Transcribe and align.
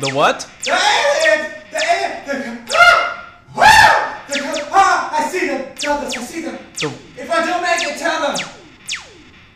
The 0.00 0.10
what? 0.14 0.48
The 0.64 0.70
aliens! 0.70 1.54
The 1.72 1.78
aliens! 1.78 2.70
The, 2.70 2.76
ah! 2.76 3.40
Wow! 3.56 4.22
The, 4.28 4.68
ah! 4.70 5.18
I 5.18 5.28
see 5.28 5.46
them! 5.48 5.74
Douglas, 5.76 6.16
I 6.16 6.20
see 6.22 6.42
them! 6.42 6.58
The, 6.78 6.86
If 7.16 7.30
I 7.30 7.44
don't 7.44 7.62
make 7.62 7.82
it, 7.82 7.98
tell 7.98 8.20
them! 8.22 8.48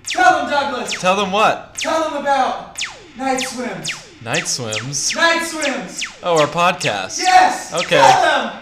Tell 0.05 0.41
them, 0.41 0.51
Douglas! 0.51 0.93
tell 1.01 1.17
them 1.17 1.31
what? 1.31 1.77
Tell 1.79 2.03
them 2.11 2.21
about 2.21 2.77
night 3.17 3.41
swims! 3.41 3.91
Night 4.23 4.47
swims. 4.49 5.15
Night 5.15 5.45
swims! 5.45 6.03
Oh, 6.23 6.41
our 6.41 6.47
podcast. 6.49 7.19
Yes! 7.21 7.73
Okay. 7.73 8.01
Tell 8.01 8.23
them! 8.23 8.62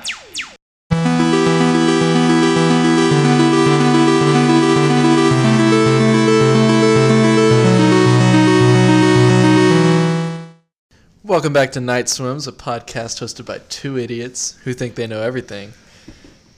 Welcome 11.30 11.52
back 11.52 11.70
to 11.72 11.80
Night 11.80 12.08
Swims, 12.08 12.48
a 12.48 12.52
podcast 12.52 13.22
hosted 13.22 13.46
by 13.46 13.61
two 13.68 13.96
idiots 13.96 14.58
who 14.64 14.75
think 14.75 14.96
they 14.96 15.07
know 15.07 15.22
everything. 15.22 15.72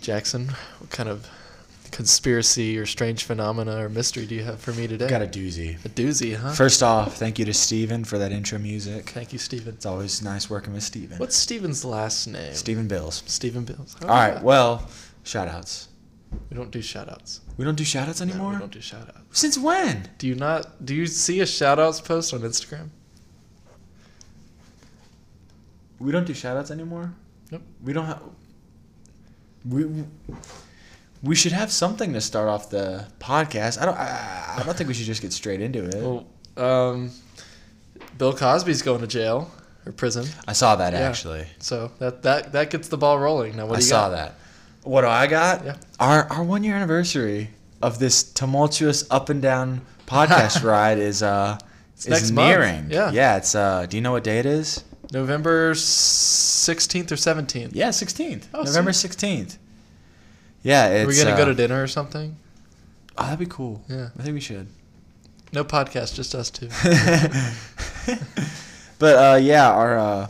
Jackson, 0.00 0.48
what 0.78 0.88
kind 0.88 1.10
of 1.10 1.28
conspiracy 1.90 2.78
or 2.78 2.86
strange 2.86 3.24
phenomena 3.24 3.84
or 3.84 3.90
mystery 3.90 4.24
do 4.24 4.34
you 4.34 4.45
have 4.45 4.62
for 4.62 4.72
me 4.72 4.86
today? 4.86 5.08
Got 5.08 5.20
a 5.20 5.26
doozy. 5.26 5.74
a 5.84 5.90
doozy, 5.90 6.34
huh? 6.34 6.52
First 6.52 6.82
off, 6.82 7.18
thank 7.18 7.38
you 7.38 7.45
to 7.45 7.52
Steven 7.52 8.02
for 8.02 8.16
that 8.16 8.32
intro 8.32 8.58
music. 8.58 9.10
Thank 9.10 9.34
you, 9.34 9.38
Steven. 9.38 9.74
It's 9.74 9.84
always 9.84 10.22
nice 10.22 10.48
working 10.48 10.73
with 10.73 10.84
Steven. 10.84 11.18
What's 11.18 11.36
Steven's 11.36 11.84
last 11.84 12.26
name? 12.26 12.54
Steven 12.54 12.88
Bills. 12.88 13.23
Steven 13.26 13.66
Bills. 13.66 13.95
All 14.00 14.09
right, 14.09 14.42
well, 14.42 14.88
shout 15.23 15.48
outs. 15.48 15.88
We 16.48 16.56
don't 16.56 16.70
do 16.70 16.80
shout 16.80 17.10
outs. 17.10 17.42
We 17.59 17.66
don't 17.66 17.76
do 17.76 17.84
shout 17.84 18.09
outs 18.09 18.23
anymore? 18.23 18.52
we 18.52 18.59
don't 18.59 18.73
do 18.73 18.80
shout 18.80 19.06
outs. 19.06 19.38
Since 19.38 19.59
when? 19.59 20.09
Do 20.16 20.26
you 20.26 20.34
not 20.34 20.86
do 20.86 20.95
you 20.95 21.06
see 21.06 21.40
a 21.40 21.46
shout 21.46 21.79
outs 21.79 22.01
post 22.01 22.32
on 22.32 22.40
Instagram? 22.40 22.88
We 26.02 26.12
don't 26.12 26.26
do 26.26 26.34
shout 26.34 26.56
outs 26.56 26.70
anymore? 26.70 27.12
Nope. 27.50 27.62
We 27.82 27.92
don't 27.92 28.06
have. 28.06 28.20
We, 29.68 29.86
we 31.22 31.34
should 31.36 31.52
have 31.52 31.70
something 31.70 32.12
to 32.14 32.20
start 32.20 32.48
off 32.48 32.70
the 32.70 33.06
podcast. 33.20 33.80
I 33.80 33.84
don't. 33.86 33.96
I, 33.96 34.56
I 34.58 34.62
don't 34.64 34.76
think 34.76 34.88
we 34.88 34.95
should 34.95 35.06
just 35.06 35.23
get 35.23 35.32
straight 35.32 35.60
into 35.60 35.84
it. 35.84 35.95
Well, 35.95 36.26
um, 36.56 37.10
Bill 38.18 38.32
Cosby's 38.34 38.82
going 38.82 39.00
to 39.02 39.06
jail 39.06 39.50
or 39.86 39.92
prison, 39.92 40.26
I 40.46 40.52
saw 40.52 40.76
that 40.76 40.92
Yeah. 40.92 41.00
actually. 41.08 41.46
so 41.58 41.90
that 41.98 42.23
that 42.23 42.52
that 42.52 42.70
gets 42.70 42.88
the 42.88 42.96
ball 42.98 43.18
rolling. 43.18 43.56
Now, 43.56 43.66
what 43.66 43.76
I 43.76 43.78
do 43.80 43.84
you 43.84 43.88
saw 43.90 44.08
got? 44.10 44.16
that. 44.16 44.34
What 44.84 45.02
do 45.02 45.06
I 45.08 45.26
got? 45.28 45.64
Yeah. 45.64 45.76
Our 46.00 46.24
our 46.32 46.42
one 46.42 46.64
year 46.64 46.74
anniversary 46.74 47.50
of 47.80 47.98
this 47.98 48.23
tumultuous 48.24 49.04
up 49.10 49.28
and 49.28 49.40
down 49.42 49.82
podcast 50.06 50.62
ride 50.68 50.98
is 50.98 51.23
uh 51.23 51.58
It's 51.95 52.06
is 52.06 52.10
next 52.10 52.30
month. 52.32 52.48
nearing. 52.48 52.90
Yeah. 52.90 53.10
Yeah. 53.12 53.36
It's 53.36 53.54
uh. 53.54 53.86
Do 53.86 53.96
you 53.96 54.00
know 54.00 54.12
what 54.12 54.24
day 54.24 54.38
it 54.40 54.46
is? 54.46 54.82
November 55.13 55.74
sixteenth 55.74 57.13
or 57.13 57.16
seventeenth. 57.16 57.74
Yeah, 57.74 57.91
sixteenth. 57.91 58.49
Oh, 58.55 58.63
November 58.63 58.93
sixteenth. 58.93 59.59
Yeah. 60.63 60.88
It's, 60.88 61.04
Are 61.04 61.09
we 61.09 61.16
gonna 61.16 61.35
uh, 61.35 61.37
go 61.37 61.45
to 61.45 61.54
dinner 61.54 61.82
or 61.82 61.87
something? 61.87 62.37
Oh, 63.19 63.24
that'd 63.24 63.38
be 63.38 63.46
cool. 63.46 63.82
Yeah. 63.88 64.09
I 64.19 64.22
think 64.22 64.34
we 64.34 64.41
should. 64.41 64.69
No 65.53 65.65
podcast, 65.65 66.15
just 66.15 66.34
us 66.34 66.49
two. 66.50 66.69
but 68.99 69.16
uh, 69.16 69.37
yeah, 69.37 69.71
our 69.71 69.99
uh, 69.99 70.28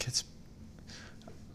kids. 0.00 0.24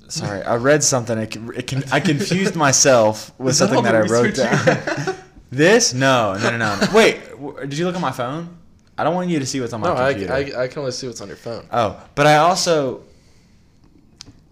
Sorry, 0.08 0.44
I 0.44 0.58
read 0.58 0.84
something. 0.84 1.18
It, 1.18 1.36
it 1.36 1.66
can, 1.66 1.84
I 1.92 2.00
confused 2.00 2.56
myself 2.68 3.32
with 3.40 3.56
something 3.56 3.82
that, 3.82 3.96
I 3.96 4.02
wrote 4.02 4.36
down. 4.36 5.16
this? 5.50 5.96
No, 5.96 6.36
no, 6.36 6.52
no, 6.52 6.58
no. 6.58 6.80
no. 6.80 6.88
Wait, 6.94 7.22
did 7.62 7.80
you 7.80 7.88
look 7.88 7.96
at 7.96 8.02
my 8.02 8.12
phone? 8.12 8.59
I 9.00 9.04
don't 9.06 9.16
want 9.16 9.30
you 9.30 9.40
to 9.40 9.46
see 9.46 9.62
what's 9.62 9.72
on 9.72 9.80
my 9.80 9.88
phone. 9.88 9.96
no, 9.96 10.04
I, 10.04 10.12
computer. 10.12 10.34
I 10.34 10.64
I 10.64 10.68
can 10.68 10.80
only 10.80 10.92
see 10.92 11.08
what's 11.08 11.22
on 11.22 11.30
your 11.30 11.38
phone. 11.38 11.66
Oh, 11.72 12.04
but 12.16 12.28
I 12.28 12.36
also 12.36 13.04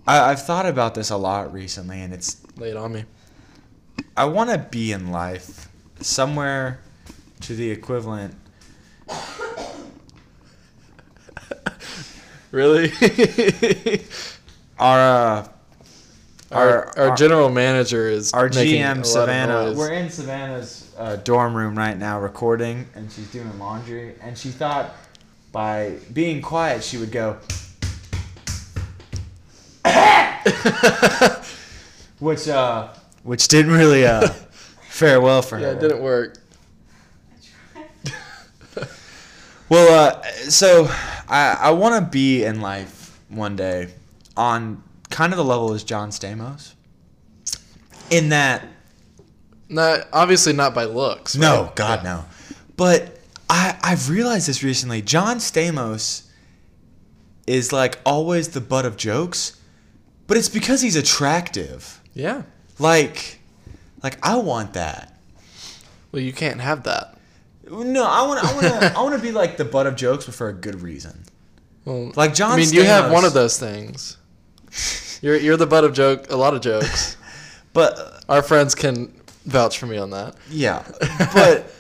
I, 0.08 0.32
I've 0.32 0.42
thought 0.42 0.66
about 0.66 0.96
this 0.96 1.10
a 1.10 1.18
lot 1.18 1.52
recently, 1.52 2.02
and 2.02 2.14
it's 2.14 2.38
Lay 2.56 2.70
it 2.70 2.78
on 2.78 2.94
me. 2.94 3.04
I 4.16 4.24
want 4.26 4.50
to 4.50 4.58
be 4.58 4.94
in 4.94 5.12
life 5.12 5.68
somewhere 6.00 6.80
to 7.42 7.56
the 7.56 7.70
equivalent. 7.70 8.36
Really? 12.52 12.92
Our 14.80 15.00
uh, 15.00 15.48
our, 16.52 16.98
our 16.98 17.16
general 17.16 17.50
manager 17.50 18.08
is 18.08 18.32
our 18.32 18.48
making 18.50 18.82
a 18.82 18.88
lot 18.88 18.98
GM 18.98 19.06
Savannah. 19.06 19.74
We're 19.76 19.92
in 19.92 20.10
Savannah's 20.10 20.87
uh, 20.98 21.18
dorm 21.18 21.56
room 21.56 21.78
right 21.78 21.98
now 21.98 22.20
recording, 22.20 22.88
and 22.96 23.12
she's 23.12 23.32
doing 23.32 23.58
laundry. 23.60 24.16
And 24.22 24.38
she 24.38 24.50
thought 24.50 24.94
by 25.52 25.96
being 26.14 26.42
quiet, 26.42 26.84
she 26.84 26.98
would 26.98 27.12
go. 27.12 27.38
which 32.20 32.48
uh, 32.48 32.90
which 33.24 33.48
didn't 33.48 33.72
really 33.72 34.06
uh, 34.06 34.28
fare 34.90 35.22
well 35.22 35.42
for 35.42 35.58
yeah, 35.58 35.68
her. 35.68 35.72
Yeah, 35.72 35.78
it 35.78 35.82
didn't 35.82 36.02
work. 36.02 36.38
Well, 39.70 40.16
uh, 40.16 40.24
so 40.48 40.88
I, 41.28 41.58
I 41.60 41.72
want 41.72 41.96
to 41.96 42.10
be 42.10 42.46
in 42.46 42.62
life 42.62 43.20
one 43.28 43.58
day 43.58 43.90
on 44.38 44.82
kind 45.10 45.34
of 45.34 45.38
the 45.38 45.44
level 45.44 45.74
as 45.74 45.84
John 45.84 46.10
Stamos. 46.10 46.74
In 48.10 48.30
that, 48.30 48.66
Not 49.70 50.08
obviously 50.14 50.54
not 50.54 50.74
by 50.74 50.86
looks. 50.86 51.36
no. 51.36 51.72
God, 51.76 52.04
Yeah. 52.04 52.12
no. 52.12 52.26
But 52.78 53.20
I, 53.50 53.78
I've 53.82 54.10
realized 54.10 54.48
this 54.48 54.64
recently. 54.64 55.02
John 55.02 55.38
Stamos 55.38 56.24
is 57.46 57.72
like 57.74 58.00
always 58.06 58.50
the 58.50 58.62
butt 58.62 58.86
of 58.86 58.98
jokes, 58.98 59.58
but 60.28 60.38
it's 60.38 60.50
because 60.50 60.82
he's 60.82 60.96
attractive. 60.96 62.02
Yeah. 62.14 62.44
Like, 62.80 63.40
like 64.04 64.18
I 64.26 64.36
want 64.38 64.74
that. 64.74 65.18
Well, 66.12 66.22
you 66.22 66.34
can't 66.34 66.62
have 66.62 66.84
that. 66.84 67.18
No, 67.70 68.06
I 68.06 68.26
want, 68.26 68.44
I 68.44 68.54
want 68.54 68.82
to, 68.82 68.98
I 68.98 69.02
want 69.02 69.16
to 69.16 69.22
be 69.22 69.32
like 69.32 69.58
the 69.58 69.66
butt 69.66 69.88
of 69.88 69.96
jokes, 69.96 70.26
but 70.26 70.36
for 70.36 70.48
a 70.50 70.54
good 70.54 70.82
reason. 70.82 71.24
Well, 71.84 72.12
Like 72.16 72.34
John. 72.34 72.52
I 72.52 72.56
mean, 72.58 72.72
you 72.72 72.84
have 72.84 73.12
one 73.12 73.26
of 73.26 73.34
those 73.34 73.58
things. 73.60 74.18
You're 75.22 75.36
you're 75.38 75.58
the 75.58 75.66
butt 75.68 75.84
of 75.84 75.94
joke. 75.94 76.30
A 76.30 76.36
lot 76.36 76.54
of 76.54 76.62
jokes. 76.62 77.18
but 77.74 77.98
uh, 77.98 78.20
Our 78.30 78.42
friends 78.44 78.76
can 78.76 79.14
vouch 79.48 79.80
for 79.80 79.88
me 79.88 79.98
on 79.98 80.12
that. 80.12 80.36
Yeah, 80.50 80.84
but 81.34 81.72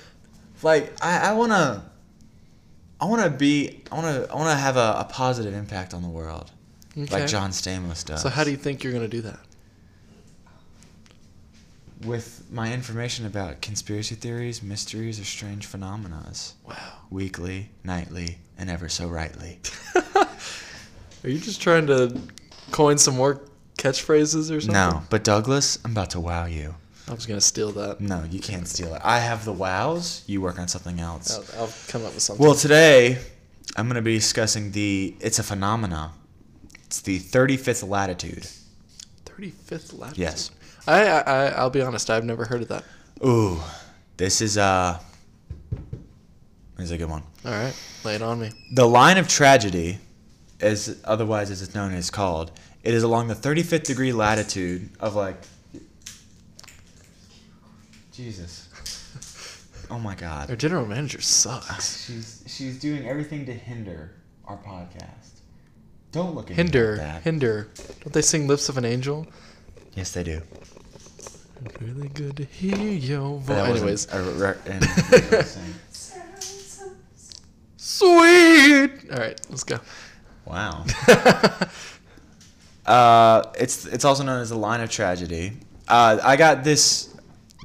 like 0.63 0.93
I, 1.03 1.29
I 1.29 1.33
wanna, 1.33 1.83
I 2.99 3.05
wanna 3.05 3.29
be, 3.29 3.83
I 3.91 3.95
wanna, 3.95 4.27
I 4.31 4.35
wanna 4.35 4.55
have 4.55 4.75
a, 4.77 4.95
a 4.99 5.07
positive 5.09 5.53
impact 5.53 5.93
on 5.93 6.01
the 6.01 6.09
world, 6.09 6.49
Okay. 6.97 7.13
like 7.13 7.27
John 7.27 7.51
Stamos 7.51 8.03
does. 8.03 8.21
So 8.23 8.29
how 8.29 8.43
do 8.43 8.49
you 8.51 8.57
think 8.57 8.83
you're 8.83 8.93
gonna 8.93 9.07
do 9.07 9.21
that? 9.21 9.39
with 12.05 12.43
my 12.51 12.71
information 12.73 13.25
about 13.25 13.59
conspiracy 13.61 14.13
theories, 14.13 14.61
mysteries, 14.61 15.19
or 15.19 15.25
strange 15.25 15.65
phenomena, 15.65 16.31
Wow. 16.63 16.75
weekly, 17.09 17.69
nightly, 17.83 18.37
and 18.55 18.69
ever 18.69 18.87
so 18.87 19.07
rightly. 19.07 19.59
Are 20.15 20.27
you 21.29 21.39
just 21.39 21.59
trying 21.59 21.87
to 21.87 22.21
coin 22.71 22.99
some 22.99 23.15
more 23.15 23.41
catchphrases 23.79 24.55
or 24.55 24.61
something? 24.61 24.73
No, 24.73 25.01
but 25.09 25.23
Douglas, 25.23 25.79
I'm 25.83 25.91
about 25.91 26.11
to 26.11 26.19
wow 26.19 26.45
you. 26.45 26.75
I 27.09 27.13
was 27.13 27.25
gonna 27.25 27.39
steal 27.41 27.71
that. 27.73 28.01
No, 28.01 28.23
you 28.29 28.39
can't 28.39 28.67
steal 28.67 28.93
it. 28.93 29.01
I 29.03 29.19
have 29.19 29.45
the 29.45 29.53
wows. 29.53 30.23
You 30.27 30.41
work 30.41 30.59
on 30.59 30.67
something 30.67 30.99
else. 30.99 31.31
I'll, 31.55 31.61
I'll 31.63 31.73
come 31.87 32.05
up 32.05 32.13
with 32.13 32.21
something. 32.23 32.45
Well, 32.45 32.55
today 32.55 33.17
I'm 33.75 33.87
going 33.87 33.95
to 33.95 34.01
be 34.01 34.15
discussing 34.15 34.71
the. 34.71 35.15
It's 35.19 35.39
a 35.39 35.43
phenomena. 35.43 36.11
It's 36.85 37.01
the 37.01 37.19
35th 37.19 37.87
latitude. 37.87 38.47
35th 39.25 39.97
latitude. 39.97 40.17
Yes. 40.17 40.51
I, 40.87 41.05
I 41.05 41.19
I- 41.19 41.47
I'll 41.51 41.69
be 41.69 41.81
honest. 41.81 42.09
I've 42.09 42.25
never 42.25 42.45
heard 42.45 42.61
of 42.61 42.67
that. 42.69 42.83
Ooh, 43.25 43.59
this 44.17 44.41
is 44.41 44.57
uh. 44.57 44.99
This 46.75 46.85
is 46.85 46.91
a 46.91 46.97
good 46.97 47.09
one. 47.09 47.23
All 47.45 47.51
right, 47.51 47.73
lay 48.03 48.15
it 48.15 48.21
on 48.21 48.39
me. 48.39 48.51
The 48.73 48.87
line 48.87 49.17
of 49.17 49.27
tragedy, 49.27 49.97
as 50.59 50.99
otherwise 51.05 51.49
as 51.51 51.61
it's 51.61 51.73
known 51.73 51.93
as 51.93 52.11
called, 52.11 52.51
it 52.83 52.93
is 52.93 53.03
along 53.03 53.29
the 53.29 53.33
35th 53.33 53.83
degree 53.83 54.11
latitude 54.11 54.89
of 54.99 55.15
like. 55.15 55.37
Jesus. 58.17 58.67
Oh 59.91 59.99
my 59.99 60.15
God. 60.15 60.49
Our 60.49 60.55
general 60.55 60.85
manager 60.87 61.21
sucks. 61.21 62.05
She's 62.07 62.43
she's 62.47 62.79
doing 62.79 63.07
everything 63.07 63.45
to 63.45 63.53
hinder 63.53 64.11
our 64.45 64.57
podcast. 64.57 65.41
Don't 66.11 66.33
look 66.35 66.45
at 66.45 66.49
me 66.51 66.55
Hinder, 66.55 66.91
like 66.93 66.99
that. 67.01 67.21
hinder. 67.21 67.67
Don't 68.03 68.11
they 68.13 68.21
sing 68.23 68.47
"Lips 68.47 68.69
of 68.69 68.77
an 68.77 68.85
Angel"? 68.85 69.27
Yes, 69.93 70.11
they 70.13 70.23
do. 70.23 70.41
Really 71.79 72.07
good 72.09 72.37
to 72.37 72.43
hear 72.45 72.77
your 72.77 73.39
that 73.41 73.67
voice. 73.69 74.05
wasn't 74.05 74.13
Anyways, 74.13 74.13
a 74.13 74.21
re- 74.21 74.57
an- 74.65 75.43
sing. 75.43 75.73
sweet. 77.77 79.11
All 79.11 79.17
right, 79.19 79.39
let's 79.49 79.63
go. 79.63 79.79
Wow. 80.45 80.85
Uh, 82.85 83.43
it's 83.59 83.85
it's 83.85 84.05
also 84.05 84.23
known 84.23 84.39
as 84.39 84.47
the 84.49 84.57
line 84.57 84.79
of 84.79 84.89
tragedy. 84.89 85.51
Uh, 85.89 86.19
I 86.23 86.37
got 86.37 86.63
this. 86.63 87.13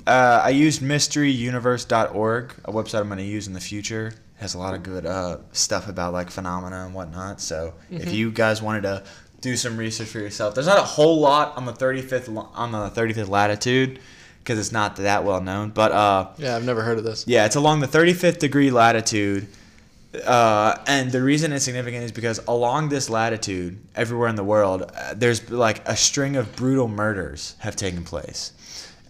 Uh, 0.06 0.42
I 0.44 0.50
used 0.50 0.82
mysteryuniverse.org, 0.82 2.54
a 2.64 2.72
website 2.72 3.00
I'm 3.00 3.06
going 3.08 3.18
to 3.18 3.24
use 3.24 3.46
in 3.46 3.52
the 3.52 3.60
future. 3.60 4.12
has 4.36 4.54
a 4.54 4.58
lot 4.58 4.74
of 4.74 4.82
good 4.82 5.06
uh, 5.06 5.38
stuff 5.52 5.88
about 5.88 6.12
like 6.12 6.30
phenomena 6.30 6.84
and 6.84 6.94
whatnot. 6.94 7.40
So 7.40 7.74
if 7.90 8.12
you 8.12 8.30
guys 8.32 8.60
wanted 8.60 8.82
to 8.82 9.04
do 9.40 9.56
some 9.56 9.76
research 9.76 10.08
for 10.08 10.18
yourself, 10.18 10.54
there's 10.54 10.66
not 10.66 10.78
a 10.78 10.82
whole 10.82 11.20
lot 11.20 11.56
on 11.56 11.64
the 11.66 11.72
35th 11.72 12.28
on 12.54 12.72
the 12.72 12.90
35th 12.90 13.28
latitude 13.28 14.00
because 14.38 14.58
it's 14.58 14.72
not 14.72 14.96
that 14.96 15.24
well 15.24 15.40
known. 15.40 15.70
But 15.70 15.92
uh, 15.92 16.28
Yeah, 16.38 16.56
I've 16.56 16.64
never 16.64 16.82
heard 16.82 16.98
of 16.98 17.04
this. 17.04 17.24
yeah, 17.28 17.46
it's 17.46 17.56
along 17.56 17.80
the 17.80 17.86
35th 17.88 18.38
degree 18.38 18.70
latitude. 18.70 19.46
Uh, 20.26 20.76
and 20.86 21.10
the 21.10 21.22
reason 21.22 21.52
it's 21.52 21.64
significant 21.64 22.04
is 22.04 22.12
because 22.12 22.38
along 22.46 22.90
this 22.90 23.08
latitude, 23.08 23.78
everywhere 23.96 24.28
in 24.28 24.34
the 24.36 24.44
world, 24.44 24.82
uh, 24.94 25.14
there's 25.14 25.48
like 25.50 25.86
a 25.88 25.96
string 25.96 26.36
of 26.36 26.54
brutal 26.54 26.86
murders 26.86 27.54
have 27.60 27.76
taken 27.76 28.04
place. 28.04 28.52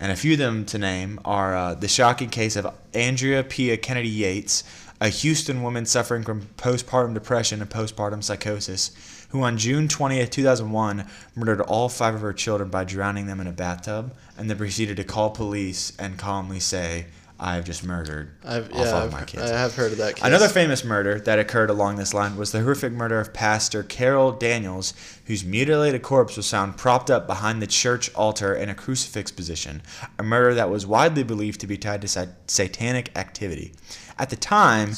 And 0.02 0.10
a 0.10 0.16
few 0.16 0.32
of 0.32 0.40
them 0.40 0.64
to 0.64 0.78
name 0.78 1.20
are 1.24 1.54
uh, 1.54 1.74
the 1.74 1.86
shocking 1.86 2.28
case 2.28 2.56
of 2.56 2.66
Andrea 2.92 3.44
Pia 3.44 3.76
Kennedy 3.76 4.08
Yates, 4.08 4.64
a 5.00 5.08
Houston 5.08 5.62
woman 5.62 5.86
suffering 5.86 6.24
from 6.24 6.42
postpartum 6.56 7.14
depression 7.14 7.62
and 7.62 7.70
postpartum 7.70 8.20
psychosis, 8.20 8.90
who 9.28 9.44
on 9.44 9.56
June 9.56 9.86
20th, 9.86 10.30
2001, 10.30 11.08
murdered 11.36 11.60
all 11.60 11.88
five 11.88 12.16
of 12.16 12.20
her 12.20 12.32
children 12.32 12.68
by 12.68 12.82
drowning 12.82 13.28
them 13.28 13.38
in 13.38 13.46
a 13.46 13.52
bathtub, 13.52 14.12
and 14.36 14.50
then 14.50 14.58
proceeded 14.58 14.96
to 14.96 15.04
call 15.04 15.30
police 15.30 15.92
and 16.00 16.18
calmly 16.18 16.58
say, 16.58 17.06
I 17.42 17.56
have 17.56 17.64
just 17.64 17.84
murdered 17.84 18.30
I've 18.44 18.72
all 18.72 18.84
yeah, 18.84 18.92
five 18.92 18.94
I've, 18.94 19.06
of 19.06 19.12
my 19.12 19.24
kids. 19.24 19.50
I 19.50 19.58
have 19.58 19.74
heard 19.74 19.90
of 19.90 19.98
that 19.98 20.14
case. 20.14 20.24
Another 20.24 20.46
famous 20.46 20.84
murder 20.84 21.18
that 21.18 21.40
occurred 21.40 21.70
along 21.70 21.96
this 21.96 22.14
line 22.14 22.36
was 22.36 22.52
the 22.52 22.60
horrific 22.60 22.92
murder 22.92 23.18
of 23.18 23.34
Pastor 23.34 23.82
Carol 23.82 24.30
Daniels, 24.30 24.94
whose 25.26 25.44
mutilated 25.44 26.02
corpse 26.02 26.36
was 26.36 26.48
found 26.48 26.76
propped 26.76 27.10
up 27.10 27.26
behind 27.26 27.60
the 27.60 27.66
church 27.66 28.14
altar 28.14 28.54
in 28.54 28.68
a 28.68 28.76
crucifix 28.76 29.32
position, 29.32 29.82
a 30.20 30.22
murder 30.22 30.54
that 30.54 30.70
was 30.70 30.86
widely 30.86 31.24
believed 31.24 31.60
to 31.62 31.66
be 31.66 31.76
tied 31.76 32.00
to 32.02 32.08
sa- 32.08 32.26
satanic 32.46 33.10
activity. 33.18 33.72
At 34.20 34.30
the 34.30 34.36
time, 34.36 34.92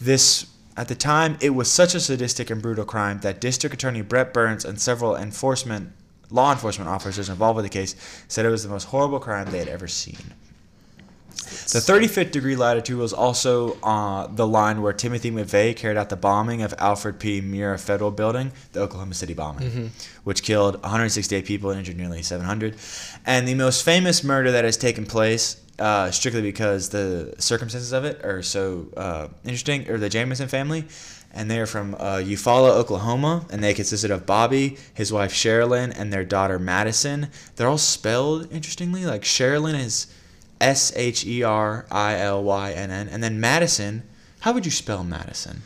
this 0.00 0.46
at 0.76 0.86
the 0.86 0.94
time 0.94 1.38
it 1.40 1.50
was 1.50 1.68
such 1.68 1.96
a 1.96 2.00
sadistic 2.00 2.50
and 2.50 2.62
brutal 2.62 2.84
crime 2.84 3.18
that 3.22 3.40
District 3.40 3.74
Attorney 3.74 4.02
Brett 4.02 4.32
Burns 4.32 4.64
and 4.64 4.80
several 4.80 5.16
enforcement 5.16 5.92
law 6.30 6.52
enforcement 6.52 6.88
officers 6.88 7.28
involved 7.28 7.56
with 7.56 7.64
the 7.64 7.68
case 7.68 7.96
said 8.28 8.46
it 8.46 8.50
was 8.50 8.62
the 8.62 8.68
most 8.68 8.84
horrible 8.84 9.18
crime 9.18 9.50
they 9.50 9.58
had 9.58 9.66
ever 9.66 9.88
seen. 9.88 10.34
The 11.40 11.78
35th 11.78 12.32
degree 12.32 12.56
latitude 12.56 12.98
was 12.98 13.12
also 13.12 13.78
uh, 13.82 14.26
the 14.26 14.46
line 14.46 14.82
where 14.82 14.92
Timothy 14.92 15.30
McVeigh 15.30 15.76
carried 15.76 15.96
out 15.96 16.08
the 16.08 16.16
bombing 16.16 16.62
of 16.62 16.74
Alfred 16.78 17.18
P. 17.18 17.40
Murrah 17.40 17.78
Federal 17.78 18.10
Building, 18.10 18.52
the 18.72 18.80
Oklahoma 18.80 19.14
City 19.14 19.34
bombing, 19.34 19.92
which 20.24 20.42
killed 20.42 20.82
168 20.82 21.44
people 21.44 21.70
and 21.70 21.78
injured 21.78 21.96
nearly 21.96 22.22
700. 22.22 22.76
And 23.24 23.46
the 23.46 23.54
most 23.54 23.84
famous 23.84 24.22
murder 24.24 24.50
that 24.52 24.64
has 24.64 24.76
taken 24.76 25.06
place, 25.06 25.60
uh, 25.78 26.10
strictly 26.10 26.42
because 26.42 26.90
the 26.90 27.34
circumstances 27.38 27.92
of 27.92 28.04
it 28.04 28.24
are 28.24 28.42
so 28.42 28.88
uh, 28.96 29.28
interesting, 29.44 29.88
are 29.88 29.98
the 29.98 30.08
Jamison 30.08 30.48
family. 30.48 30.84
And 31.32 31.48
they 31.48 31.60
are 31.60 31.66
from 31.66 31.94
uh, 31.94 32.16
Eufaula, 32.16 32.70
Oklahoma, 32.70 33.46
and 33.50 33.62
they 33.62 33.72
consisted 33.72 34.10
of 34.10 34.26
Bobby, 34.26 34.76
his 34.94 35.12
wife 35.12 35.32
Sherilyn, 35.32 35.96
and 35.96 36.12
their 36.12 36.24
daughter 36.24 36.58
Madison. 36.58 37.28
They're 37.54 37.68
all 37.68 37.78
spelled 37.78 38.50
interestingly. 38.52 39.06
Like 39.06 39.22
Sherilyn 39.22 39.78
is 39.78 40.08
S 40.60 40.92
H 40.96 41.24
E 41.26 41.42
R 41.42 41.86
I 41.90 42.16
L 42.18 42.42
Y 42.42 42.72
N 42.72 42.90
N. 42.90 43.08
And 43.08 43.22
then 43.22 43.40
Madison, 43.40 44.02
how 44.40 44.52
would 44.52 44.64
you 44.64 44.70
spell 44.70 45.04
Madison? 45.04 45.62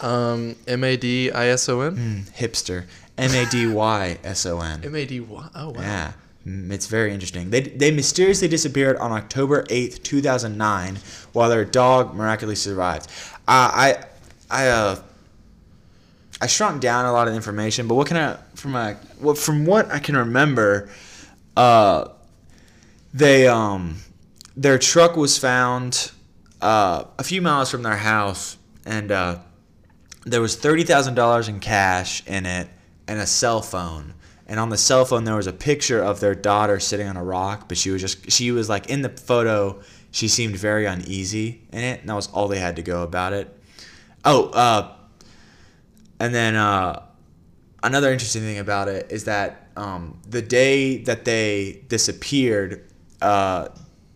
um, 0.00 0.56
M 0.66 0.84
A 0.84 0.96
D 0.96 1.30
I 1.30 1.46
S 1.48 1.68
O 1.68 1.80
N. 1.80 1.96
Mm, 1.96 2.32
hipster. 2.36 2.84
M 3.16 3.30
A 3.32 3.48
D 3.48 3.66
Y 3.66 4.18
S 4.24 4.44
O 4.46 4.60
N. 4.60 4.82
M 4.84 4.94
A 4.94 5.06
D 5.06 5.20
Y. 5.20 5.48
Oh 5.54 5.70
wow. 5.70 5.80
Yeah. 5.80 6.12
It's 6.46 6.88
very 6.88 7.14
interesting. 7.14 7.48
They, 7.48 7.62
they 7.62 7.90
mysteriously 7.90 8.48
disappeared 8.48 8.98
on 8.98 9.12
October 9.12 9.62
8th, 9.62 10.02
2009, 10.02 10.98
while 11.32 11.48
their 11.48 11.64
dog 11.64 12.14
miraculously 12.14 12.56
survived. 12.56 13.06
Uh, 13.48 13.70
I 13.72 14.04
I 14.50 14.68
uh 14.68 14.96
I 16.42 16.46
shrunk 16.46 16.82
down 16.82 17.06
a 17.06 17.12
lot 17.12 17.28
of 17.28 17.34
information, 17.34 17.88
but 17.88 17.94
what 17.94 18.08
can 18.08 18.18
I 18.18 18.36
from 18.54 18.72
my 18.72 18.96
well, 19.22 19.34
from 19.34 19.64
what 19.64 19.90
I 19.90 19.98
can 19.98 20.18
remember, 20.18 20.90
uh, 21.56 22.08
they 23.14 23.48
um 23.48 23.96
their 24.56 24.78
truck 24.78 25.16
was 25.16 25.38
found 25.38 26.12
uh, 26.60 27.04
a 27.18 27.24
few 27.24 27.42
miles 27.42 27.70
from 27.70 27.82
their 27.82 27.96
house, 27.96 28.56
and 28.86 29.10
uh, 29.10 29.38
there 30.24 30.40
was 30.40 30.56
thirty 30.56 30.84
thousand 30.84 31.14
dollars 31.14 31.48
in 31.48 31.60
cash 31.60 32.26
in 32.26 32.46
it 32.46 32.68
and 33.06 33.20
a 33.20 33.26
cell 33.26 33.62
phone. 33.62 34.14
And 34.46 34.60
on 34.60 34.68
the 34.68 34.76
cell 34.76 35.04
phone 35.04 35.24
there 35.24 35.36
was 35.36 35.46
a 35.46 35.52
picture 35.52 36.02
of 36.02 36.20
their 36.20 36.34
daughter 36.34 36.78
sitting 36.78 37.08
on 37.08 37.16
a 37.16 37.24
rock, 37.24 37.68
but 37.68 37.78
she 37.78 37.90
was 37.90 38.00
just 38.00 38.30
she 38.30 38.50
was 38.50 38.68
like 38.68 38.88
in 38.88 39.02
the 39.02 39.08
photo. 39.08 39.80
She 40.10 40.28
seemed 40.28 40.56
very 40.56 40.86
uneasy 40.86 41.62
in 41.72 41.80
it, 41.80 42.00
and 42.00 42.08
that 42.08 42.14
was 42.14 42.28
all 42.28 42.46
they 42.46 42.60
had 42.60 42.76
to 42.76 42.82
go 42.82 43.02
about 43.02 43.32
it. 43.32 43.58
Oh, 44.24 44.50
uh, 44.50 44.92
and 46.20 46.34
then 46.34 46.54
uh, 46.54 47.02
another 47.82 48.12
interesting 48.12 48.42
thing 48.42 48.58
about 48.58 48.88
it 48.88 49.10
is 49.10 49.24
that 49.24 49.68
um, 49.76 50.20
the 50.28 50.40
day 50.40 50.98
that 51.04 51.24
they 51.24 51.82
disappeared, 51.88 52.88
uh, 53.20 53.68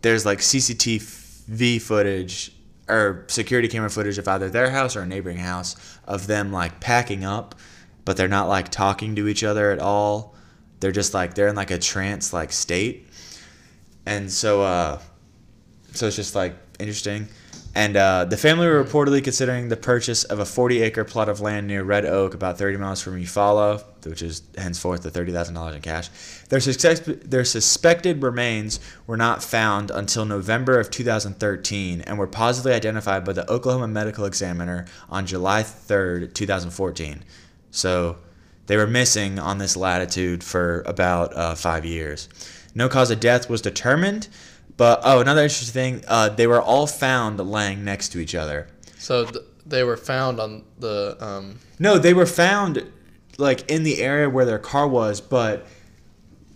there's 0.02 0.24
like 0.24 0.38
CCTV 0.38 1.80
footage 1.80 2.52
or 2.88 3.24
security 3.28 3.68
camera 3.68 3.90
footage 3.90 4.18
of 4.18 4.26
either 4.26 4.48
their 4.48 4.70
house 4.70 4.96
or 4.96 5.02
a 5.02 5.06
neighboring 5.06 5.38
house 5.38 5.76
of 6.06 6.26
them 6.26 6.52
like 6.52 6.80
packing 6.80 7.24
up, 7.24 7.54
but 8.04 8.16
they're 8.16 8.28
not 8.28 8.48
like 8.48 8.70
talking 8.70 9.14
to 9.16 9.28
each 9.28 9.44
other 9.44 9.70
at 9.70 9.78
all. 9.78 10.34
They're 10.80 10.92
just 10.92 11.12
like 11.12 11.34
they're 11.34 11.48
in 11.48 11.56
like 11.56 11.70
a 11.70 11.78
trance 11.78 12.32
like 12.32 12.52
state, 12.52 13.08
and 14.06 14.30
so 14.30 14.62
uh, 14.62 15.00
so 15.92 16.06
it's 16.06 16.16
just 16.16 16.34
like 16.34 16.54
interesting. 16.78 17.28
And 17.74 17.96
uh, 17.96 18.24
the 18.24 18.36
family 18.36 18.66
were 18.66 18.82
reportedly 18.82 19.22
considering 19.22 19.68
the 19.68 19.76
purchase 19.76 20.24
of 20.24 20.40
a 20.40 20.44
40 20.44 20.82
acre 20.82 21.04
plot 21.04 21.28
of 21.28 21.40
land 21.40 21.66
near 21.66 21.84
Red 21.84 22.06
Oak, 22.06 22.34
about 22.34 22.58
30 22.58 22.76
miles 22.78 23.00
from 23.00 23.20
Eufaula, 23.20 23.84
which 24.04 24.22
is 24.22 24.42
henceforth 24.56 25.02
the 25.02 25.10
$30,000 25.10 25.74
in 25.76 25.80
cash. 25.80 26.08
Their, 26.48 26.60
suspect- 26.60 27.30
their 27.30 27.44
suspected 27.44 28.22
remains 28.22 28.80
were 29.06 29.16
not 29.16 29.42
found 29.42 29.90
until 29.90 30.24
November 30.24 30.78
of 30.78 30.90
2013 30.90 32.00
and 32.02 32.18
were 32.18 32.26
positively 32.26 32.72
identified 32.72 33.24
by 33.24 33.34
the 33.34 33.50
Oklahoma 33.50 33.88
Medical 33.88 34.24
Examiner 34.24 34.86
on 35.10 35.26
July 35.26 35.62
3rd, 35.62 36.32
2014. 36.34 37.22
So 37.70 38.16
they 38.66 38.76
were 38.76 38.86
missing 38.86 39.38
on 39.38 39.58
this 39.58 39.76
latitude 39.76 40.42
for 40.42 40.82
about 40.86 41.36
uh, 41.36 41.54
five 41.54 41.84
years. 41.84 42.28
No 42.74 42.88
cause 42.88 43.10
of 43.10 43.20
death 43.20 43.50
was 43.50 43.60
determined, 43.60 44.28
but 44.76 45.00
oh, 45.02 45.20
another 45.20 45.42
interesting 45.42 45.72
thing, 46.00 46.04
uh, 46.08 46.28
they 46.30 46.46
were 46.46 46.62
all 46.62 46.86
found 46.86 47.38
laying 47.40 47.84
next 47.84 48.10
to 48.10 48.20
each 48.20 48.34
other. 48.34 48.68
So 48.98 49.24
th- 49.24 49.44
they 49.66 49.84
were 49.84 49.96
found 49.96 50.40
on 50.40 50.64
the 50.78 51.16
um, 51.20 51.58
No, 51.78 51.98
they 51.98 52.14
were 52.14 52.26
found 52.26 52.90
like 53.38 53.70
in 53.70 53.82
the 53.82 54.00
area 54.02 54.30
where 54.30 54.44
their 54.44 54.58
car 54.58 54.86
was, 54.88 55.20
but 55.20 55.66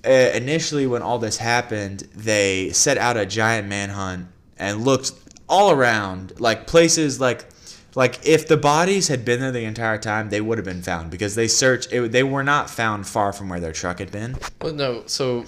initially 0.05 0.87
when 0.87 1.03
all 1.03 1.19
this 1.19 1.39
happened, 1.39 2.01
they 2.15 2.71
set 2.71 2.99
out 2.99 3.17
a 3.17 3.27
giant 3.27 3.69
manhunt 3.69 4.27
and 4.59 4.85
looked 4.85 5.13
all 5.49 5.71
around, 5.71 6.39
like 6.41 6.67
places 6.67 7.21
like 7.21 7.47
like 7.95 8.19
if 8.27 8.49
the 8.49 8.57
bodies 8.57 9.09
had 9.09 9.25
been 9.25 9.41
there 9.41 9.53
the 9.53 9.65
entire 9.65 9.99
time, 9.99 10.31
they 10.31 10.41
would 10.41 10.57
have 10.59 10.65
been 10.65 10.83
found 10.83 11.11
because 11.11 11.35
they 11.35 11.47
searched. 11.47 11.93
It, 11.93 12.11
they 12.11 12.23
were 12.23 12.43
not 12.43 12.71
found 12.71 13.07
far 13.07 13.33
from 13.33 13.49
where 13.51 13.61
their 13.61 13.73
truck 13.73 13.99
had 13.99 14.11
been. 14.11 14.37
well, 14.63 14.73
no. 14.73 15.03
So 15.07 15.45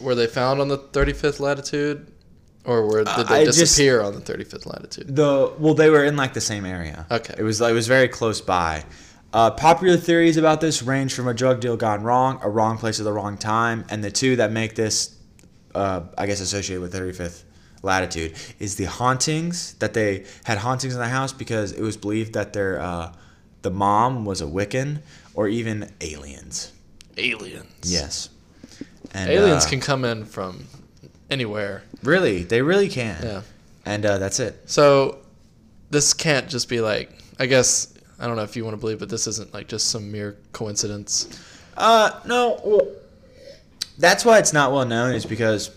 were 0.00 0.14
they 0.16 0.26
found 0.26 0.60
on 0.60 0.66
the 0.68 0.78
35th 0.78 1.38
latitude, 1.38 2.10
or 2.64 2.86
were 2.88 3.04
Uh, 3.06 3.16
did 3.18 3.28
they 3.28 3.44
just- 3.44 3.58
disappear 3.60 4.00
on 4.02 4.12
the 4.14 4.20
35th 4.20 4.66
latitude? 4.66 5.14
The 5.14 5.52
well, 5.58 5.74
they 5.74 5.88
were 5.88 6.04
in 6.04 6.16
like 6.16 6.34
the 6.34 6.40
same 6.40 6.64
area. 6.66 7.06
Okay. 7.12 7.34
It 7.38 7.42
was 7.44 7.60
it 7.60 7.72
was 7.72 7.86
very 7.86 8.08
close 8.08 8.40
by. 8.40 8.84
Uh, 9.34 9.50
popular 9.50 9.96
theories 9.96 10.36
about 10.36 10.60
this 10.60 10.80
range 10.80 11.12
from 11.12 11.26
a 11.26 11.34
drug 11.34 11.58
deal 11.58 11.76
gone 11.76 12.04
wrong, 12.04 12.38
a 12.42 12.48
wrong 12.48 12.78
place 12.78 13.00
at 13.00 13.04
the 13.04 13.12
wrong 13.12 13.36
time, 13.36 13.84
and 13.90 14.04
the 14.04 14.10
two 14.10 14.36
that 14.36 14.52
make 14.52 14.76
this, 14.76 15.18
uh, 15.74 16.02
I 16.16 16.26
guess, 16.26 16.40
associated 16.40 16.80
with 16.80 16.94
35th 16.94 17.42
latitude 17.82 18.34
is 18.60 18.76
the 18.76 18.84
hauntings 18.84 19.74
that 19.74 19.92
they 19.92 20.24
had 20.44 20.58
hauntings 20.58 20.94
in 20.94 21.00
the 21.00 21.08
house 21.08 21.32
because 21.32 21.72
it 21.72 21.82
was 21.82 21.96
believed 21.96 22.34
that 22.34 22.52
their 22.52 22.78
uh, 22.80 23.12
the 23.62 23.72
mom 23.72 24.24
was 24.24 24.40
a 24.40 24.46
Wiccan 24.46 25.00
or 25.34 25.48
even 25.48 25.90
aliens. 26.00 26.72
Aliens. 27.16 27.66
Yes. 27.82 28.28
And, 29.12 29.28
Aliens 29.28 29.66
uh, 29.66 29.68
can 29.68 29.80
come 29.80 30.04
in 30.04 30.26
from 30.26 30.64
anywhere. 31.28 31.82
really 32.04 32.44
they 32.44 32.62
really 32.62 32.88
can. 32.88 33.20
Yeah. 33.20 33.42
And 33.84 34.06
uh, 34.06 34.18
that's 34.18 34.38
it. 34.38 34.70
So 34.70 35.18
this 35.90 36.14
can't 36.14 36.48
just 36.48 36.68
be 36.68 36.80
like. 36.80 37.10
I 37.36 37.46
guess 37.46 37.93
I 38.18 38.26
don't 38.26 38.36
know 38.36 38.42
if 38.42 38.56
you 38.56 38.64
want 38.64 38.74
to 38.74 38.80
believe, 38.80 38.98
but 38.98 39.08
this 39.08 39.26
isn't 39.26 39.52
like 39.54 39.68
just 39.68 39.88
some 39.88 40.10
mere 40.12 40.36
coincidence. 40.52 41.28
Uh, 41.76 42.20
no. 42.26 42.60
Well, 42.64 42.88
that's 43.98 44.24
why 44.24 44.38
it's 44.38 44.52
not 44.52 44.72
well 44.72 44.84
known. 44.84 45.14
Is 45.14 45.26
because 45.26 45.70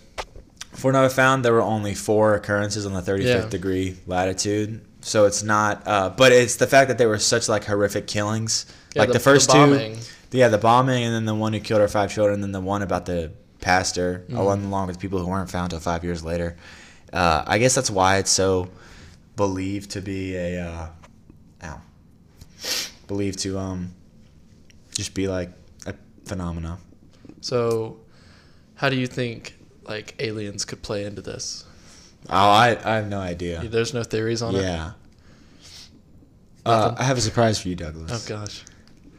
for 0.73 0.91
what 0.91 1.03
I 1.03 1.07
found, 1.09 1.43
there 1.43 1.53
were 1.53 1.61
only 1.61 1.93
four 1.95 2.35
occurrences 2.35 2.85
on 2.85 2.93
the 2.93 3.01
35th 3.01 3.23
Yeah. 3.43 3.49
degree 3.49 3.97
latitude. 4.05 4.81
So 5.01 5.25
it's 5.25 5.41
not. 5.43 5.83
Uh, 5.87 6.09
but 6.09 6.31
it's 6.31 6.57
the 6.57 6.67
fact 6.67 6.89
that 6.89 6.97
they 6.97 7.05
were 7.05 7.19
such 7.19 7.47
like 7.49 7.65
horrific 7.65 8.07
killings. 8.07 8.65
Yeah, 8.93 9.03
like 9.03 9.11
the, 9.11 9.19
first 9.19 9.49
bombing. 9.49 9.95
two. 9.95 10.37
Yeah, 10.37 10.49
the 10.49 10.57
bombing, 10.57 11.03
and 11.03 11.13
then 11.13 11.25
the 11.25 11.35
one 11.35 11.53
who 11.53 11.59
killed 11.59 11.81
our 11.81 11.87
five 11.87 12.11
children, 12.13 12.35
and 12.35 12.43
then 12.43 12.51
the 12.51 12.61
one 12.61 12.81
about 12.81 13.05
the 13.05 13.31
pastor, 13.61 14.23
Mm-hmm. 14.27 14.37
along 14.37 14.65
along 14.65 14.87
with 14.87 14.99
people 14.99 15.19
who 15.19 15.27
weren't 15.27 15.49
found 15.49 15.65
until 15.73 15.79
five 15.79 16.03
years 16.03 16.23
later. 16.23 16.57
Uh, 17.13 17.43
I 17.47 17.57
guess 17.57 17.73
that's 17.73 17.89
why 17.89 18.17
it's 18.17 18.29
so 18.31 18.69
believed 19.35 19.91
to 19.91 20.01
be 20.01 20.35
a 20.35 20.61
uh, 20.67 20.87
believed 23.07 23.39
to 23.39 23.57
um 23.57 23.93
just 24.91 25.13
be 25.13 25.27
like 25.27 25.51
a 25.85 25.93
phenomena. 26.25 26.77
So, 27.41 27.97
how 28.75 28.89
do 28.89 28.95
you 28.95 29.07
think 29.07 29.55
like 29.83 30.15
aliens 30.19 30.65
could 30.65 30.81
play 30.81 31.05
into 31.05 31.21
this? 31.21 31.65
Oh, 32.29 32.49
I, 32.49 32.77
I 32.83 32.95
have 32.95 33.07
no 33.07 33.19
idea. 33.19 33.63
There's 33.63 33.93
no 33.93 34.03
theories 34.03 34.41
on 34.41 34.55
it. 34.55 34.61
Yeah. 34.63 34.91
Uh, 36.65 36.93
I 36.97 37.03
have 37.03 37.17
a 37.17 37.21
surprise 37.21 37.61
for 37.61 37.69
you, 37.69 37.75
Douglas. 37.75 38.11
Oh 38.11 38.35
gosh. 38.35 38.63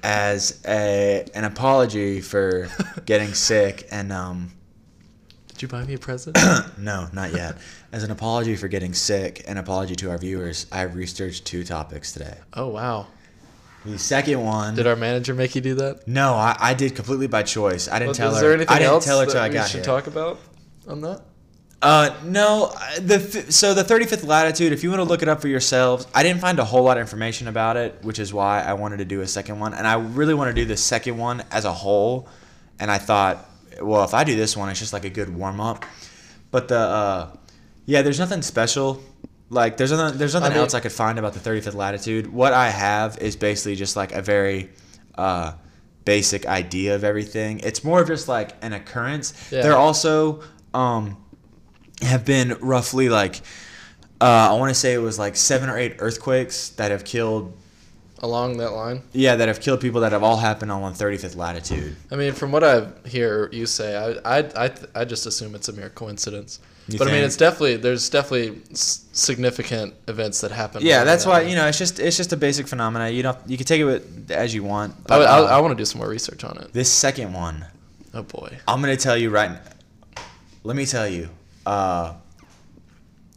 As 0.02 0.60
a 0.66 1.26
an 1.34 1.44
apology 1.44 2.20
for 2.20 2.68
getting 3.06 3.32
sick 3.34 3.88
and 3.90 4.12
um 4.12 4.52
Did 5.48 5.62
you 5.62 5.68
buy 5.68 5.84
me 5.84 5.94
a 5.94 5.98
present? 5.98 6.36
no, 6.78 7.08
not 7.12 7.32
yet. 7.32 7.56
As 7.92 8.02
an 8.02 8.10
apology 8.10 8.54
for 8.56 8.68
getting 8.68 8.92
sick, 8.92 9.44
an 9.48 9.56
apology 9.56 9.96
to 9.96 10.10
our 10.10 10.18
viewers, 10.18 10.66
I 10.70 10.80
have 10.80 10.94
researched 10.94 11.46
two 11.46 11.64
topics 11.64 12.12
today. 12.12 12.36
oh 12.54 12.68
wow. 12.68 13.06
The 13.84 13.98
second 13.98 14.42
one. 14.44 14.74
Did 14.74 14.86
our 14.86 14.96
manager 14.96 15.34
make 15.34 15.54
you 15.54 15.60
do 15.60 15.74
that? 15.76 16.06
no, 16.06 16.34
I, 16.34 16.56
I 16.58 16.74
did 16.74 16.94
completely 16.96 17.26
by 17.26 17.42
choice. 17.42 17.88
I 17.88 17.98
didn't 17.98 18.08
Well, 18.08 18.14
tell 18.14 18.30
is 18.32 18.36
her. 18.36 18.42
there 18.42 18.52
anything 18.54 18.74
I 18.74 18.78
didn't 18.80 18.90
else 18.92 19.04
tell 19.04 19.20
her 19.20 19.26
that 19.26 19.32
till 19.32 19.40
I 19.40 19.48
we 19.48 19.54
got 19.54 19.68
should 19.68 19.76
here. 19.78 19.84
talk 19.84 20.06
about 20.06 20.38
on 20.86 21.00
that? 21.02 21.22
Uh, 21.80 22.10
no, 22.24 22.72
the 23.00 23.20
so 23.50 23.72
the 23.72 23.84
35th 23.84 24.26
latitude. 24.26 24.72
If 24.72 24.82
you 24.82 24.90
want 24.90 24.98
to 24.98 25.04
look 25.04 25.22
it 25.22 25.28
up 25.28 25.40
for 25.40 25.46
yourselves, 25.46 26.08
I 26.12 26.24
didn't 26.24 26.40
find 26.40 26.58
a 26.58 26.64
whole 26.64 26.82
lot 26.82 26.96
of 26.96 27.02
information 27.02 27.46
about 27.46 27.76
it, 27.76 27.94
which 28.02 28.18
is 28.18 28.34
why 28.34 28.60
I 28.62 28.72
wanted 28.72 28.96
to 28.96 29.04
do 29.04 29.20
a 29.20 29.26
second 29.28 29.60
one, 29.60 29.74
and 29.74 29.86
I 29.86 29.94
really 29.94 30.34
want 30.34 30.48
to 30.48 30.60
do 30.60 30.64
the 30.66 30.76
second 30.76 31.16
one 31.18 31.44
as 31.52 31.64
a 31.64 31.72
whole. 31.72 32.28
And 32.80 32.90
I 32.90 32.98
thought, 32.98 33.48
well, 33.80 34.02
if 34.02 34.12
I 34.12 34.24
do 34.24 34.34
this 34.34 34.56
one, 34.56 34.68
it's 34.70 34.80
just 34.80 34.92
like 34.92 35.04
a 35.04 35.10
good 35.10 35.28
warm 35.34 35.60
up. 35.60 35.84
But 36.50 36.66
the 36.66 36.78
uh, 36.80 37.36
yeah, 37.86 38.02
there's 38.02 38.18
nothing 38.18 38.42
special. 38.42 39.00
Like 39.50 39.76
there's 39.76 39.92
nothing 39.92 40.18
there's 40.18 40.34
nothing 40.34 40.50
mean- 40.50 40.58
else 40.58 40.74
I 40.74 40.80
could 40.80 40.92
find 40.92 41.18
about 41.18 41.32
the 41.34 41.40
35th 41.40 41.74
latitude. 41.74 42.32
What 42.32 42.52
I 42.52 42.68
have 42.70 43.18
is 43.18 43.36
basically 43.36 43.76
just 43.76 43.96
like 43.96 44.12
a 44.12 44.20
very 44.20 44.70
uh, 45.14 45.54
basic 46.04 46.46
idea 46.46 46.94
of 46.94 47.04
everything. 47.04 47.60
It's 47.60 47.82
more 47.82 48.00
of 48.02 48.08
just 48.08 48.28
like 48.28 48.52
an 48.62 48.72
occurrence. 48.72 49.32
Yeah. 49.50 49.62
There 49.62 49.76
also 49.76 50.42
um, 50.74 51.16
have 52.02 52.24
been 52.24 52.56
roughly 52.60 53.08
like 53.08 53.40
uh, 54.20 54.48
I 54.50 54.54
want 54.54 54.70
to 54.70 54.74
say 54.74 54.94
it 54.94 54.98
was 54.98 55.18
like 55.18 55.36
seven 55.36 55.70
or 55.70 55.78
eight 55.78 55.96
earthquakes 55.98 56.70
that 56.70 56.90
have 56.90 57.04
killed. 57.04 57.56
Along 58.20 58.56
that 58.56 58.72
line. 58.72 59.02
Yeah, 59.12 59.36
that 59.36 59.46
have 59.46 59.60
killed 59.60 59.80
people 59.80 60.00
that 60.00 60.10
have 60.10 60.24
all 60.24 60.38
happened 60.38 60.72
on 60.72 60.82
135th 60.92 61.36
latitude. 61.36 61.94
I 62.10 62.16
mean, 62.16 62.32
from 62.32 62.50
what 62.50 62.64
I 62.64 62.88
hear 63.06 63.48
you 63.52 63.64
say, 63.64 63.96
I 64.24 64.38
I 64.40 64.64
I, 64.66 64.70
I 64.94 65.04
just 65.04 65.24
assume 65.24 65.54
it's 65.54 65.68
a 65.68 65.72
mere 65.72 65.88
coincidence. 65.88 66.58
You 66.88 66.98
but 66.98 67.08
I 67.08 67.12
mean, 67.12 67.22
it's 67.24 67.36
definitely 67.36 67.76
there's 67.76 68.08
definitely 68.08 68.62
significant 68.72 69.94
events 70.08 70.40
that 70.40 70.50
happen. 70.50 70.82
Yeah, 70.82 71.04
that's 71.04 71.24
that 71.24 71.30
why 71.30 71.40
you 71.42 71.54
know 71.54 71.66
it's 71.66 71.76
just 71.78 71.98
it's 72.00 72.16
just 72.16 72.32
a 72.32 72.36
basic 72.36 72.66
phenomena. 72.66 73.10
You 73.10 73.22
don't 73.22 73.38
you 73.46 73.56
can 73.58 73.66
take 73.66 73.80
it 73.80 73.84
with, 73.84 74.30
as 74.30 74.54
you 74.54 74.62
want. 74.64 74.94
I, 75.00 75.18
But, 75.18 75.22
I, 75.28 75.38
uh, 75.38 75.44
I 75.44 75.60
want 75.60 75.72
to 75.72 75.76
do 75.76 75.84
some 75.84 75.98
more 76.00 76.08
research 76.08 76.44
on 76.44 76.56
it. 76.58 76.72
this 76.72 76.90
second 76.90 77.32
one, 77.34 77.66
Oh 78.14 78.22
boy. 78.22 78.56
I'm 78.66 78.80
gonna 78.80 78.96
tell 78.96 79.16
you 79.18 79.28
right. 79.30 79.50
n- 79.50 79.60
Let 80.64 80.76
me 80.76 80.86
tell 80.86 81.06
you. 81.06 81.28
Uh, 81.66 82.14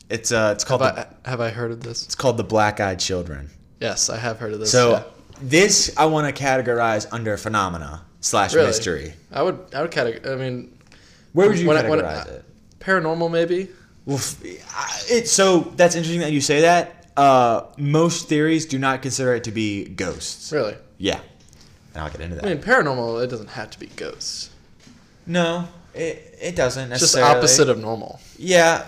it's 0.09 0.31
uh 0.31 0.51
it's 0.55 0.63
called 0.63 0.81
Have 0.81 0.95
the, 0.95 1.07
I, 1.25 1.29
have 1.29 1.41
I 1.41 1.49
heard 1.49 1.71
of 1.71 1.81
this? 1.81 2.05
it's 2.05 2.15
called 2.15 2.37
the 2.37 2.43
Black 2.45 2.79
Eyed 2.79 2.99
Children. 2.99 3.49
Yes, 3.79 4.09
I 4.09 4.17
have 4.17 4.39
heard 4.39 4.53
of 4.53 4.59
this. 4.59 4.71
So 4.71 4.91
yeah. 4.91 5.03
this 5.41 5.93
I 5.97 6.05
want 6.05 6.33
to 6.33 6.43
categorize 6.43 7.07
under 7.11 7.35
phenomena 7.37 8.03
slash 8.21 8.53
Really? 8.53 8.67
mystery. 8.67 9.13
I 9.31 9.41
would 9.41 9.59
I 9.73 9.81
would 9.81 9.91
categorize. 9.91 10.31
I 10.31 10.35
mean, 10.35 10.77
Where 11.33 11.49
would 11.49 11.57
you 11.59 11.67
When 11.67 11.77
I- 11.77 11.89
when 11.89 11.99
categorize 11.99 12.27
I- 12.27 12.29
it? 12.29 12.45
Paranormal 12.81 13.31
maybe. 13.31 13.69
Well, 14.05 14.17
f- 14.17 14.41
I- 14.75 15.01
it 15.09 15.27
so 15.29 15.71
that's 15.75 15.95
interesting 15.95 16.21
that 16.21 16.31
you 16.31 16.41
say 16.41 16.61
that. 16.61 16.97
Uh, 17.15 17.65
most 17.77 18.27
theories 18.29 18.65
do 18.65 18.79
not 18.79 19.01
consider 19.01 19.35
it 19.35 19.43
to 19.43 19.51
be 19.51 19.85
ghosts. 19.85 20.51
Really. 20.51 20.75
Yeah, 20.97 21.19
and 21.93 22.03
I'll 22.03 22.09
get 22.09 22.21
into 22.21 22.35
that. 22.35 22.45
I 22.45 22.49
mean, 22.53 22.63
paranormal. 22.63 23.23
It 23.23 23.27
doesn't 23.29 23.49
have 23.49 23.69
to 23.71 23.79
be 23.79 23.87
ghosts. 23.95 24.49
no, 25.27 25.67
it 25.93 26.37
it 26.41 26.55
doesn't 26.55 26.91
It's 26.91 27.01
just 27.01 27.17
opposite 27.17 27.69
of 27.69 27.77
normal. 27.79 28.19
Yeah. 28.37 28.85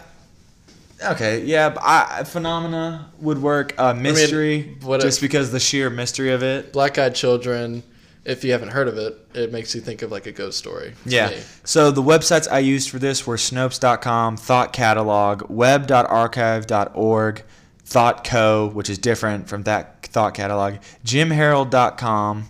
Okay. 1.05 1.43
Yeah. 1.43 1.69
But 1.69 1.83
I, 1.83 2.23
phenomena 2.23 3.11
would 3.19 3.41
work. 3.41 3.73
Uh, 3.77 3.93
mystery, 3.93 4.77
what 4.81 5.01
just 5.01 5.17
if- 5.17 5.21
because 5.21 5.51
the 5.51 5.59
sheer 5.59 5.89
mystery 5.89 6.31
of 6.31 6.41
it. 6.43 6.71
Black 6.71 6.97
Eyed 6.97 7.13
Children. 7.13 7.83
If 8.25 8.43
you 8.43 8.53
haven't 8.53 8.69
heard 8.69 8.87
of 8.87 8.97
it, 8.97 9.17
it 9.33 9.51
makes 9.51 9.75
you 9.75 9.81
think 9.81 10.01
of 10.01 10.11
like 10.11 10.25
a 10.27 10.31
ghost 10.31 10.57
story. 10.57 10.93
Yeah. 11.05 11.31
me. 11.31 11.41
So 11.65 11.91
the 11.91 12.01
websites 12.01 12.49
I 12.49 12.59
used 12.59 12.89
for 12.89 12.97
this 12.97 13.27
were 13.27 13.35
Snopes.com, 13.35 14.37
Thought 14.37 14.71
Catalog, 14.71 15.49
Web.archive.org, 15.49 17.43
ThoughtCo, 17.85 18.73
which 18.73 18.89
is 18.89 18.97
different 18.97 19.49
from 19.49 19.63
that 19.63 20.05
Thought 20.05 20.35
Catalog, 20.35 20.75
JimHarold.com, 21.05 22.45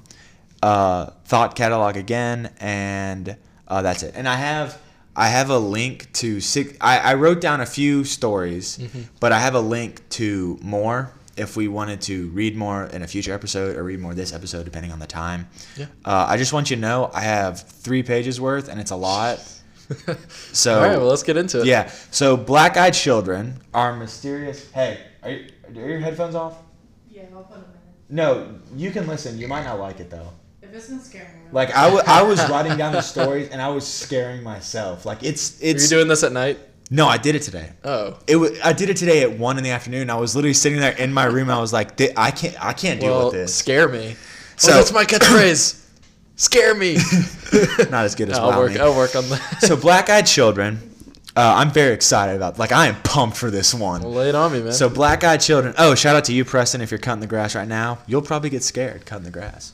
uh, 0.61 1.05
Thought 1.25 1.55
Catalog 1.55 1.97
again, 1.97 2.53
and 2.59 3.35
uh, 3.67 3.81
that's 3.81 4.03
it. 4.03 4.13
And 4.15 4.27
I 4.27 4.35
have 4.35 4.79
I 5.15 5.27
have 5.27 5.49
a 5.49 5.57
link 5.57 6.11
to 6.13 6.39
six. 6.39 6.75
I, 6.81 6.99
I 6.99 7.13
wrote 7.15 7.39
down 7.41 7.61
a 7.61 7.65
few 7.65 8.03
stories, 8.03 8.79
but 9.19 9.31
I 9.31 9.39
have 9.39 9.55
a 9.55 9.59
link 9.59 10.07
to 10.09 10.59
more 10.61 11.11
if 11.35 11.55
we 11.57 11.67
wanted 11.67 12.01
to 12.01 12.27
read 12.29 12.55
more 12.55 12.85
in 12.85 13.01
a 13.01 13.07
future 13.07 13.33
episode 13.33 13.75
or 13.75 13.83
read 13.83 13.99
more 13.99 14.13
this 14.13 14.33
episode, 14.33 14.65
depending 14.65 14.91
on 14.91 14.99
the 14.99 15.07
time. 15.07 15.47
Yeah. 15.77 15.85
Uh, 16.05 16.25
I 16.29 16.37
just 16.37 16.53
want 16.53 16.69
you 16.69 16.75
to 16.75 16.81
know 16.81 17.09
I 17.13 17.21
have 17.21 17.61
three 17.61 18.03
pages 18.03 18.39
worth, 18.39 18.67
and 18.69 18.79
it's 18.79 18.91
a 18.91 18.95
lot. 18.95 19.39
So 20.53 20.75
All 20.75 20.81
right. 20.81 20.97
Well, 20.97 21.07
let's 21.07 21.23
get 21.23 21.35
into 21.37 21.59
it. 21.61 21.65
yeah. 21.67 21.91
So 22.09 22.37
black 22.37 22.77
eyed 22.77 22.93
children 22.93 23.59
are 23.73 23.95
mysterious. 23.95 24.71
Hey, 24.71 24.99
are, 25.21 25.29
you, 25.29 25.49
are 25.75 25.89
your 25.89 25.99
headphones 25.99 26.35
off? 26.35 26.57
Yeah, 27.09 27.23
I'll 27.33 27.43
put 27.43 27.55
them 27.55 27.65
in. 28.09 28.15
No, 28.15 28.59
you 28.75 28.91
can 28.91 29.07
listen. 29.07 29.37
You 29.37 29.47
might 29.47 29.65
not 29.65 29.79
like 29.79 29.99
it 29.99 30.09
though. 30.09 30.29
If 30.61 30.73
it's 30.73 30.89
not 30.89 31.01
scaring 31.01 31.33
me. 31.33 31.49
Like 31.51 31.71
I 31.75 31.93
wa- 31.93 32.01
I 32.07 32.23
was 32.23 32.39
writing 32.49 32.77
down 32.77 32.93
the 32.93 33.01
stories 33.01 33.49
and 33.49 33.61
I 33.61 33.67
was 33.69 33.85
scaring 33.85 34.41
myself. 34.41 35.05
Like 35.05 35.21
it's 35.21 35.61
Are 35.61 35.65
you 35.65 35.71
it's 35.71 35.89
doing 35.89 36.07
this 36.07 36.23
at 36.23 36.31
night? 36.31 36.59
No, 36.89 37.07
I 37.07 37.17
did 37.17 37.35
it 37.35 37.41
today. 37.41 37.71
Oh. 37.83 38.19
It 38.27 38.35
was, 38.35 38.59
I 38.63 38.73
did 38.73 38.89
it 38.89 38.97
today 38.97 39.23
at 39.23 39.37
one 39.37 39.57
in 39.57 39.63
the 39.63 39.71
afternoon. 39.71 40.09
I 40.09 40.15
was 40.15 40.35
literally 40.35 40.53
sitting 40.53 40.79
there 40.79 40.91
in 40.97 41.11
my 41.13 41.25
room. 41.25 41.49
I 41.49 41.59
was 41.59 41.73
like, 41.73 41.99
I 42.17 42.31
can't 42.31 42.63
I 42.63 42.73
can't 42.73 42.99
deal 42.99 43.11
Well, 43.15 43.25
with 43.25 43.33
this. 43.33 43.55
scare 43.55 43.87
me. 43.89 44.15
So- 44.57 44.71
oh, 44.71 44.75
that's 44.75 44.91
my 44.93 45.05
catchphrase. 45.05 45.79
scare 46.35 46.75
me. 46.75 46.95
Not 47.89 48.05
as 48.05 48.15
good 48.15 48.29
as 48.29 48.37
I'll 48.37 48.57
work. 48.59 48.73
Me. 48.73 48.79
I'll 48.79 48.95
work 48.95 49.15
on 49.15 49.27
that. 49.29 49.57
So 49.61 49.75
black 49.87 50.09
eyed 50.09 50.25
children. 50.27 50.89
Uh, 51.35 51.53
I'm 51.57 51.71
very 51.71 51.93
excited 51.95 52.35
about. 52.35 52.59
Like 52.59 52.71
I 52.71 52.85
am 52.87 53.01
pumped 53.01 53.37
for 53.37 53.49
this 53.49 53.73
one. 53.73 54.01
well, 54.03 54.11
lay 54.11 54.29
it 54.29 54.35
on 54.35 54.51
me, 54.53 54.61
man. 54.61 54.71
So 54.71 54.87
black 54.87 55.23
eyed 55.23 55.41
children. 55.41 55.73
Oh, 55.79 55.95
shout 55.95 56.15
out 56.15 56.25
to 56.25 56.33
you, 56.33 56.45
Preston. 56.45 56.81
If 56.81 56.91
you're 56.91 56.99
cutting 56.99 57.21
the 57.21 57.27
grass 57.27 57.55
right 57.55 57.67
now, 57.67 57.97
you'll 58.05 58.21
probably 58.21 58.51
get 58.51 58.61
scared 58.61 59.05
cutting 59.07 59.25
the 59.25 59.31
grass. 59.31 59.73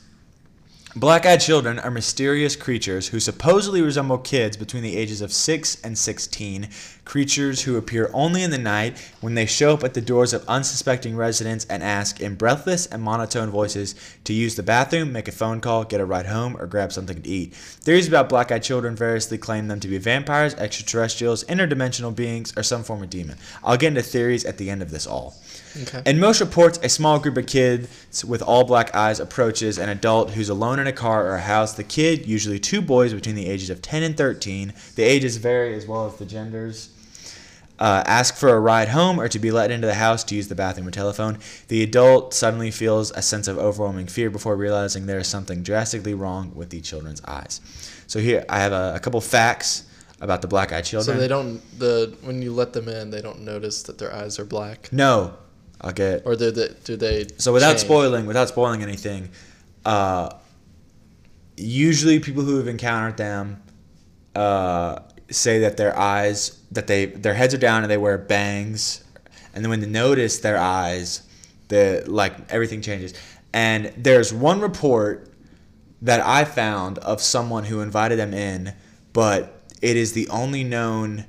Black 0.96 1.24
eyed 1.24 1.40
children 1.40 1.78
are 1.78 1.90
mysterious 1.90 2.56
creatures 2.56 3.08
who 3.08 3.20
supposedly 3.20 3.80
resemble 3.80 4.18
kids 4.18 4.56
between 4.56 4.82
the 4.82 4.96
ages 4.96 5.20
of 5.20 5.32
6 5.32 5.80
and 5.82 5.96
16. 5.96 6.68
Creatures 7.10 7.62
who 7.62 7.76
appear 7.76 8.08
only 8.14 8.40
in 8.40 8.52
the 8.52 8.56
night 8.56 8.96
when 9.20 9.34
they 9.34 9.44
show 9.44 9.74
up 9.74 9.82
at 9.82 9.94
the 9.94 10.00
doors 10.00 10.32
of 10.32 10.48
unsuspecting 10.48 11.16
residents 11.16 11.64
and 11.64 11.82
ask 11.82 12.20
in 12.20 12.36
breathless 12.36 12.86
and 12.86 13.02
monotone 13.02 13.50
voices 13.50 13.96
to 14.22 14.32
use 14.32 14.54
the 14.54 14.62
bathroom, 14.62 15.10
make 15.10 15.26
a 15.26 15.32
phone 15.32 15.60
call, 15.60 15.82
get 15.82 16.00
a 16.00 16.04
ride 16.04 16.26
home, 16.26 16.56
or 16.56 16.68
grab 16.68 16.92
something 16.92 17.20
to 17.20 17.28
eat. 17.28 17.52
Theories 17.52 18.06
about 18.06 18.28
black 18.28 18.52
eyed 18.52 18.62
children 18.62 18.94
variously 18.94 19.38
claim 19.38 19.66
them 19.66 19.80
to 19.80 19.88
be 19.88 19.98
vampires, 19.98 20.54
extraterrestrials, 20.54 21.42
interdimensional 21.46 22.14
beings, 22.14 22.56
or 22.56 22.62
some 22.62 22.84
form 22.84 23.02
of 23.02 23.10
demon. 23.10 23.38
I'll 23.64 23.76
get 23.76 23.88
into 23.88 24.02
theories 24.02 24.44
at 24.44 24.58
the 24.58 24.70
end 24.70 24.80
of 24.80 24.92
this 24.92 25.08
all. 25.08 25.34
okay. 25.82 26.02
In 26.06 26.20
most 26.20 26.40
reports, 26.40 26.78
a 26.80 26.88
small 26.88 27.18
group 27.18 27.36
of 27.36 27.46
kids 27.46 28.24
with 28.24 28.40
all 28.40 28.62
black 28.62 28.94
eyes 28.94 29.18
approaches 29.18 29.78
an 29.78 29.88
adult 29.88 30.30
who's 30.30 30.48
alone 30.48 30.78
in 30.78 30.86
a 30.86 30.92
car 30.92 31.26
or 31.26 31.34
a 31.34 31.40
house. 31.40 31.72
The 31.74 31.82
kid, 31.82 32.26
usually 32.26 32.60
two 32.60 32.80
boys 32.80 33.12
between 33.12 33.34
the 33.34 33.48
ages 33.48 33.68
of 33.68 33.82
10 33.82 34.04
and 34.04 34.16
13, 34.16 34.72
the 34.94 35.02
ages 35.02 35.38
vary 35.38 35.74
as 35.74 35.88
well 35.88 36.06
as 36.06 36.14
the 36.14 36.24
genders, 36.24 36.90
uh, 37.80 38.04
ask 38.06 38.36
for 38.36 38.50
a 38.50 38.60
ride 38.60 38.88
home 38.88 39.18
or 39.18 39.26
to 39.28 39.38
be 39.38 39.50
let 39.50 39.70
into 39.70 39.86
the 39.86 39.94
house 39.94 40.22
to 40.24 40.34
use 40.34 40.48
the 40.48 40.54
bathroom 40.54 40.86
or 40.86 40.90
telephone. 40.90 41.38
The 41.68 41.82
adult 41.82 42.34
suddenly 42.34 42.70
feels 42.70 43.10
a 43.12 43.22
sense 43.22 43.48
of 43.48 43.58
overwhelming 43.58 44.06
fear 44.06 44.30
before 44.30 44.54
realizing 44.54 45.06
there 45.06 45.18
is 45.18 45.28
something 45.28 45.62
drastically 45.62 46.14
wrong 46.14 46.52
with 46.54 46.70
the 46.70 46.80
children's 46.80 47.22
eyes. 47.24 47.60
So 48.06 48.18
here, 48.18 48.44
I 48.48 48.60
have 48.60 48.72
a, 48.72 48.94
a 48.96 49.00
couple 49.00 49.20
facts 49.20 49.84
about 50.20 50.42
the 50.42 50.48
black-eyed 50.48 50.84
children. 50.84 51.16
so 51.16 51.20
they 51.20 51.28
don't 51.28 51.62
the 51.78 52.14
when 52.22 52.42
you 52.42 52.52
let 52.52 52.74
them 52.74 52.88
in, 52.88 53.10
they 53.10 53.22
don't 53.22 53.40
notice 53.40 53.82
that 53.84 53.96
their 53.96 54.14
eyes 54.14 54.38
are 54.38 54.44
black, 54.44 54.92
no, 54.92 55.34
I'll 55.80 55.92
get 55.92 56.26
or 56.26 56.36
do 56.36 56.50
they? 56.50 56.68
Do 56.84 56.96
they? 56.96 57.26
So 57.38 57.52
without 57.52 57.70
change? 57.70 57.80
spoiling, 57.80 58.26
without 58.26 58.48
spoiling 58.48 58.82
anything, 58.82 59.30
uh, 59.86 60.34
usually 61.56 62.20
people 62.20 62.42
who 62.42 62.58
have 62.58 62.68
encountered 62.68 63.16
them 63.16 63.62
uh, 64.34 65.00
say 65.30 65.60
that 65.60 65.76
their 65.76 65.98
eyes, 65.98 66.59
that 66.70 66.86
they 66.86 67.06
their 67.06 67.34
heads 67.34 67.54
are 67.54 67.58
down 67.58 67.82
and 67.82 67.90
they 67.90 67.96
wear 67.96 68.18
bangs, 68.18 69.04
and 69.54 69.64
then 69.64 69.70
when 69.70 69.80
they 69.80 69.86
notice 69.86 70.38
their 70.38 70.58
eyes, 70.58 71.22
the 71.68 72.04
like 72.06 72.50
everything 72.52 72.82
changes. 72.82 73.14
And 73.52 73.92
there's 73.96 74.32
one 74.32 74.60
report 74.60 75.28
that 76.02 76.20
I 76.20 76.44
found 76.44 76.98
of 76.98 77.20
someone 77.20 77.64
who 77.64 77.80
invited 77.80 78.18
them 78.18 78.32
in, 78.32 78.74
but 79.12 79.62
it 79.82 79.96
is 79.96 80.12
the 80.12 80.28
only 80.28 80.64
known 80.64 81.26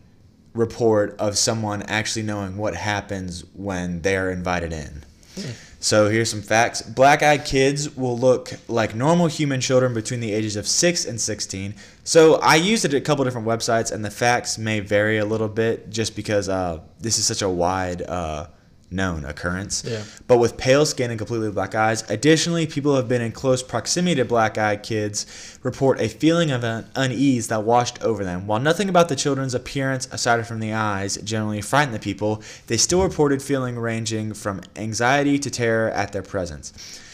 report 0.53 1.15
of 1.17 1.37
someone 1.37 1.81
actually 1.83 2.23
knowing 2.23 2.57
what 2.57 2.75
happens 2.75 3.43
when 3.53 4.01
they 4.01 4.15
are 4.17 4.29
invited 4.29 4.73
in. 4.73 5.03
Hmm. 5.35 5.51
So 5.83 6.09
here's 6.09 6.29
some 6.29 6.43
facts. 6.43 6.83
Black-eyed 6.83 7.43
kids 7.43 7.97
will 7.97 8.15
look 8.15 8.51
like 8.67 8.93
normal 8.93 9.25
human 9.25 9.59
children 9.61 9.95
between 9.95 10.19
the 10.19 10.31
ages 10.31 10.55
of 10.55 10.67
6 10.67 11.05
and 11.05 11.19
16. 11.19 11.73
So 12.03 12.35
I 12.35 12.55
used 12.55 12.85
it 12.85 12.93
at 12.93 12.97
a 12.97 13.01
couple 13.01 13.25
different 13.25 13.47
websites, 13.47 13.91
and 13.91 14.05
the 14.05 14.11
facts 14.11 14.59
may 14.59 14.79
vary 14.79 15.17
a 15.17 15.25
little 15.25 15.49
bit 15.49 15.89
just 15.89 16.15
because 16.15 16.47
uh, 16.47 16.81
this 16.99 17.17
is 17.17 17.25
such 17.25 17.41
a 17.41 17.49
wide 17.49 18.03
uh, 18.03 18.45
known 18.91 19.23
occurrence. 19.25 19.83
Yeah. 19.87 20.03
But 20.27 20.37
with 20.37 20.57
pale 20.57 20.85
skin 20.85 21.09
and 21.09 21.17
completely 21.17 21.49
black 21.51 21.73
eyes, 21.73 22.07
additionally, 22.09 22.67
people 22.67 22.91
who 22.91 22.97
have 22.97 23.07
been 23.07 23.21
in 23.21 23.31
close 23.31 23.63
proximity 23.63 24.15
to 24.15 24.25
black-eyed 24.25 24.83
kids 24.83 25.25
report 25.63 26.01
a 26.01 26.09
feeling 26.09 26.51
of 26.51 26.63
un- 26.63 26.85
unease 26.95 27.47
that 27.47 27.63
washed 27.63 28.01
over 28.03 28.23
them. 28.23 28.47
While 28.47 28.59
nothing 28.59 28.89
about 28.89 29.09
the 29.09 29.15
children's 29.15 29.55
appearance, 29.55 30.07
aside 30.11 30.45
from 30.45 30.59
the 30.59 30.73
eyes, 30.73 31.17
generally 31.17 31.61
frightened 31.61 31.95
the 31.95 31.99
people, 31.99 32.43
they 32.67 32.77
still 32.77 33.03
reported 33.03 33.41
feeling 33.41 33.77
ranging 33.79 34.33
from 34.33 34.61
anxiety 34.75 35.39
to 35.39 35.49
terror 35.49 35.89
at 35.91 36.11
their 36.11 36.23
presence. 36.23 36.73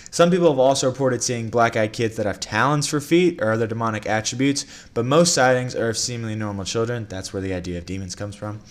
Some 0.09 0.31
people 0.31 0.49
have 0.49 0.59
also 0.59 0.89
reported 0.89 1.21
seeing 1.21 1.49
black-eyed 1.49 1.93
kids 1.93 2.15
that 2.15 2.25
have 2.25 2.39
talons 2.39 2.87
for 2.87 2.99
feet 2.99 3.41
or 3.41 3.51
other 3.51 3.67
demonic 3.67 4.05
attributes, 4.05 4.65
but 4.93 5.05
most 5.05 5.33
sightings 5.33 5.75
are 5.75 5.89
of 5.89 5.97
seemingly 5.97 6.35
normal 6.35 6.65
children. 6.65 7.05
That's 7.09 7.33
where 7.33 7.41
the 7.41 7.53
idea 7.53 7.77
of 7.77 7.85
demons 7.85 8.15
comes 8.15 8.35
from. 8.35 8.61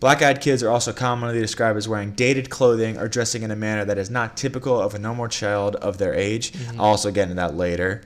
Black 0.00 0.22
eyed 0.22 0.40
kids 0.40 0.62
are 0.62 0.70
also 0.70 0.92
commonly 0.92 1.40
described 1.40 1.78
as 1.78 1.88
wearing 1.88 2.12
dated 2.12 2.50
clothing 2.50 2.98
or 2.98 3.08
dressing 3.08 3.42
in 3.42 3.50
a 3.50 3.56
manner 3.56 3.84
that 3.84 3.98
is 3.98 4.10
not 4.10 4.36
typical 4.36 4.80
of 4.80 4.94
a 4.94 4.98
normal 4.98 5.28
child 5.28 5.76
of 5.76 5.98
their 5.98 6.14
age. 6.14 6.52
Mm-hmm. 6.52 6.80
I'll 6.80 6.88
also 6.88 7.10
get 7.10 7.24
into 7.24 7.36
that 7.36 7.54
later. 7.54 8.02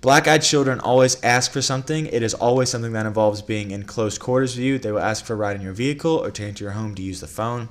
Black 0.00 0.28
eyed 0.28 0.42
children 0.42 0.78
always 0.78 1.20
ask 1.24 1.50
for 1.50 1.60
something. 1.60 2.06
It 2.06 2.22
is 2.22 2.32
always 2.34 2.68
something 2.68 2.92
that 2.92 3.06
involves 3.06 3.42
being 3.42 3.72
in 3.72 3.82
close 3.82 4.16
quarters 4.16 4.54
with 4.54 4.64
you. 4.64 4.78
They 4.78 4.92
will 4.92 5.00
ask 5.00 5.24
for 5.24 5.32
a 5.32 5.36
ride 5.36 5.56
in 5.56 5.62
your 5.62 5.72
vehicle 5.72 6.12
or 6.12 6.30
take 6.30 6.56
to 6.56 6.64
your 6.64 6.74
home 6.74 6.94
to 6.94 7.02
use 7.02 7.20
the 7.20 7.26
phone. 7.26 7.68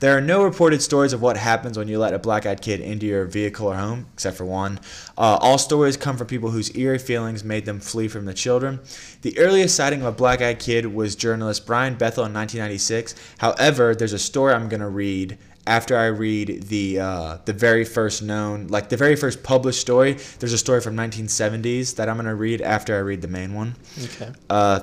There 0.00 0.16
are 0.16 0.20
no 0.22 0.42
reported 0.42 0.80
stories 0.80 1.12
of 1.12 1.20
what 1.20 1.36
happens 1.36 1.76
when 1.76 1.86
you 1.86 1.98
let 1.98 2.14
a 2.14 2.18
black 2.18 2.46
eyed 2.46 2.62
kid 2.62 2.80
into 2.80 3.04
your 3.04 3.26
vehicle 3.26 3.66
or 3.66 3.76
home, 3.76 4.06
except 4.14 4.38
for 4.38 4.46
one. 4.46 4.80
Uh, 5.16 5.38
all 5.40 5.58
stories 5.58 5.98
come 5.98 6.16
from 6.16 6.26
people 6.26 6.50
whose 6.50 6.74
eerie 6.74 6.98
feelings 6.98 7.44
made 7.44 7.66
them 7.66 7.80
flee 7.80 8.08
from 8.08 8.24
the 8.24 8.32
children. 8.32 8.80
The 9.20 9.38
earliest 9.38 9.76
sighting 9.76 10.00
of 10.00 10.06
a 10.06 10.12
black 10.12 10.40
eyed 10.40 10.58
kid 10.58 10.86
was 10.86 11.14
journalist 11.14 11.66
Brian 11.66 11.96
Bethel 11.96 12.24
in 12.24 12.32
1996. 12.32 13.14
However, 13.38 13.94
there's 13.94 14.14
a 14.14 14.18
story 14.18 14.54
I'm 14.54 14.70
going 14.70 14.80
to 14.80 14.88
read 14.88 15.36
after 15.66 15.98
I 15.98 16.06
read 16.06 16.62
the 16.64 16.98
uh, 16.98 17.38
the 17.44 17.52
very 17.52 17.84
first 17.84 18.22
known, 18.22 18.68
like 18.68 18.88
the 18.88 18.96
very 18.96 19.16
first 19.16 19.42
published 19.42 19.80
story. 19.80 20.14
There's 20.38 20.54
a 20.54 20.58
story 20.58 20.80
from 20.80 20.96
1970s 20.96 21.96
that 21.96 22.08
I'm 22.08 22.16
going 22.16 22.26
to 22.26 22.34
read 22.34 22.62
after 22.62 22.96
I 22.96 23.00
read 23.00 23.20
the 23.20 23.28
main 23.28 23.52
one. 23.52 23.76
Okay. 24.02 24.32
Uh, 24.48 24.80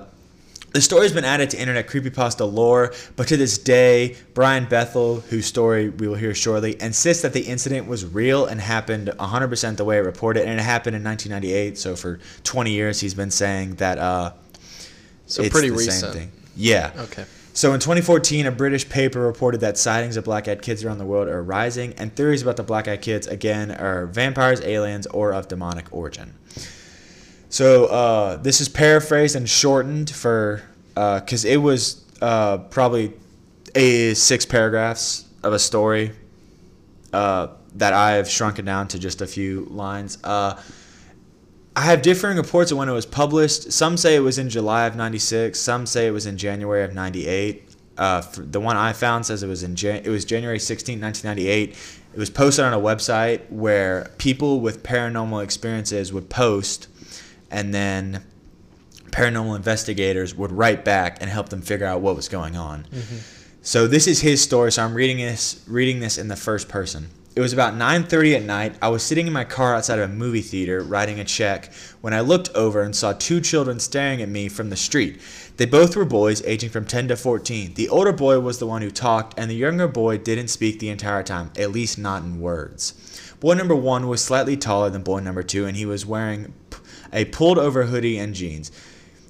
the 0.74 0.82
story's 0.82 1.12
been 1.14 1.26
added 1.26 1.50
to 1.52 1.60
internet 1.60 1.88
creepypasta 1.88 2.52
lore, 2.52 2.94
but 3.16 3.28
to 3.30 3.38
this 3.38 3.58
day, 3.58 4.16
Brian 4.34 4.66
Bethel, 4.66 5.22
whose 5.22 5.46
story 5.46 5.90
we 5.90 6.08
will 6.08 6.16
hear 6.16 6.34
shortly, 6.36 6.80
insists 6.82 7.24
that 7.24 7.34
the 7.34 7.42
incident 7.42 7.88
was 7.88 8.06
real 8.06 8.46
and 8.46 8.60
happened 8.62 9.08
100% 9.18 9.78
the 9.78 9.86
way 9.86 9.98
it 9.98 10.02
reported, 10.02 10.44
and 10.48 10.60
it 10.60 10.64
happened 10.64 10.96
in 10.96 11.04
1998. 11.04 11.78
So 11.78 11.96
for 11.96 12.20
20 12.44 12.72
years, 12.72 13.00
he's 13.00 13.14
been 13.14 13.32
saying 13.32 13.76
that. 13.76 13.98
Uh, 13.98 14.32
So 15.26 15.42
it's 15.44 15.52
pretty 15.52 15.70
the 15.70 15.78
same 15.80 15.88
recent. 15.88 16.14
thing. 16.14 16.32
Yeah. 16.56 16.92
Okay. 16.98 17.26
So 17.54 17.74
in 17.74 17.80
2014, 17.80 18.46
a 18.46 18.52
British 18.52 18.88
paper 18.88 19.20
reported 19.20 19.62
that 19.62 19.78
sightings 19.80 20.16
of 20.16 20.24
black-eyed 20.26 20.62
kids 20.62 20.84
around 20.84 21.00
the 21.00 21.06
world 21.06 21.28
are 21.28 21.42
rising, 21.42 21.94
and 21.98 22.16
theories 22.16 22.42
about 22.44 22.56
the 22.56 22.64
black-eyed 22.64 23.02
kids 23.02 23.26
again 23.26 23.72
are 23.72 24.06
vampires, 24.06 24.62
aliens, 24.62 25.08
or 25.08 25.34
of 25.34 25.48
demonic 25.48 25.86
origin. 25.92 26.34
So 27.50 27.86
uh, 27.86 28.38
this 28.38 28.62
is 28.62 28.70
paraphrased 28.70 29.36
and 29.36 29.50
shortened 29.50 30.10
for 30.10 30.64
because 30.94 31.46
it 31.46 31.58
was 31.58 32.04
uh, 32.22 32.58
probably 32.58 33.14
a 33.76 34.14
six 34.16 34.46
paragraphs 34.46 35.26
of 35.44 35.54
a 35.54 35.60
story 35.60 36.12
uh, 37.14 37.48
that 37.76 37.94
I 37.94 38.14
have 38.14 38.28
shrunken 38.28 38.66
down 38.66 38.88
to 38.90 39.00
just 39.00 39.22
a 39.22 39.28
few 39.28 39.66
lines. 39.70 40.18
Uh, 40.24 40.60
I 41.76 41.82
have 41.82 42.02
differing 42.02 42.38
reports 42.38 42.72
of 42.72 42.78
when 42.78 42.90
it 42.90 42.94
was 42.94 43.06
published. 43.06 43.72
Some 43.72 43.98
say 43.98 44.16
it 44.16 44.22
was 44.22 44.40
in 44.40 44.50
July 44.50 44.88
of 44.88 44.96
'96. 44.96 45.60
Some 45.60 45.86
say 45.86 46.08
it 46.08 46.12
was 46.12 46.26
in 46.26 46.38
January 46.38 46.84
of 46.84 46.94
'98. 46.94 47.64
Uh, 47.98 48.22
the 48.36 48.60
one 48.60 48.78
I 48.78 48.94
found 48.94 49.26
says 49.26 49.42
it 49.42 49.48
was 49.48 49.64
in 49.64 49.76
Jan- 49.76 50.04
it 50.04 50.10
was 50.10 50.24
January 50.26 50.60
16, 50.60 51.00
1998. 51.00 51.70
It 52.14 52.20
was 52.20 52.30
posted 52.30 52.66
on 52.66 52.74
a 52.74 52.80
website 52.80 53.50
where 53.50 54.12
people 54.18 54.60
with 54.60 54.84
paranormal 54.84 55.44
experiences 55.44 56.14
would 56.14 56.30
post, 56.30 56.88
and 57.52 57.74
then 57.74 58.24
paranormal 59.12 59.56
investigators 59.56 60.36
would 60.36 60.52
write 60.52 60.84
back 60.86 61.18
and 61.22 61.30
help 61.30 61.50
them 61.50 61.62
figure 61.62 61.86
out 61.86 62.02
what 62.02 62.16
was 62.16 62.28
going 62.28 62.56
on. 62.56 62.84
Mm-hmm. 62.92 63.18
So 63.62 63.88
this 63.88 64.08
is 64.08 64.22
his 64.22 64.42
story. 64.42 64.72
So 64.72 64.84
I'm 64.84 64.94
reading 64.94 65.18
this 65.18 65.64
reading 65.68 66.00
this 66.00 66.18
in 66.18 66.28
the 66.28 66.36
first 66.36 66.70
person. 66.70 67.10
It 67.36 67.42
was 67.42 67.54
about 67.54 67.76
9:30 67.76 68.36
at 68.36 68.44
night. 68.44 68.76
I 68.82 68.88
was 68.88 69.04
sitting 69.04 69.28
in 69.28 69.34
my 69.34 69.44
car 69.44 69.76
outside 69.76 70.00
of 70.00 70.10
a 70.10 70.14
movie 70.14 70.42
theater 70.42 70.82
writing 70.82 71.20
a 71.20 71.24
check 71.24 71.72
when 72.02 72.14
I 72.14 72.22
looked 72.22 72.50
over 72.56 72.82
and 72.82 72.96
saw 72.96 73.14
two 73.14 73.42
children 73.42 73.80
staring 73.80 74.22
at 74.24 74.30
me 74.30 74.50
from 74.50 74.72
the 74.72 74.76
street. 74.76 75.20
They 75.58 75.66
both 75.66 75.96
were 75.96 76.06
boys 76.06 76.42
aging 76.46 76.72
from 76.72 76.86
10 76.86 77.10
to 77.10 77.16
14. 77.16 77.76
The 77.76 77.90
older 77.90 78.12
boy 78.12 78.40
was 78.40 78.58
the 78.58 78.66
one 78.66 78.82
who 78.82 78.90
talked 78.90 79.38
and 79.38 79.52
the 79.52 79.56
younger 79.56 79.88
boy 79.88 80.18
didn't 80.18 80.48
speak 80.48 80.80
the 80.80 80.90
entire 80.90 81.22
time, 81.22 81.52
at 81.58 81.72
least 81.72 82.00
not 82.00 82.24
in 82.24 82.40
words. 82.40 82.94
Boy 83.40 83.54
number 83.54 83.76
1 83.76 84.08
was 84.08 84.24
slightly 84.24 84.58
taller 84.58 84.90
than 84.90 85.04
boy 85.04 85.20
number 85.20 85.44
2 85.44 85.66
and 85.68 85.78
he 85.78 85.86
was 85.86 86.08
wearing 86.08 86.54
p- 86.72 86.78
a 87.14 87.26
pulled 87.26 87.58
over 87.58 87.84
hoodie 87.84 88.18
and 88.18 88.34
jeans. 88.34 88.72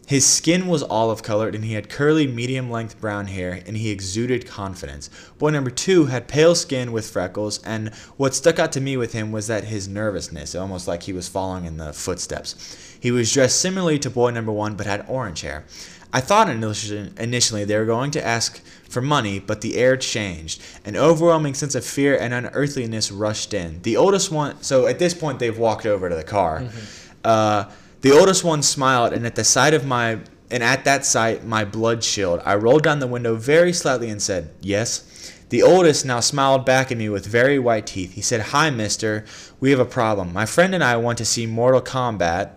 His 0.08 0.26
skin 0.26 0.68
was 0.68 0.84
olive 0.84 1.22
colored 1.22 1.54
and 1.54 1.66
he 1.66 1.74
had 1.74 1.90
curly, 1.90 2.28
medium 2.28 2.72
length 2.72 3.02
brown 3.02 3.28
hair 3.28 3.62
and 3.68 3.76
he 3.76 3.90
exuded 3.90 4.48
confidence. 4.48 5.10
Boy 5.38 5.50
number 5.50 5.70
two 5.70 6.06
had 6.06 6.30
pale 6.30 6.56
skin 6.56 6.94
with 6.94 7.10
freckles, 7.10 7.62
and 7.64 7.94
what 8.16 8.34
stuck 8.34 8.58
out 8.58 8.72
to 8.72 8.80
me 8.80 8.96
with 8.96 9.12
him 9.12 9.34
was 9.34 9.48
that 9.48 9.66
his 9.66 9.90
nervousness, 9.90 10.56
almost 10.56 10.88
like 10.88 11.04
he 11.04 11.12
was 11.12 11.28
following 11.28 11.66
in 11.66 11.76
the 11.76 11.92
footsteps. 11.92 12.98
He 12.98 13.12
was 13.12 13.34
dressed 13.34 13.60
similarly 13.60 14.00
to 14.00 14.10
boy 14.10 14.30
number 14.30 14.52
one 14.54 14.76
but 14.76 14.86
had 14.86 15.04
orange 15.10 15.42
hair. 15.42 15.66
I 16.14 16.22
thought 16.22 16.50
initially 16.50 17.66
they 17.66 17.78
were 17.78 17.86
going 17.86 18.12
to 18.12 18.26
ask 18.26 18.64
for 18.88 19.02
money, 19.02 19.40
but 19.40 19.60
the 19.60 19.76
air 19.76 19.98
changed. 19.98 20.62
An 20.86 20.96
overwhelming 20.96 21.54
sense 21.54 21.76
of 21.76 21.86
fear 21.86 22.18
and 22.18 22.34
unearthliness 22.34 23.12
rushed 23.12 23.54
in. 23.54 23.82
The 23.82 23.98
oldest 23.98 24.32
one, 24.32 24.64
so 24.64 24.88
at 24.88 25.00
this 25.00 25.14
point 25.14 25.40
they've 25.40 25.58
walked 25.58 25.86
over 25.86 26.08
to 26.08 26.16
the 26.16 26.24
car. 26.24 26.62
Mm-hmm. 26.62 27.07
Uh, 27.28 27.70
the 28.02 28.12
oldest 28.12 28.44
one 28.44 28.64
smiled, 28.64 29.12
and 29.14 29.26
at 29.26 29.36
the 29.36 29.44
sight 29.44 29.74
of 29.74 29.86
my 29.86 30.20
and 30.50 30.64
at 30.64 30.86
that 30.86 31.06
sight 31.06 31.44
my 31.46 31.66
blood 31.66 32.02
chilled. 32.02 32.40
I 32.46 32.56
rolled 32.56 32.84
down 32.84 33.00
the 33.00 33.08
window 33.08 33.36
very 33.36 33.74
slightly 33.74 34.10
and 34.10 34.22
said, 34.22 34.50
"Yes." 34.62 35.04
The 35.50 35.64
oldest 35.64 36.06
now 36.06 36.20
smiled 36.20 36.66
back 36.66 36.92
at 36.92 36.98
me 36.98 37.08
with 37.08 37.26
very 37.26 37.58
white 37.58 37.88
teeth. 37.88 38.14
He 38.14 38.22
said, 38.22 38.42
"Hi, 38.54 38.70
mister. 38.70 39.26
We 39.60 39.72
have 39.72 39.80
a 39.80 39.86
problem. 39.86 40.34
My 40.34 40.46
friend 40.46 40.74
and 40.74 40.84
I 40.84 40.96
want 40.98 41.18
to 41.20 41.26
see 41.26 41.46
Mortal 41.46 41.82
Kombat." 41.82 42.50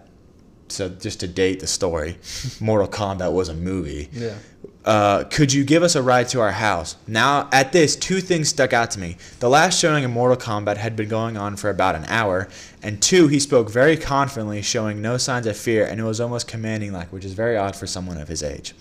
So 0.69 0.89
just 0.89 1.19
to 1.21 1.27
date 1.29 1.59
the 1.61 1.67
story, 1.67 2.19
Mortal 2.61 2.89
Kombat 2.89 3.33
was 3.33 3.49
a 3.49 3.55
movie 3.55 4.09
Yeah. 4.13 4.35
Uh, 4.85 5.25
could 5.25 5.53
you 5.53 5.63
give 5.63 5.83
us 5.83 5.95
a 5.95 6.03
ride 6.03 6.29
to 6.29 6.41
our 6.41 6.53
house? 6.53 6.97
Now, 7.07 7.49
at 7.53 7.73
this, 7.73 7.97
two 7.97 8.21
things 8.21 8.49
stuck 8.49 8.73
out 8.73 8.91
to 8.93 8.99
me. 8.99 9.19
The 9.39 9.51
last 9.51 9.79
showing 9.79 10.05
of 10.05 10.11
Mortal 10.11 10.39
Kombat 10.39 10.79
had 10.79 10.97
been 10.97 11.09
going 11.09 11.37
on 11.37 11.57
for 11.57 11.69
about 11.69 11.97
an 11.97 12.07
hour, 12.07 12.49
and 12.83 13.01
two, 13.03 13.29
he 13.29 13.39
spoke 13.39 13.71
very 13.71 13.97
confidently, 13.97 14.63
showing 14.63 15.03
no 15.03 15.19
signs 15.19 15.47
of 15.47 15.57
fear, 15.57 15.85
and 15.85 16.01
it 16.01 16.05
was 16.05 16.21
almost 16.21 16.49
commanding 16.49 16.93
like, 16.93 17.13
which 17.13 17.27
is 17.27 17.35
very 17.35 17.57
odd 17.57 17.77
for 17.77 17.87
someone 17.87 18.17
of 18.17 18.29
his 18.29 18.43
age. 18.43 18.75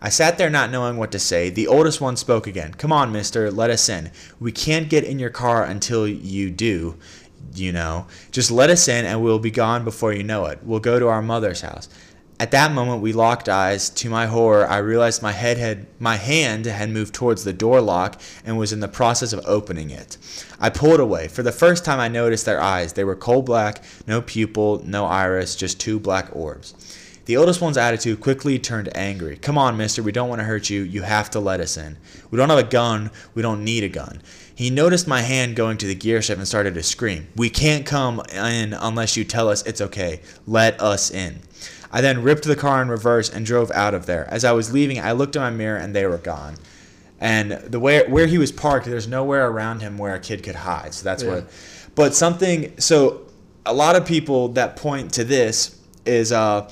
I 0.00 0.08
sat 0.08 0.36
there 0.36 0.50
not 0.50 0.70
knowing 0.70 0.98
what 0.98 1.12
to 1.12 1.18
say. 1.18 1.48
The 1.48 1.68
oldest 1.68 2.00
one 2.00 2.16
spoke 2.16 2.46
again. 2.46 2.74
Come 2.74 2.92
on, 2.92 3.12
mister, 3.12 3.50
let 3.50 3.70
us 3.70 3.88
in. 3.88 4.10
We 4.38 4.52
can't 4.52 4.90
get 4.90 5.04
in 5.04 5.18
your 5.18 5.30
car 5.30 5.64
until 5.64 6.06
you 6.06 6.50
do, 6.50 6.96
you 7.54 7.72
know. 7.72 8.06
Just 8.30 8.50
let 8.50 8.68
us 8.68 8.88
in 8.88 9.06
and 9.06 9.22
we'll 9.22 9.38
be 9.38 9.50
gone 9.50 9.84
before 9.84 10.12
you 10.12 10.22
know 10.22 10.44
it. 10.46 10.58
We'll 10.62 10.80
go 10.80 10.98
to 10.98 11.08
our 11.08 11.22
mother's 11.22 11.62
house. 11.62 11.88
At 12.38 12.50
that 12.50 12.72
moment, 12.72 13.00
we 13.00 13.14
locked 13.14 13.48
eyes. 13.48 13.88
To 13.90 14.10
my 14.10 14.26
horror, 14.26 14.68
I 14.68 14.76
realized 14.78 15.22
my 15.22 15.32
head 15.32 15.56
had, 15.56 15.86
my 15.98 16.16
hand 16.16 16.66
had 16.66 16.90
moved 16.90 17.14
towards 17.14 17.44
the 17.44 17.52
door 17.54 17.80
lock 17.80 18.20
and 18.44 18.58
was 18.58 18.74
in 18.74 18.80
the 18.80 18.88
process 18.88 19.32
of 19.32 19.40
opening 19.46 19.88
it. 19.88 20.18
I 20.60 20.68
pulled 20.68 21.00
away. 21.00 21.28
For 21.28 21.42
the 21.42 21.50
first 21.52 21.82
time, 21.82 21.98
I 21.98 22.08
noticed 22.08 22.44
their 22.44 22.60
eyes. 22.60 22.92
They 22.92 23.04
were 23.04 23.16
coal 23.16 23.40
black, 23.40 23.82
no 24.06 24.20
pupil, 24.20 24.82
no 24.84 25.06
iris, 25.06 25.56
just 25.56 25.80
two 25.80 25.98
black 25.98 26.28
orbs. 26.36 26.74
The 27.24 27.38
oldest 27.38 27.60
one's 27.62 27.78
attitude 27.78 28.20
quickly 28.20 28.58
turned 28.58 28.94
angry. 28.94 29.36
Come 29.38 29.56
on, 29.56 29.76
mister, 29.76 30.02
we 30.02 30.12
don't 30.12 30.28
want 30.28 30.40
to 30.40 30.44
hurt 30.44 30.68
you. 30.68 30.82
You 30.82 31.02
have 31.02 31.30
to 31.30 31.40
let 31.40 31.60
us 31.60 31.76
in. 31.78 31.96
We 32.30 32.36
don't 32.36 32.50
have 32.50 32.58
a 32.58 32.62
gun. 32.62 33.10
We 33.34 33.42
don't 33.42 33.64
need 33.64 33.82
a 33.82 33.88
gun. 33.88 34.22
He 34.54 34.70
noticed 34.70 35.08
my 35.08 35.22
hand 35.22 35.56
going 35.56 35.78
to 35.78 35.86
the 35.86 35.94
gear 35.94 36.22
shift 36.22 36.38
and 36.38 36.46
started 36.46 36.74
to 36.74 36.82
scream. 36.82 37.28
We 37.34 37.50
can't 37.50 37.84
come 37.84 38.22
in 38.32 38.74
unless 38.74 39.16
you 39.16 39.24
tell 39.24 39.48
us 39.48 39.62
it's 39.66 39.80
okay. 39.80 40.20
Let 40.46 40.80
us 40.80 41.10
in. 41.10 41.40
I 41.96 42.02
then 42.02 42.22
ripped 42.22 42.44
the 42.44 42.56
car 42.56 42.82
in 42.82 42.90
reverse 42.90 43.30
and 43.30 43.46
drove 43.46 43.70
out 43.70 43.94
of 43.94 44.04
there. 44.04 44.28
As 44.30 44.44
I 44.44 44.52
was 44.52 44.70
leaving, 44.70 45.00
I 45.00 45.12
looked 45.12 45.34
in 45.34 45.40
my 45.40 45.48
mirror 45.48 45.78
and 45.78 45.96
they 45.96 46.04
were 46.04 46.18
gone. 46.18 46.56
And 47.22 47.52
the 47.52 47.80
way 47.80 48.06
where 48.06 48.26
he 48.26 48.36
was 48.36 48.52
parked, 48.52 48.84
there's 48.84 49.08
nowhere 49.08 49.48
around 49.48 49.80
him 49.80 49.96
where 49.96 50.14
a 50.14 50.20
kid 50.20 50.42
could 50.42 50.56
hide. 50.56 50.92
So 50.92 51.04
that's 51.04 51.22
Yeah. 51.22 51.36
what. 51.36 51.48
But 51.94 52.14
something. 52.14 52.74
So 52.78 53.22
a 53.64 53.72
lot 53.72 53.96
of 53.96 54.04
people 54.04 54.48
that 54.48 54.76
point 54.76 55.14
to 55.14 55.24
this 55.24 55.74
is 56.04 56.32
uh, 56.32 56.68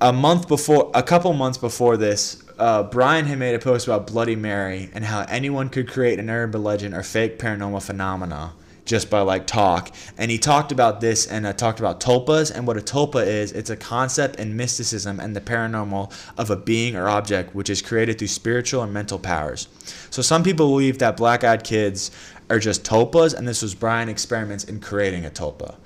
a 0.00 0.14
month 0.14 0.48
before, 0.48 0.90
a 0.94 1.02
couple 1.02 1.30
months 1.34 1.58
before 1.58 1.98
this, 1.98 2.42
uh, 2.58 2.84
Brian 2.84 3.26
had 3.26 3.38
made 3.38 3.54
a 3.54 3.58
post 3.58 3.86
about 3.86 4.06
Bloody 4.06 4.34
Mary 4.34 4.88
and 4.94 5.04
how 5.04 5.26
anyone 5.28 5.68
could 5.68 5.90
create 5.90 6.18
an 6.18 6.30
urban 6.30 6.64
legend 6.64 6.94
or 6.94 7.02
fake 7.02 7.38
paranormal 7.38 7.82
phenomena 7.82 8.54
just 8.84 9.08
by 9.10 9.20
like 9.20 9.46
talk. 9.46 9.94
And 10.18 10.30
he 10.30 10.38
talked 10.38 10.70
about 10.72 11.00
this 11.00 11.26
and 11.26 11.46
uh, 11.46 11.52
talked 11.52 11.78
about 11.80 12.00
tulpas 12.00 12.50
and 12.54 12.66
what 12.66 12.76
a 12.76 12.80
tulpa 12.80 13.26
is. 13.26 13.52
It's 13.52 13.70
a 13.70 13.76
concept 13.76 14.36
in 14.36 14.56
mysticism 14.56 15.20
and 15.20 15.34
the 15.34 15.40
paranormal 15.40 16.12
of 16.36 16.50
a 16.50 16.56
being 16.56 16.94
or 16.96 17.08
object 17.08 17.54
which 17.54 17.70
is 17.70 17.80
created 17.80 18.18
through 18.18 18.28
spiritual 18.28 18.82
and 18.82 18.92
mental 18.92 19.18
powers. 19.18 19.68
So 20.10 20.20
some 20.22 20.42
people 20.42 20.66
believe 20.68 20.98
that 20.98 21.16
black-eyed 21.16 21.64
kids 21.64 22.10
are 22.50 22.58
just 22.58 22.84
tulpas, 22.84 23.32
and 23.34 23.48
this 23.48 23.62
was 23.62 23.74
Brian 23.74 24.08
experiments 24.10 24.64
in 24.64 24.78
creating 24.80 25.24
a 25.24 25.30
tulpa. 25.30 25.76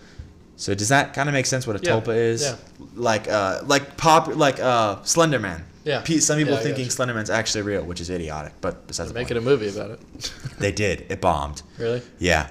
So 0.56 0.74
does 0.74 0.88
that 0.88 1.14
kind 1.14 1.28
of 1.28 1.32
make 1.32 1.46
sense 1.46 1.68
what 1.68 1.76
a 1.80 1.84
Yeah, 1.84 1.92
tulpa 2.00 2.16
is? 2.16 2.42
yeah. 2.42 2.56
Like 2.96 3.28
uh 3.28 3.60
like 3.64 3.96
pop 3.96 4.34
like 4.34 4.58
uh 4.58 5.00
Slender 5.04 5.38
Man. 5.38 5.64
Yeah. 5.84 6.02
Some 6.02 6.36
people 6.36 6.54
Yeah, 6.54 6.60
thinking 6.60 6.84
gotcha. 6.86 6.90
Slender 6.96 7.14
Man's 7.14 7.30
actually 7.30 7.62
real, 7.62 7.84
which 7.84 8.00
is 8.00 8.10
idiotic, 8.10 8.54
but 8.60 8.88
besides 8.88 9.10
the 9.10 9.14
Making 9.14 9.36
point. 9.36 9.46
a 9.46 9.50
movie 9.50 9.68
about 9.68 9.90
it. 9.92 10.00
They 10.58 10.72
did. 10.72 11.06
It 11.08 11.20
bombed. 11.20 11.62
really? 11.78 12.02
Yeah. 12.18 12.48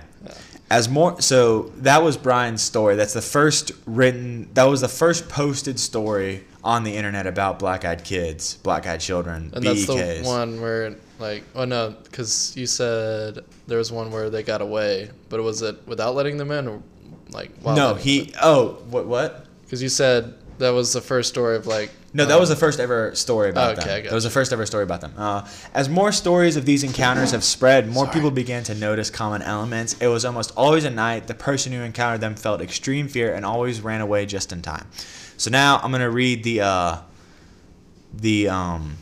As 0.70 0.90
more 0.90 1.22
so 1.22 1.72
that 1.78 2.04
was 2.04 2.18
Brian's 2.18 2.62
story. 2.62 2.96
That's 2.96 3.14
the 3.14 3.22
first 3.22 3.72
written 3.86 4.50
that 4.54 4.66
was 4.66 4.82
the 4.82 4.90
first 4.90 5.30
posted 5.30 5.80
story 5.80 6.44
on 6.64 6.84
the 6.84 6.94
internet 6.98 7.26
about 7.26 7.60
black-eyed 7.60 8.04
kids, 8.04 8.56
black-eyed 8.56 9.00
children, 9.00 9.52
And 9.54 9.64
that's 9.64 9.86
the 9.86 10.22
one 10.26 10.60
where, 10.60 10.96
like, 11.20 11.46
oh 11.56 11.64
no, 11.64 11.96
because 12.04 12.56
you 12.58 12.68
said 12.68 13.40
there 13.68 13.78
was 13.78 13.92
one 13.94 14.12
where 14.12 14.30
they 14.30 14.44
got 14.44 14.62
away, 14.62 15.10
but 15.30 15.42
was 15.42 15.62
it 15.62 15.88
without 15.88 16.16
letting 16.16 16.36
them 16.36 16.52
in, 16.52 16.68
or 16.68 16.84
like? 17.30 17.52
while 17.62 17.76
No, 17.76 17.94
he 17.94 18.34
oh, 18.42 18.80
what 18.90 19.06
what? 19.06 19.46
Because 19.64 19.82
you 19.82 19.90
said 19.90 20.34
that 20.58 20.72
was 20.72 20.92
the 20.92 21.02
first 21.02 21.30
story 21.30 21.56
of 21.56 21.66
like. 21.68 21.92
No, 22.18 22.26
that 22.26 22.34
um, 22.34 22.40
was 22.40 22.50
the 22.50 22.56
first 22.56 22.80
ever 22.80 23.14
story 23.14 23.52
about 23.52 23.78
Okay, 23.78 23.88
them. 23.88 24.04
That 24.06 24.14
was 24.14 24.24
the 24.24 24.32
first 24.32 24.52
ever 24.52 24.66
story 24.66 24.82
about 24.82 25.02
them. 25.02 25.14
Uh, 25.16 25.48
as 25.76 25.88
more 25.88 26.12
stories 26.12 26.56
of 26.56 26.66
these 26.66 26.84
encounters 26.84 27.30
have 27.30 27.44
spread, 27.44 27.88
more 27.88 28.06
Sorry. 28.06 28.16
people 28.16 28.32
began 28.32 28.64
to 28.64 28.74
notice 28.74 29.12
common 29.12 29.44
elements. 29.44 29.96
It 30.02 30.08
was 30.08 30.26
almost 30.26 30.52
always 30.58 30.84
at 30.84 30.94
night. 30.94 31.28
The 31.28 31.36
person 31.36 31.74
who 31.74 31.82
encountered 31.82 32.22
them 32.22 32.34
felt 32.34 32.60
extreme 32.60 33.08
fear 33.08 33.36
and 33.36 33.46
always 33.46 33.82
ran 33.82 34.02
away 34.02 34.26
just 34.26 34.52
in 34.52 34.64
time. 34.64 34.88
So 35.38 35.52
now 35.52 35.78
I'm 35.84 35.92
gonna 35.92 36.10
read 36.10 36.44
the 36.44 36.62
uh, 36.62 36.98
the 38.12 38.50
um, 38.50 38.98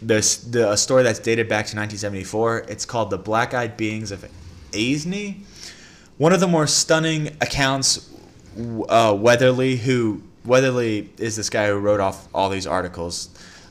this 0.00 0.38
the 0.38 0.72
a 0.72 0.78
story 0.78 1.02
that's 1.02 1.18
dated 1.18 1.46
back 1.46 1.66
to 1.66 1.76
1974. 1.76 2.64
It's 2.68 2.86
called 2.86 3.10
"The 3.10 3.18
Black-Eyed 3.18 3.76
Beings 3.76 4.10
of 4.10 4.24
Aisne." 4.72 5.42
One 6.16 6.32
of 6.32 6.40
the 6.40 6.48
more 6.48 6.66
stunning 6.66 7.36
accounts, 7.42 8.10
uh, 8.88 9.14
Weatherly, 9.18 9.76
who 9.76 10.22
Weatherly 10.44 11.10
is 11.18 11.36
this 11.36 11.50
guy 11.50 11.68
who 11.68 11.78
wrote 11.78 12.00
off 12.00 12.28
all 12.34 12.48
these 12.48 12.66
articles. 12.66 13.28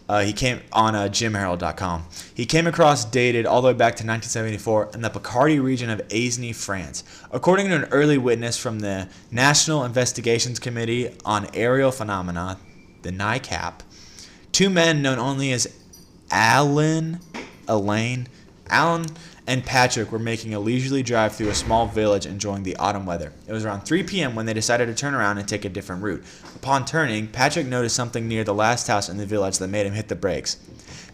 Uh, 0.08 0.22
he 0.22 0.34
came 0.34 0.60
on 0.72 0.96
uh, 0.96 1.04
JimHarold.com. 1.04 2.06
He 2.34 2.48
came 2.48 2.66
across 2.66 3.06
dated 3.06 3.46
all 3.46 3.62
the 3.62 3.68
way 3.68 3.74
back 3.74 3.94
to 3.98 4.06
1974 4.06 4.92
in 4.96 5.02
the 5.02 5.10
Picardy 5.10 5.60
region 5.60 5.92
of 5.92 6.00
Aisne, 6.08 6.56
France. 6.56 7.04
According 7.32 7.68
to 7.68 7.76
an 7.76 7.84
early 7.92 8.18
witness 8.18 8.58
from 8.58 8.80
the 8.80 9.08
National 9.30 9.84
Investigations 9.84 10.58
Committee 10.60 11.16
on 11.26 11.48
Aerial 11.54 11.92
Phenomena, 11.92 12.58
the 13.04 13.12
NICAP, 13.12 13.82
two 14.52 14.72
men 14.72 15.04
known 15.04 15.20
only 15.20 15.52
as 15.52 15.68
Alan, 16.32 17.20
Elaine, 17.68 18.28
Alan, 18.68 19.06
and 19.50 19.66
Patrick 19.66 20.12
were 20.12 20.20
making 20.20 20.54
a 20.54 20.60
leisurely 20.60 21.02
drive 21.02 21.36
through 21.36 21.50
a 21.50 21.56
small 21.56 21.88
village 21.88 22.28
enjoying 22.28 22.62
the 22.62 22.76
autumn 22.76 23.08
weather. 23.08 23.34
It 23.48 23.52
was 23.52 23.66
around 23.66 23.82
3 23.82 24.04
p.m. 24.04 24.36
when 24.36 24.46
they 24.46 24.54
decided 24.54 24.86
to 24.86 24.94
turn 24.94 25.16
around 25.16 25.40
and 25.40 25.48
take 25.48 25.66
a 25.66 25.70
different 25.70 26.04
route. 26.04 26.24
Upon 26.56 26.86
turning, 26.86 27.26
Patrick 27.26 27.66
noticed 27.66 27.96
something 27.96 28.28
near 28.28 28.44
the 28.44 28.54
last 28.54 28.86
house 28.86 29.10
in 29.10 29.18
the 29.18 29.26
village 29.26 29.58
that 29.58 29.70
made 29.70 29.88
him 29.88 29.94
hit 29.94 30.08
the 30.08 30.16
brakes. 30.16 30.58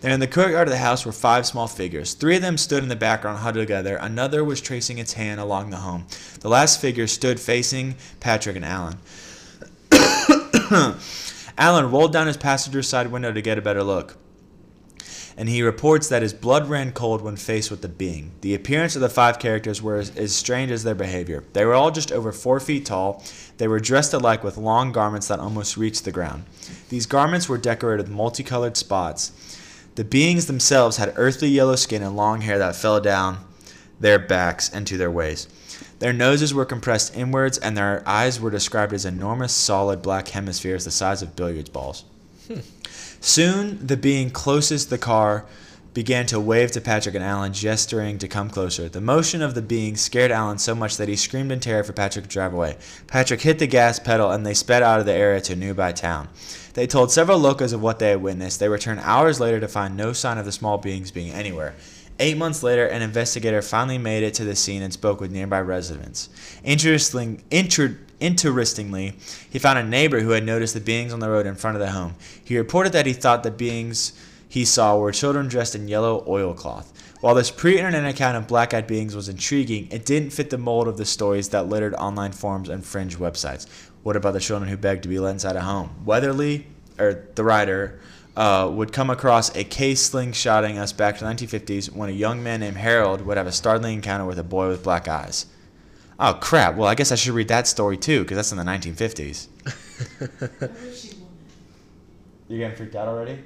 There 0.02 0.12
in 0.12 0.20
the 0.20 0.28
courtyard 0.28 0.68
of 0.68 0.74
the 0.74 0.80
house 0.80 1.06
were 1.06 1.14
five 1.14 1.46
small 1.46 1.68
figures. 1.68 2.14
Three 2.14 2.36
of 2.36 2.42
them 2.42 2.58
stood 2.58 2.84
in 2.84 2.90
the 2.90 2.98
background 2.98 3.40
huddled 3.40 3.68
together. 3.68 3.96
Another 3.96 4.44
was 4.44 4.60
tracing 4.60 4.98
its 4.98 5.14
hand 5.14 5.40
along 5.40 5.70
the 5.70 5.78
home. 5.78 6.06
The 6.42 6.50
last 6.50 6.82
figure 6.82 7.08
stood 7.08 7.40
facing 7.40 7.96
Patrick 8.20 8.58
and 8.58 8.66
Alan. 8.66 8.98
Alan 11.58 11.90
rolled 11.90 12.12
down 12.12 12.28
his 12.28 12.36
passenger 12.36 12.84
side 12.84 13.14
window 13.14 13.32
to 13.32 13.42
get 13.42 13.58
a 13.58 13.62
better 13.62 13.82
look 13.82 14.18
and 15.38 15.50
he 15.50 15.62
reports 15.62 16.08
that 16.08 16.22
his 16.22 16.34
blood 16.34 16.70
ran 16.70 16.92
cold 16.92 17.22
when 17.22 17.36
faced 17.36 17.70
with 17.70 17.82
the 17.82 17.90
being. 17.90 18.32
The 18.42 18.56
appearance 18.56 18.96
of 18.96 19.02
the 19.02 19.10
five 19.10 19.38
characters 19.38 19.82
were 19.82 19.98
as, 19.98 20.16
as 20.16 20.34
strange 20.34 20.72
as 20.72 20.84
their 20.84 20.96
behavior. 20.96 21.44
They 21.54 21.66
were 21.66 21.74
all 21.74 21.92
just 21.92 22.12
over 22.12 22.32
four 22.32 22.60
feet 22.60 22.86
tall. 22.86 23.24
They 23.58 23.68
were 23.68 23.80
dressed 23.80 24.14
alike 24.14 24.44
with 24.44 24.58
long 24.58 24.92
garments 24.92 25.28
that 25.28 25.40
almost 25.40 25.78
reached 25.78 26.06
the 26.06 26.12
ground. 26.12 26.46
These 26.90 27.06
garments 27.06 27.50
were 27.50 27.58
decorated 27.58 28.08
with 28.08 28.16
multicolored 28.16 28.78
spots. 28.78 29.32
The 29.96 30.06
beings 30.06 30.48
themselves 30.48 30.98
had 30.98 31.14
earthly 31.16 31.50
yellow 31.50 31.76
skin 31.76 32.04
and 32.04 32.16
long 32.16 32.42
hair 32.42 32.58
that 32.58 32.76
fell 32.76 33.00
down 33.00 33.46
their 34.00 34.20
backs 34.20 34.70
and 34.70 34.86
to 34.88 34.98
their 34.98 35.12
waists. 35.12 35.52
Their 36.00 36.14
noses 36.14 36.54
were 36.54 36.66
compressed 36.66 37.16
inwards, 37.16 37.58
and 37.58 37.78
their 37.78 38.04
eyes 38.06 38.40
were 38.40 38.52
described 38.52 38.94
as 38.94 39.06
enormous, 39.06 39.54
solid 39.54 40.02
black 40.02 40.28
hemispheres 40.28 40.84
the 40.86 40.92
size 40.92 41.22
of 41.22 41.36
billiards 41.36 41.70
balls. 41.70 42.04
Hmm. 42.48 42.60
Soon, 43.26 43.88
the 43.88 43.98
being 43.98 44.30
closest 44.30 44.92
the 44.92 45.00
car 45.00 45.48
began 45.96 46.28
to 46.28 46.40
wave 46.40 46.72
to 46.74 46.80
Patrick 46.80 47.16
and 47.16 47.24
Alan, 47.24 47.54
gesturing 47.54 48.20
to 48.20 48.28
come 48.28 48.52
closer. 48.52 48.88
The 48.88 49.02
motion 49.02 49.42
of 49.42 49.56
the 49.56 49.64
being 49.64 49.96
scared 49.96 50.30
Alan 50.30 50.60
so 50.60 50.76
much 50.76 50.98
that 50.98 51.08
he 51.08 51.16
screamed 51.16 51.52
in 51.52 51.60
terror 51.60 51.84
for 51.84 51.92
Patrick 51.92 52.26
to 52.26 52.30
drive 52.30 52.54
away. 52.54 52.78
Patrick 53.08 53.42
hit 53.42 53.58
the 53.58 53.66
gas 53.66 53.98
pedal 53.98 54.30
and 54.30 54.46
they 54.46 54.54
sped 54.54 54.84
out 54.84 55.00
of 55.00 55.08
the 55.08 55.14
area 55.14 55.42
to 55.42 55.54
a 55.54 55.56
nearby 55.56 55.92
town. 55.92 56.30
They 56.76 56.86
told 56.86 57.12
several 57.12 57.40
locals 57.40 57.74
of 57.74 57.82
what 57.82 57.98
they 57.98 58.10
had 58.10 58.22
witnessed. 58.22 58.60
They 58.60 58.70
returned 58.70 59.00
hours 59.00 59.40
later 59.40 59.60
to 59.60 59.68
find 59.68 59.98
no 59.98 60.14
sign 60.14 60.38
of 60.38 60.46
the 60.46 60.52
small 60.52 60.78
beings 60.78 61.10
being 61.10 61.32
anywhere. 61.32 61.74
Eight 62.18 62.38
months 62.38 62.64
later, 62.64 62.86
an 62.86 63.02
investigator 63.02 63.62
finally 63.62 63.98
made 63.98 64.24
it 64.24 64.34
to 64.36 64.46
the 64.46 64.56
scene 64.56 64.82
and 64.82 64.94
spoke 64.94 65.20
with 65.20 65.32
nearby 65.32 65.60
residents. 65.60 66.30
Interesting, 66.64 67.44
inter, 67.52 67.98
interestingly, 68.22 69.18
he 69.50 69.60
found 69.60 69.80
a 69.80 69.84
neighbor 69.84 70.22
who 70.22 70.30
had 70.30 70.46
noticed 70.46 70.74
the 70.74 70.80
beings 70.80 71.12
on 71.12 71.20
the 71.20 71.30
road 71.30 71.46
in 71.46 71.56
front 71.56 71.76
of 71.76 71.82
the 71.82 71.92
home. 71.92 72.16
He 72.44 72.58
reported 72.58 72.94
that 72.94 73.06
he 73.06 73.12
thought 73.12 73.44
the 73.44 73.52
beings 73.52 74.14
he 74.48 74.64
saw 74.64 74.98
were 74.98 75.12
children 75.12 75.50
dressed 75.50 75.76
in 75.76 75.90
yellow 75.90 76.24
oilcloth. 76.26 76.94
While 77.20 77.36
this 77.36 77.52
pre-internet 77.52 78.06
account 78.06 78.38
of 78.38 78.48
black-eyed 78.48 78.88
beings 78.88 79.16
was 79.16 79.28
intriguing, 79.28 79.90
it 79.92 80.06
didn't 80.06 80.30
fit 80.30 80.50
the 80.50 80.58
mold 80.58 80.88
of 80.88 80.96
the 80.96 81.06
stories 81.06 81.50
that 81.50 81.68
littered 81.68 81.96
online 81.96 82.32
forums 82.32 82.70
and 82.70 82.86
fringe 82.86 83.18
websites. 83.18 83.68
What 84.04 84.16
about 84.16 84.32
the 84.32 84.40
children 84.40 84.70
who 84.70 84.78
begged 84.78 85.04
to 85.04 85.10
be 85.10 85.20
let 85.20 85.32
inside 85.32 85.58
a 85.58 85.62
home? 85.62 85.90
Weatherly, 86.06 86.68
or 86.98 87.28
the 87.36 87.44
writer, 87.44 88.00
uh, 88.36 88.70
would 88.72 88.92
come 88.92 89.10
across 89.10 89.56
a 89.56 89.64
case 89.64 90.10
slingshotting 90.10 90.78
us 90.78 90.92
back 90.92 91.18
to 91.18 91.24
the 91.24 91.30
1950s 91.32 91.92
when 91.94 92.10
a 92.10 92.14
young 92.14 92.44
man 92.44 92.60
named 92.60 92.78
Harold 92.78 93.22
would 93.22 93.38
have 93.38 93.48
a 93.48 93.52
startling 93.52 93.96
encounter 93.96 94.26
with 94.26 94.38
a 94.40 94.44
boy 94.44 94.68
with 94.68 94.84
black 94.84 95.08
eyes. 95.08 95.46
Oh 96.20 96.34
crap! 96.34 96.76
Well, 96.76 96.88
I 96.88 96.96
guess 96.96 97.12
I 97.12 97.16
should 97.16 97.34
read 97.34 97.50
that 97.50 97.68
story 97.68 97.98
too, 97.98 98.22
because 98.22 98.36
that's 98.38 98.52
in 98.52 98.58
the 98.58 98.64
1950s. 98.64 99.48
You're 102.48 102.60
getting 102.60 102.76
freaked 102.78 102.96
out 102.96 103.08
already? 103.08 103.40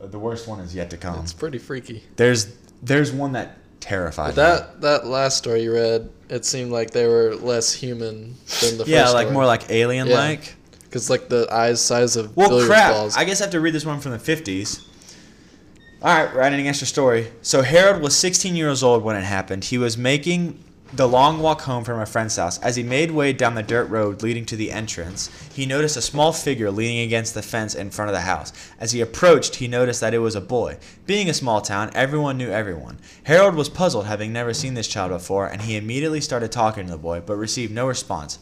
Uh, 0.00 0.06
The 0.06 0.18
worst 0.18 0.48
one 0.48 0.60
is 0.60 0.74
yet 0.74 0.90
to 0.90 0.96
come. 0.96 1.20
It's 1.20 1.32
pretty 1.32 1.58
freaky. 1.58 2.02
There's 2.16 2.56
there's 2.82 3.12
one 3.12 3.32
that 3.32 3.58
terrified 3.80 4.34
But 4.34 4.36
that 4.36 4.80
that 4.80 5.06
last 5.06 5.38
story 5.38 5.62
you 5.62 5.72
read, 5.72 6.10
it 6.28 6.44
seemed 6.44 6.72
like 6.72 6.90
they 6.90 7.06
were 7.06 7.34
less 7.36 7.72
human 7.72 8.34
than 8.60 8.78
the. 8.78 8.84
Yeah, 8.86 9.02
first 9.04 9.14
like 9.14 9.24
story. 9.26 9.34
more 9.34 9.46
like 9.46 9.70
alien 9.70 10.08
like. 10.10 10.54
Because 10.86 11.10
like 11.10 11.28
the 11.28 11.46
eyes 11.52 11.80
size 11.80 12.16
of 12.16 12.36
Well, 12.36 12.48
billiard 12.48 12.68
crap. 12.68 12.92
balls. 12.92 13.16
I 13.16 13.24
guess 13.24 13.40
I 13.40 13.44
have 13.44 13.52
to 13.52 13.60
read 13.60 13.74
this 13.74 13.84
one 13.84 14.00
from 14.00 14.12
the 14.12 14.18
50s. 14.18 14.82
All 16.02 16.14
right, 16.14 16.32
writing 16.34 16.60
an 16.60 16.66
extra 16.66 16.86
story. 16.86 17.28
So 17.42 17.62
Harold 17.62 18.02
was 18.02 18.14
16 18.16 18.54
years 18.54 18.82
old 18.82 19.02
when 19.02 19.16
it 19.16 19.22
happened. 19.24 19.64
He 19.64 19.78
was 19.78 19.96
making 19.96 20.62
the 20.92 21.08
long 21.08 21.40
walk 21.40 21.62
home 21.62 21.82
from 21.84 21.98
a 21.98 22.06
friend's 22.06 22.36
house. 22.36 22.58
As 22.60 22.76
he 22.76 22.82
made 22.82 23.10
way 23.10 23.32
down 23.32 23.54
the 23.54 23.62
dirt 23.62 23.86
road 23.90 24.22
leading 24.22 24.44
to 24.46 24.56
the 24.56 24.70
entrance, 24.70 25.30
he 25.52 25.66
noticed 25.66 25.96
a 25.96 26.02
small 26.02 26.32
figure 26.32 26.70
leaning 26.70 27.00
against 27.00 27.34
the 27.34 27.42
fence 27.42 27.74
in 27.74 27.90
front 27.90 28.08
of 28.10 28.14
the 28.14 28.20
house. 28.20 28.52
As 28.78 28.92
he 28.92 29.00
approached, 29.00 29.56
he 29.56 29.66
noticed 29.68 30.00
that 30.00 30.14
it 30.14 30.18
was 30.18 30.36
a 30.36 30.40
boy. 30.40 30.76
Being 31.06 31.28
a 31.28 31.34
small 31.34 31.60
town, 31.60 31.90
everyone 31.94 32.38
knew 32.38 32.50
everyone. 32.50 32.98
Harold 33.24 33.54
was 33.56 33.68
puzzled, 33.68 34.06
having 34.06 34.32
never 34.32 34.54
seen 34.54 34.74
this 34.74 34.86
child 34.86 35.10
before, 35.10 35.46
and 35.48 35.62
he 35.62 35.76
immediately 35.76 36.20
started 36.20 36.52
talking 36.52 36.84
to 36.86 36.92
the 36.92 36.98
boy, 36.98 37.20
but 37.24 37.36
received 37.36 37.72
no 37.74 37.88
response. 37.88 38.38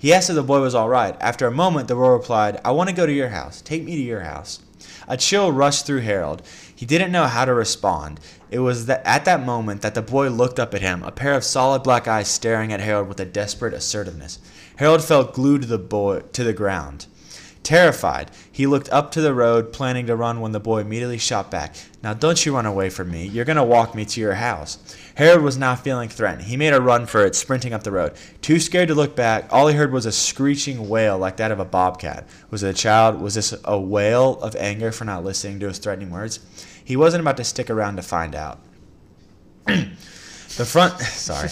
He 0.00 0.14
asked 0.14 0.30
if 0.30 0.34
the 0.34 0.42
boy 0.42 0.60
was 0.60 0.74
all 0.74 0.88
right. 0.88 1.14
After 1.20 1.46
a 1.46 1.52
moment, 1.52 1.86
the 1.86 1.94
boy 1.94 2.08
replied, 2.08 2.58
I 2.64 2.70
want 2.70 2.88
to 2.88 2.96
go 2.96 3.04
to 3.04 3.12
your 3.12 3.28
house. 3.28 3.60
Take 3.60 3.84
me 3.84 3.96
to 3.96 4.02
your 4.02 4.22
house. 4.22 4.58
A 5.06 5.18
chill 5.18 5.52
rushed 5.52 5.84
through 5.84 6.00
Harold. 6.00 6.40
He 6.74 6.86
didn't 6.86 7.12
know 7.12 7.26
how 7.26 7.44
to 7.44 7.52
respond. 7.52 8.18
It 8.50 8.60
was 8.60 8.86
that 8.86 9.02
at 9.04 9.26
that 9.26 9.44
moment 9.44 9.82
that 9.82 9.94
the 9.94 10.00
boy 10.00 10.30
looked 10.30 10.58
up 10.58 10.72
at 10.72 10.80
him, 10.80 11.02
a 11.02 11.12
pair 11.12 11.34
of 11.34 11.44
solid 11.44 11.82
black 11.82 12.08
eyes 12.08 12.28
staring 12.28 12.72
at 12.72 12.80
Harold 12.80 13.08
with 13.08 13.20
a 13.20 13.26
desperate 13.26 13.74
assertiveness. 13.74 14.38
Harold 14.76 15.04
felt 15.04 15.34
glued 15.34 15.60
to 15.62 15.68
the 15.68 15.76
boy 15.76 16.20
to 16.32 16.44
the 16.44 16.54
ground. 16.54 17.04
Terrified, 17.62 18.30
he 18.50 18.66
looked 18.66 18.88
up 18.88 19.12
to 19.12 19.20
the 19.20 19.34
road, 19.34 19.72
planning 19.72 20.06
to 20.06 20.16
run 20.16 20.40
when 20.40 20.52
the 20.52 20.60
boy 20.60 20.78
immediately 20.80 21.18
shot 21.18 21.50
back. 21.50 21.76
Now 22.02 22.14
don't 22.14 22.44
you 22.44 22.54
run 22.54 22.64
away 22.64 22.88
from 22.88 23.10
me. 23.10 23.26
You're 23.26 23.44
gonna 23.44 23.64
walk 23.64 23.94
me 23.94 24.06
to 24.06 24.20
your 24.20 24.34
house. 24.34 24.78
Harold 25.16 25.42
was 25.42 25.58
now 25.58 25.74
feeling 25.74 26.08
threatened. 26.08 26.44
He 26.44 26.56
made 26.56 26.72
a 26.72 26.80
run 26.80 27.04
for 27.04 27.24
it, 27.24 27.34
sprinting 27.34 27.74
up 27.74 27.82
the 27.82 27.90
road. 27.90 28.14
Too 28.40 28.58
scared 28.58 28.88
to 28.88 28.94
look 28.94 29.14
back, 29.14 29.46
all 29.52 29.68
he 29.68 29.76
heard 29.76 29.92
was 29.92 30.06
a 30.06 30.12
screeching 30.12 30.88
wail 30.88 31.18
like 31.18 31.36
that 31.36 31.50
of 31.50 31.60
a 31.60 31.64
bobcat. 31.66 32.26
Was 32.50 32.62
it 32.62 32.70
a 32.70 32.74
child? 32.74 33.20
Was 33.20 33.34
this 33.34 33.54
a 33.64 33.78
wail 33.78 34.40
of 34.40 34.56
anger 34.56 34.90
for 34.90 35.04
not 35.04 35.22
listening 35.22 35.60
to 35.60 35.68
his 35.68 35.78
threatening 35.78 36.10
words? 36.10 36.40
He 36.82 36.96
wasn't 36.96 37.20
about 37.20 37.36
to 37.36 37.44
stick 37.44 37.68
around 37.68 37.96
to 37.96 38.02
find 38.02 38.34
out. 38.34 38.60
The 40.56 40.64
front. 40.64 40.98
Sorry. 41.00 41.48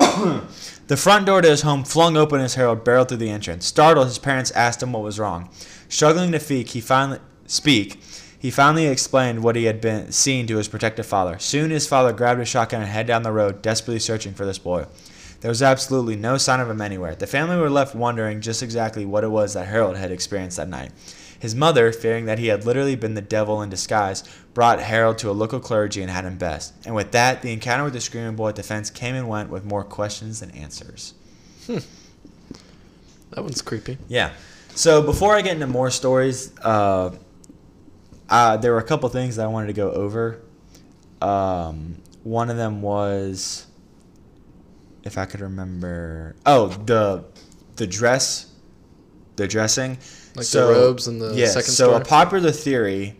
the 0.88 0.96
front 0.96 1.26
door 1.26 1.40
to 1.42 1.48
his 1.48 1.62
home 1.62 1.84
flung 1.84 2.16
open 2.16 2.40
as 2.40 2.54
Harold 2.54 2.82
barreled 2.82 3.08
through 3.08 3.18
the 3.18 3.30
entrance. 3.30 3.66
Startled, 3.66 4.08
his 4.08 4.18
parents 4.18 4.50
asked 4.52 4.82
him 4.82 4.92
what 4.92 5.02
was 5.02 5.18
wrong. 5.18 5.50
Struggling 5.88 6.32
to 6.32 6.40
speak, 6.40 6.68
he 6.70 6.80
finally 6.80 7.20
speak. 7.46 8.00
He 8.38 8.50
finally 8.50 8.86
explained 8.86 9.42
what 9.42 9.56
he 9.56 9.64
had 9.64 9.80
been 9.80 10.12
seen 10.12 10.46
to 10.46 10.56
his 10.56 10.68
protective 10.68 11.06
father. 11.06 11.38
Soon, 11.38 11.70
his 11.70 11.86
father 11.86 12.12
grabbed 12.12 12.40
his 12.40 12.48
shotgun 12.48 12.82
and 12.82 12.90
headed 12.90 13.08
down 13.08 13.22
the 13.22 13.32
road, 13.32 13.62
desperately 13.62 13.98
searching 13.98 14.32
for 14.32 14.46
this 14.46 14.58
boy. 14.58 14.86
There 15.40 15.50
was 15.50 15.62
absolutely 15.62 16.16
no 16.16 16.36
sign 16.38 16.60
of 16.60 16.70
him 16.70 16.80
anywhere. 16.80 17.14
The 17.14 17.26
family 17.26 17.56
were 17.56 17.70
left 17.70 17.94
wondering 17.94 18.40
just 18.40 18.62
exactly 18.62 19.04
what 19.04 19.24
it 19.24 19.30
was 19.30 19.54
that 19.54 19.68
Harold 19.68 19.96
had 19.96 20.10
experienced 20.10 20.56
that 20.56 20.68
night. 20.68 20.90
His 21.38 21.54
mother, 21.54 21.92
fearing 21.92 22.26
that 22.26 22.38
he 22.38 22.48
had 22.48 22.64
literally 22.64 22.96
been 22.96 23.14
the 23.14 23.20
devil 23.20 23.62
in 23.62 23.70
disguise, 23.70 24.24
brought 24.54 24.80
Harold 24.80 25.18
to 25.18 25.30
a 25.30 25.32
local 25.32 25.60
clergy 25.60 26.02
and 26.02 26.10
had 26.10 26.24
him 26.24 26.36
best. 26.36 26.74
And 26.84 26.94
with 26.94 27.12
that, 27.12 27.42
the 27.42 27.52
encounter 27.52 27.84
with 27.84 27.92
the 27.92 28.00
screaming 28.00 28.34
boy 28.36 28.48
at 28.48 28.56
the 28.56 28.62
fence 28.62 28.90
came 28.90 29.14
and 29.14 29.28
went 29.28 29.50
with 29.50 29.64
more 29.64 29.84
questions 29.84 30.40
than 30.40 30.50
answers. 30.50 31.14
That 31.66 31.84
one's 33.42 33.62
creepy. 33.62 33.98
Yeah. 34.08 34.32
So 34.74 35.02
before 35.02 35.36
I 35.36 35.42
get 35.42 35.54
into 35.54 35.66
more 35.66 35.90
stories, 35.90 36.52
uh, 36.60 37.14
uh, 38.28 38.56
there 38.56 38.72
were 38.72 38.78
a 38.78 38.84
couple 38.84 39.08
things 39.08 39.36
that 39.36 39.44
I 39.44 39.48
wanted 39.48 39.68
to 39.68 39.72
go 39.74 39.90
over. 39.90 40.40
Um, 41.20 41.96
one 42.22 42.50
of 42.50 42.56
them 42.56 42.82
was, 42.82 43.66
if 45.04 45.18
I 45.18 45.24
could 45.24 45.40
remember, 45.40 46.36
oh 46.46 46.68
the 46.68 47.24
the 47.76 47.86
dress, 47.86 48.52
the 49.36 49.46
dressing, 49.46 49.98
Like 50.38 50.46
the 50.46 50.60
robes 50.62 51.08
in 51.08 51.18
the 51.18 51.34
yeah, 51.34 51.46
second 51.46 51.70
So 51.72 51.88
story? 51.88 52.02
a 52.02 52.04
popular 52.04 52.50
theory 52.52 53.16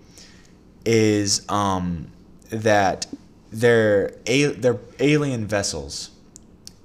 is 0.85 1.43
um, 1.49 2.11
that 2.51 3.07
they're 3.51 4.15
a- 4.27 4.53
they're 4.53 4.79
alien 5.01 5.47
vessels 5.47 6.11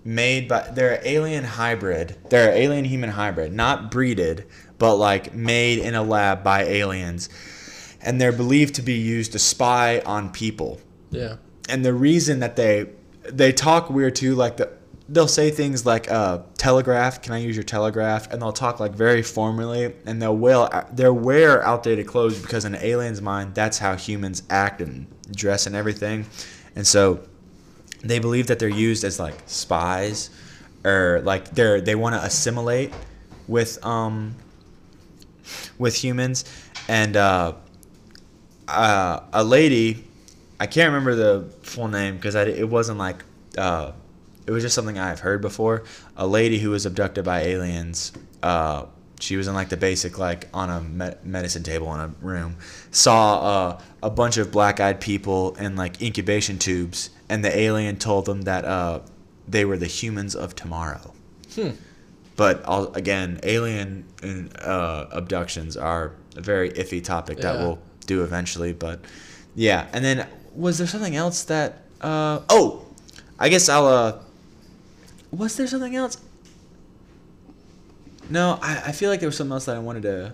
made 0.05 0.47
by 0.47 0.69
they're 0.73 1.01
alien 1.05 1.43
hybrid. 1.43 2.15
They're 2.29 2.51
alien 2.51 2.85
human 2.85 3.11
hybrid, 3.11 3.53
not 3.53 3.91
breeded, 3.91 4.45
but 4.77 4.95
like 4.95 5.33
made 5.33 5.79
in 5.79 5.95
a 5.95 6.03
lab 6.03 6.43
by 6.43 6.63
aliens. 6.63 7.29
And 8.01 8.19
they're 8.19 8.33
believed 8.33 8.75
to 8.75 8.81
be 8.81 8.95
used 8.95 9.31
to 9.31 9.39
spy 9.39 10.01
on 10.05 10.29
people. 10.31 10.81
Yeah. 11.09 11.37
And 11.69 11.85
the 11.85 11.93
reason 11.93 12.39
that 12.39 12.55
they 12.57 12.87
they 13.23 13.53
talk 13.53 13.89
weird 13.89 14.15
too, 14.15 14.35
like 14.35 14.57
the 14.57 14.69
they'll 15.09 15.27
say 15.27 15.51
things 15.51 15.85
like 15.85 16.09
uh, 16.09 16.39
telegraph, 16.57 17.21
can 17.21 17.33
I 17.33 17.39
use 17.39 17.55
your 17.55 17.63
telegraph? 17.63 18.31
And 18.31 18.41
they'll 18.41 18.53
talk 18.53 18.79
like 18.79 18.93
very 18.93 19.21
formally 19.21 19.93
and 20.05 20.21
they'll 20.21 20.35
wear 20.35 20.87
they'll 20.93 21.13
wear 21.13 21.63
outdated 21.63 22.07
clothes 22.07 22.41
because 22.41 22.65
in 22.65 22.75
an 22.75 22.81
alien's 22.83 23.21
mind 23.21 23.55
that's 23.55 23.79
how 23.79 23.95
humans 23.95 24.43
act 24.49 24.81
and 24.81 25.07
dress 25.35 25.67
and 25.67 25.75
everything. 25.75 26.25
And 26.75 26.87
so 26.87 27.23
they 28.01 28.19
believe 28.19 28.47
that 28.47 28.59
they're 28.59 28.69
used 28.69 29.03
as 29.03 29.19
like 29.19 29.35
spies 29.45 30.29
or 30.83 31.21
like 31.23 31.51
they're 31.51 31.81
they 31.81 31.95
want 31.95 32.15
to 32.15 32.23
assimilate 32.23 32.93
with 33.47 33.83
um 33.85 34.35
with 35.77 35.95
humans 35.95 36.45
and 36.87 37.15
uh, 37.15 37.53
uh 38.67 39.19
a 39.31 39.43
lady 39.43 40.03
i 40.59 40.67
can't 40.67 40.87
remember 40.87 41.15
the 41.15 41.49
full 41.61 41.87
name 41.87 42.15
because 42.15 42.35
it 42.35 42.67
wasn't 42.67 42.97
like 42.97 43.23
uh 43.57 43.91
it 44.45 44.51
was 44.51 44.63
just 44.63 44.75
something 44.75 44.97
i've 44.99 45.19
heard 45.21 45.41
before. 45.41 45.84
A 46.17 46.27
lady 46.27 46.60
who 46.60 46.69
was 46.69 46.86
abducted 46.86 47.25
by 47.25 47.41
aliens 47.41 48.12
uh 48.41 48.86
she 49.19 49.38
was 49.38 49.47
in 49.47 49.53
like 49.53 49.69
the 49.69 49.77
basic 49.77 50.17
like 50.19 50.49
on 50.53 50.69
a 50.69 50.82
me- 50.82 51.15
medicine 51.23 51.63
table 51.63 51.93
in 51.95 52.01
a 52.01 52.08
room 52.21 52.58
saw 52.91 53.39
uh, 53.39 53.82
a 54.03 54.10
bunch 54.10 54.36
of 54.38 54.51
black-eyed 54.51 54.99
people 54.99 55.56
in 55.56 55.77
like 55.77 56.01
incubation 56.01 56.60
tubes 56.60 57.10
and 57.29 57.43
the 57.43 57.58
alien 57.58 57.95
told 57.95 58.25
them 58.25 58.41
that 58.41 58.65
uh, 58.65 58.99
they 59.47 59.63
were 59.63 59.77
the 59.77 59.88
humans 59.88 60.36
of 60.36 60.56
tomorrow. 60.56 61.13
Hmm. 61.56 61.69
but 62.36 62.63
I'll, 62.65 62.91
again 62.95 63.39
alien 63.43 64.06
uh, 64.60 65.06
abductions 65.12 65.77
are 65.77 66.13
a 66.36 66.41
very 66.41 66.71
iffy 66.71 67.01
topic 67.03 67.38
that 67.38 67.60
we'll 67.60 67.79
do 68.08 68.23
eventually 68.23 68.73
but 68.73 68.99
yeah. 69.56 69.88
And 69.93 70.03
then 70.03 70.27
was 70.56 70.79
there 70.79 70.88
something 70.88 71.15
else 71.15 71.43
that 71.45 71.84
uh, 72.01 72.41
oh 72.49 72.86
i 73.39 73.47
guess 73.49 73.69
i'll 73.69 73.86
uh, 73.88 74.19
was 75.35 75.55
there 75.57 75.67
something 75.67 75.95
else 75.95 76.17
no 78.29 78.59
I, 78.61 78.83
I 78.87 78.91
feel 78.91 79.09
like 79.09 79.19
there 79.19 79.27
was 79.29 79.37
something 79.37 79.51
else 79.53 79.65
that 79.65 79.75
i 79.75 79.79
wanted 79.79 80.03
to 80.03 80.33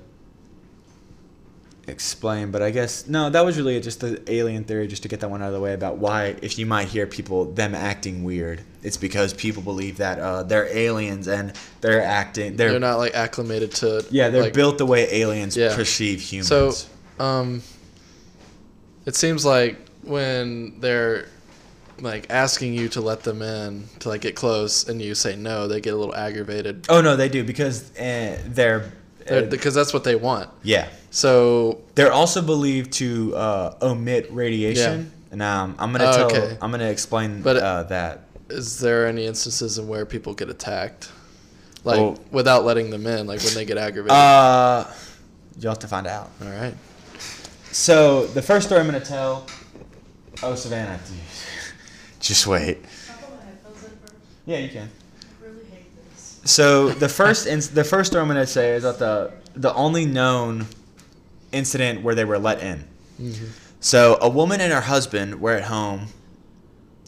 explain 1.87 2.51
but 2.51 2.61
i 2.61 2.69
guess 2.69 3.07
no 3.07 3.31
that 3.31 3.43
was 3.43 3.57
really 3.57 3.79
just 3.79 4.01
the 4.01 4.21
alien 4.31 4.63
theory 4.63 4.87
just 4.87 5.01
to 5.01 5.07
get 5.09 5.21
that 5.21 5.29
one 5.31 5.41
out 5.41 5.47
of 5.47 5.53
the 5.53 5.59
way 5.59 5.73
about 5.73 5.97
why 5.97 6.35
if 6.43 6.59
you 6.59 6.65
might 6.67 6.87
hear 6.87 7.07
people 7.07 7.45
them 7.45 7.73
acting 7.73 8.23
weird 8.23 8.61
it's 8.83 8.95
because 8.97 9.33
people 9.33 9.63
believe 9.63 9.97
that 9.97 10.19
uh, 10.19 10.43
they're 10.43 10.67
aliens 10.67 11.27
and 11.27 11.51
they're 11.81 12.03
acting 12.03 12.55
they're, 12.57 12.71
They're, 12.71 12.79
not 12.79 12.97
like 12.97 13.15
acclimated 13.15 13.71
to. 13.75 14.05
yeah 14.11 14.29
they're 14.29 14.43
like, 14.43 14.53
built 14.53 14.77
the 14.77 14.85
way 14.85 15.07
aliens 15.11 15.57
Yeah. 15.57 15.75
perceive 15.75 16.21
humans 16.21 16.47
So, 17.17 17.23
um, 17.23 17.63
it 19.07 19.15
seems 19.15 19.43
like 19.43 19.77
when 20.03 20.79
they're 20.81 21.25
like 22.01 22.27
asking 22.29 22.73
you 22.73 22.89
to 22.89 23.01
let 23.01 23.23
them 23.23 23.41
in 23.41 23.85
to 23.99 24.09
like 24.09 24.21
get 24.21 24.35
close, 24.35 24.87
and 24.87 25.01
you 25.01 25.15
say 25.15 25.35
no, 25.35 25.67
they 25.67 25.81
get 25.81 25.93
a 25.93 25.97
little 25.97 26.15
aggravated 26.15 26.85
oh 26.89 27.01
no 27.01 27.15
they 27.15 27.29
do 27.29 27.43
because 27.43 27.91
uh, 27.97 28.39
they're, 28.47 28.91
uh, 29.29 29.41
because 29.43 29.73
that's 29.73 29.93
what 29.93 30.03
they 30.03 30.15
want. 30.15 30.49
yeah 30.63 30.87
So 31.11 31.81
They're 31.95 32.11
also 32.13 32.41
believed 32.41 32.93
to 32.93 33.35
uh, 33.35 33.77
omit 33.81 34.27
radiation. 34.31 35.11
And 35.31 35.41
um, 35.43 35.75
I'm 35.77 35.91
gonna 35.91 36.05
Oh, 36.05 36.17
tell. 36.17 36.25
okay. 36.31 36.57
I'm 36.61 36.71
gonna 36.71 36.89
explain 36.89 37.41
But- 37.43 37.57
uh, 37.57 37.83
that. 37.83 38.21
is 38.49 38.79
there 38.79 39.05
any 39.05 39.25
instances 39.27 39.77
in 39.77 39.87
where 39.87 40.05
people 40.05 40.33
get 40.33 40.49
attacked, 40.49 41.11
like 41.83 41.97
Well- 41.99 42.17
without 42.31 42.65
letting 42.65 42.89
them 42.89 43.05
in, 43.05 43.27
like 43.27 43.41
when 43.43 43.53
they 43.53 43.65
get 43.65 43.77
aggravated? 43.77 44.11
Uh, 44.11 44.85
you'll 45.59 45.71
have 45.71 45.79
to 45.79 45.87
find 45.87 46.07
out. 46.07 46.31
All 46.41 46.49
right. 46.49 46.73
So 47.71 48.25
the 48.27 48.41
first 48.41 48.65
story 48.67 48.81
I'm 48.81 48.87
gonna 48.87 48.99
tell. 48.99 49.45
Oh, 50.41 50.55
Savannah. 50.55 50.99
Dude. 52.19 52.27
Just 52.27 52.47
wait. 52.47 52.81
Can 52.83 52.89
I 53.09 53.21
put 53.21 53.35
my 53.37 53.45
headphones 53.45 53.83
in 53.83 53.89
first? 53.99 54.13
Yeah, 54.45 54.57
you 54.59 54.69
can. 54.69 54.89
I 55.41 55.45
really 55.45 55.65
hate 55.71 55.85
this. 56.13 56.39
So 56.45 56.89
the 56.89 57.09
first 57.09 57.47
ins- 57.47 57.69
the 57.69 57.83
first 57.83 58.11
story 58.11 58.21
I'm 58.21 58.27
gonna 58.27 58.45
say 58.47 58.75
is 58.75 58.83
that 58.83 58.99
the 58.99 59.31
the 59.55 59.73
only 59.73 60.05
known 60.05 60.67
incident 61.51 62.01
where 62.03 62.15
they 62.15 62.25
were 62.25 62.39
let 62.39 62.61
in. 62.61 62.85
Mm-hmm. 63.21 63.45
So 63.81 64.17
a 64.21 64.29
woman 64.29 64.61
and 64.61 64.71
her 64.73 64.81
husband 64.81 65.39
were 65.41 65.53
at 65.53 65.63
home, 65.63 66.07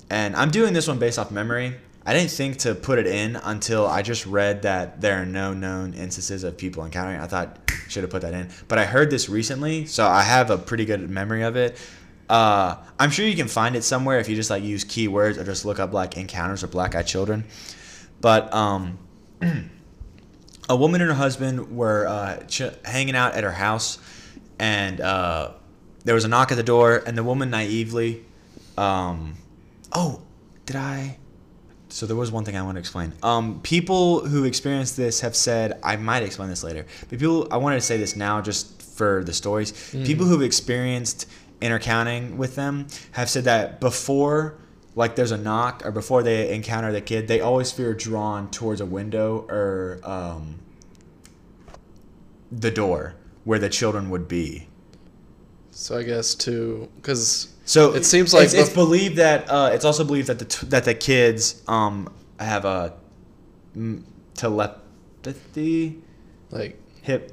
and 0.09 0.35
I'm 0.35 0.51
doing 0.51 0.73
this 0.73 0.87
one 0.87 0.99
based 0.99 1.19
off 1.19 1.31
memory. 1.31 1.75
I 2.05 2.13
didn't 2.13 2.31
think 2.31 2.57
to 2.59 2.73
put 2.73 2.97
it 2.97 3.05
in 3.05 3.35
until 3.35 3.85
I 3.85 4.01
just 4.01 4.25
read 4.25 4.63
that 4.63 5.01
there 5.01 5.21
are 5.21 5.25
no 5.25 5.53
known 5.53 5.93
instances 5.93 6.43
of 6.43 6.57
people 6.57 6.83
encountering. 6.83 7.19
it. 7.19 7.23
I 7.23 7.27
thought 7.27 7.59
should 7.89 8.03
have 8.03 8.09
put 8.09 8.21
that 8.23 8.33
in, 8.33 8.49
but 8.67 8.79
I 8.79 8.85
heard 8.85 9.11
this 9.11 9.29
recently, 9.29 9.85
so 9.85 10.07
I 10.07 10.23
have 10.23 10.49
a 10.49 10.57
pretty 10.57 10.85
good 10.85 11.09
memory 11.09 11.43
of 11.43 11.55
it. 11.57 11.77
Uh, 12.31 12.77
I'm 12.97 13.11
sure 13.11 13.25
you 13.27 13.35
can 13.35 13.49
find 13.49 13.75
it 13.75 13.83
somewhere 13.83 14.17
if 14.19 14.29
you 14.29 14.37
just 14.37 14.49
like 14.49 14.63
use 14.63 14.85
keywords 14.85 15.37
or 15.37 15.43
just 15.43 15.65
look 15.65 15.79
up 15.79 15.91
like 15.91 16.15
encounters 16.15 16.63
of 16.63 16.71
black-eyed 16.71 17.05
children. 17.05 17.43
But 18.21 18.53
um, 18.53 18.97
a 20.69 20.75
woman 20.77 21.01
and 21.01 21.09
her 21.09 21.15
husband 21.17 21.75
were 21.75 22.07
uh, 22.07 22.37
ch- 22.45 22.71
hanging 22.85 23.15
out 23.17 23.35
at 23.35 23.43
her 23.43 23.51
house, 23.51 23.99
and 24.59 25.01
uh, 25.01 25.51
there 26.05 26.15
was 26.15 26.23
a 26.23 26.29
knock 26.29 26.53
at 26.53 26.55
the 26.55 26.63
door, 26.63 27.03
and 27.05 27.17
the 27.17 27.23
woman 27.23 27.49
naively, 27.49 28.23
um, 28.77 29.35
oh, 29.91 30.21
did 30.65 30.77
I? 30.77 31.17
So 31.89 32.05
there 32.05 32.15
was 32.15 32.31
one 32.31 32.45
thing 32.45 32.55
I 32.55 32.61
want 32.61 32.75
to 32.75 32.79
explain. 32.79 33.11
Um, 33.21 33.59
people 33.61 34.25
who 34.25 34.45
experienced 34.45 34.95
this 34.95 35.19
have 35.19 35.35
said 35.35 35.77
I 35.83 35.97
might 35.97 36.23
explain 36.23 36.47
this 36.47 36.63
later, 36.63 36.85
but 37.09 37.19
people 37.19 37.49
I 37.51 37.57
wanted 37.57 37.75
to 37.75 37.81
say 37.81 37.97
this 37.97 38.15
now 38.15 38.39
just 38.39 38.81
for 38.81 39.23
the 39.25 39.33
stories. 39.33 39.73
People 40.05 40.25
who've 40.25 40.41
experienced 40.41 41.27
intercounting 41.61 42.35
with 42.35 42.55
them 42.55 42.87
have 43.13 43.29
said 43.29 43.45
that 43.45 43.79
before 43.79 44.57
like 44.95 45.15
there's 45.15 45.31
a 45.31 45.37
knock 45.37 45.85
or 45.85 45.91
before 45.91 46.21
they 46.23 46.53
encounter 46.53 46.91
the 46.91 47.01
kid, 47.01 47.27
they 47.27 47.39
always 47.39 47.71
feel 47.71 47.93
drawn 47.93 48.49
towards 48.51 48.81
a 48.81 48.85
window 48.85 49.45
or 49.49 49.99
um, 50.03 50.59
the 52.51 52.71
door 52.71 53.15
where 53.43 53.59
the 53.59 53.69
children 53.69 54.09
would 54.09 54.27
be. 54.27 54.67
So 55.71 55.97
I 55.97 56.03
guess 56.03 56.35
to 56.35 56.89
because 56.97 57.53
So 57.65 57.93
It 57.93 58.05
seems 58.05 58.33
like 58.33 58.45
it's, 58.45 58.53
it's 58.53 58.73
believed 58.73 59.15
that 59.15 59.49
uh, 59.49 59.71
it's 59.73 59.85
also 59.85 60.03
believed 60.03 60.27
that 60.27 60.39
the 60.39 60.45
t- 60.45 60.67
that 60.67 60.83
the 60.83 60.93
kids 60.93 61.63
um 61.67 62.13
have 62.39 62.65
a 62.65 62.93
mm, 63.75 64.03
telepathy 64.33 66.01
like 66.49 66.79
hip 67.01 67.31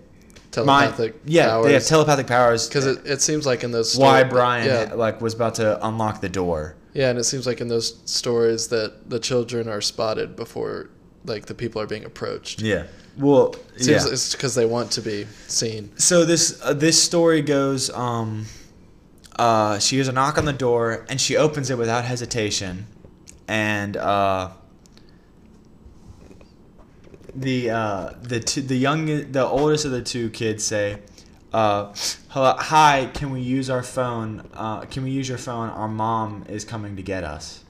telepathic 0.65 1.15
mind, 1.15 1.25
yeah 1.27 1.49
powers. 1.49 1.67
they 1.67 1.73
have 1.73 1.85
telepathic 1.87 2.27
powers. 2.27 2.69
Because 2.69 2.87
it, 2.87 3.07
it 3.07 3.23
seems 3.23 3.47
like 3.47 3.65
in 3.65 3.71
those 3.71 3.97
why 3.97 4.25
Brian 4.25 4.67
yeah, 4.67 4.95
like 4.95 5.21
was 5.21 5.35
about 5.35 5.55
to 5.57 5.87
unlock 5.87 6.21
the 6.21 6.29
door. 6.29 6.77
Yeah 6.95 7.11
and 7.11 7.19
it 7.19 7.25
seems 7.25 7.47
like 7.47 7.61
in 7.61 7.69
those 7.69 8.01
stories 8.11 8.69
that 8.69 9.09
the 9.11 9.19
children 9.19 9.69
are 9.69 9.81
spotted 9.81 10.37
before 10.37 10.91
like 11.25 11.47
the 11.47 11.55
people 11.55 11.81
are 11.81 11.87
being 11.87 12.05
approached. 12.05 12.63
Yeah. 12.63 12.85
Well 13.17 13.57
it 13.77 13.85
seems 13.85 14.07
yeah. 14.07 14.13
it's 14.13 14.35
because 14.35 14.55
they 14.55 14.67
want 14.67 14.91
to 14.93 15.01
be 15.01 15.27
seen. 15.47 15.91
So 15.99 16.25
this 16.25 16.61
uh, 16.63 16.73
this 16.73 17.03
story 17.03 17.43
goes 17.43 17.91
um 17.91 18.47
uh, 19.39 19.79
she 19.79 19.97
hears 19.97 20.09
a 20.09 20.13
knock 20.13 20.37
on 20.37 20.45
the 20.45 20.53
door 20.53 21.07
and 21.09 21.21
she 21.21 21.37
opens 21.37 21.71
it 21.71 21.79
without 21.79 22.05
hesitation, 22.05 22.87
and 23.47 23.97
uh, 23.97 24.51
the 27.35 27.71
uh, 27.71 28.13
the 28.23 28.41
two, 28.41 28.63
the 28.63 28.77
young 28.77 29.31
the 29.33 29.45
oldest 29.47 29.85
of 29.85 29.91
the 29.91 30.03
two 30.03 30.31
kids 30.31 30.65
say, 30.65 30.99
uh, 31.53 31.95
"Hello, 32.29 32.55
hi, 32.59 33.11
can 33.15 33.31
we 33.31 33.41
use 33.41 33.71
our 33.71 33.83
phone? 33.83 34.49
Uh, 34.55 34.81
can 34.83 35.03
we 35.05 35.11
use 35.11 35.29
your 35.29 35.39
phone? 35.39 35.69
Our 35.71 35.89
mom 35.89 36.45
is 36.49 36.65
coming 36.65 36.97
to 36.97 37.03
get 37.03 37.25
us," 37.25 37.65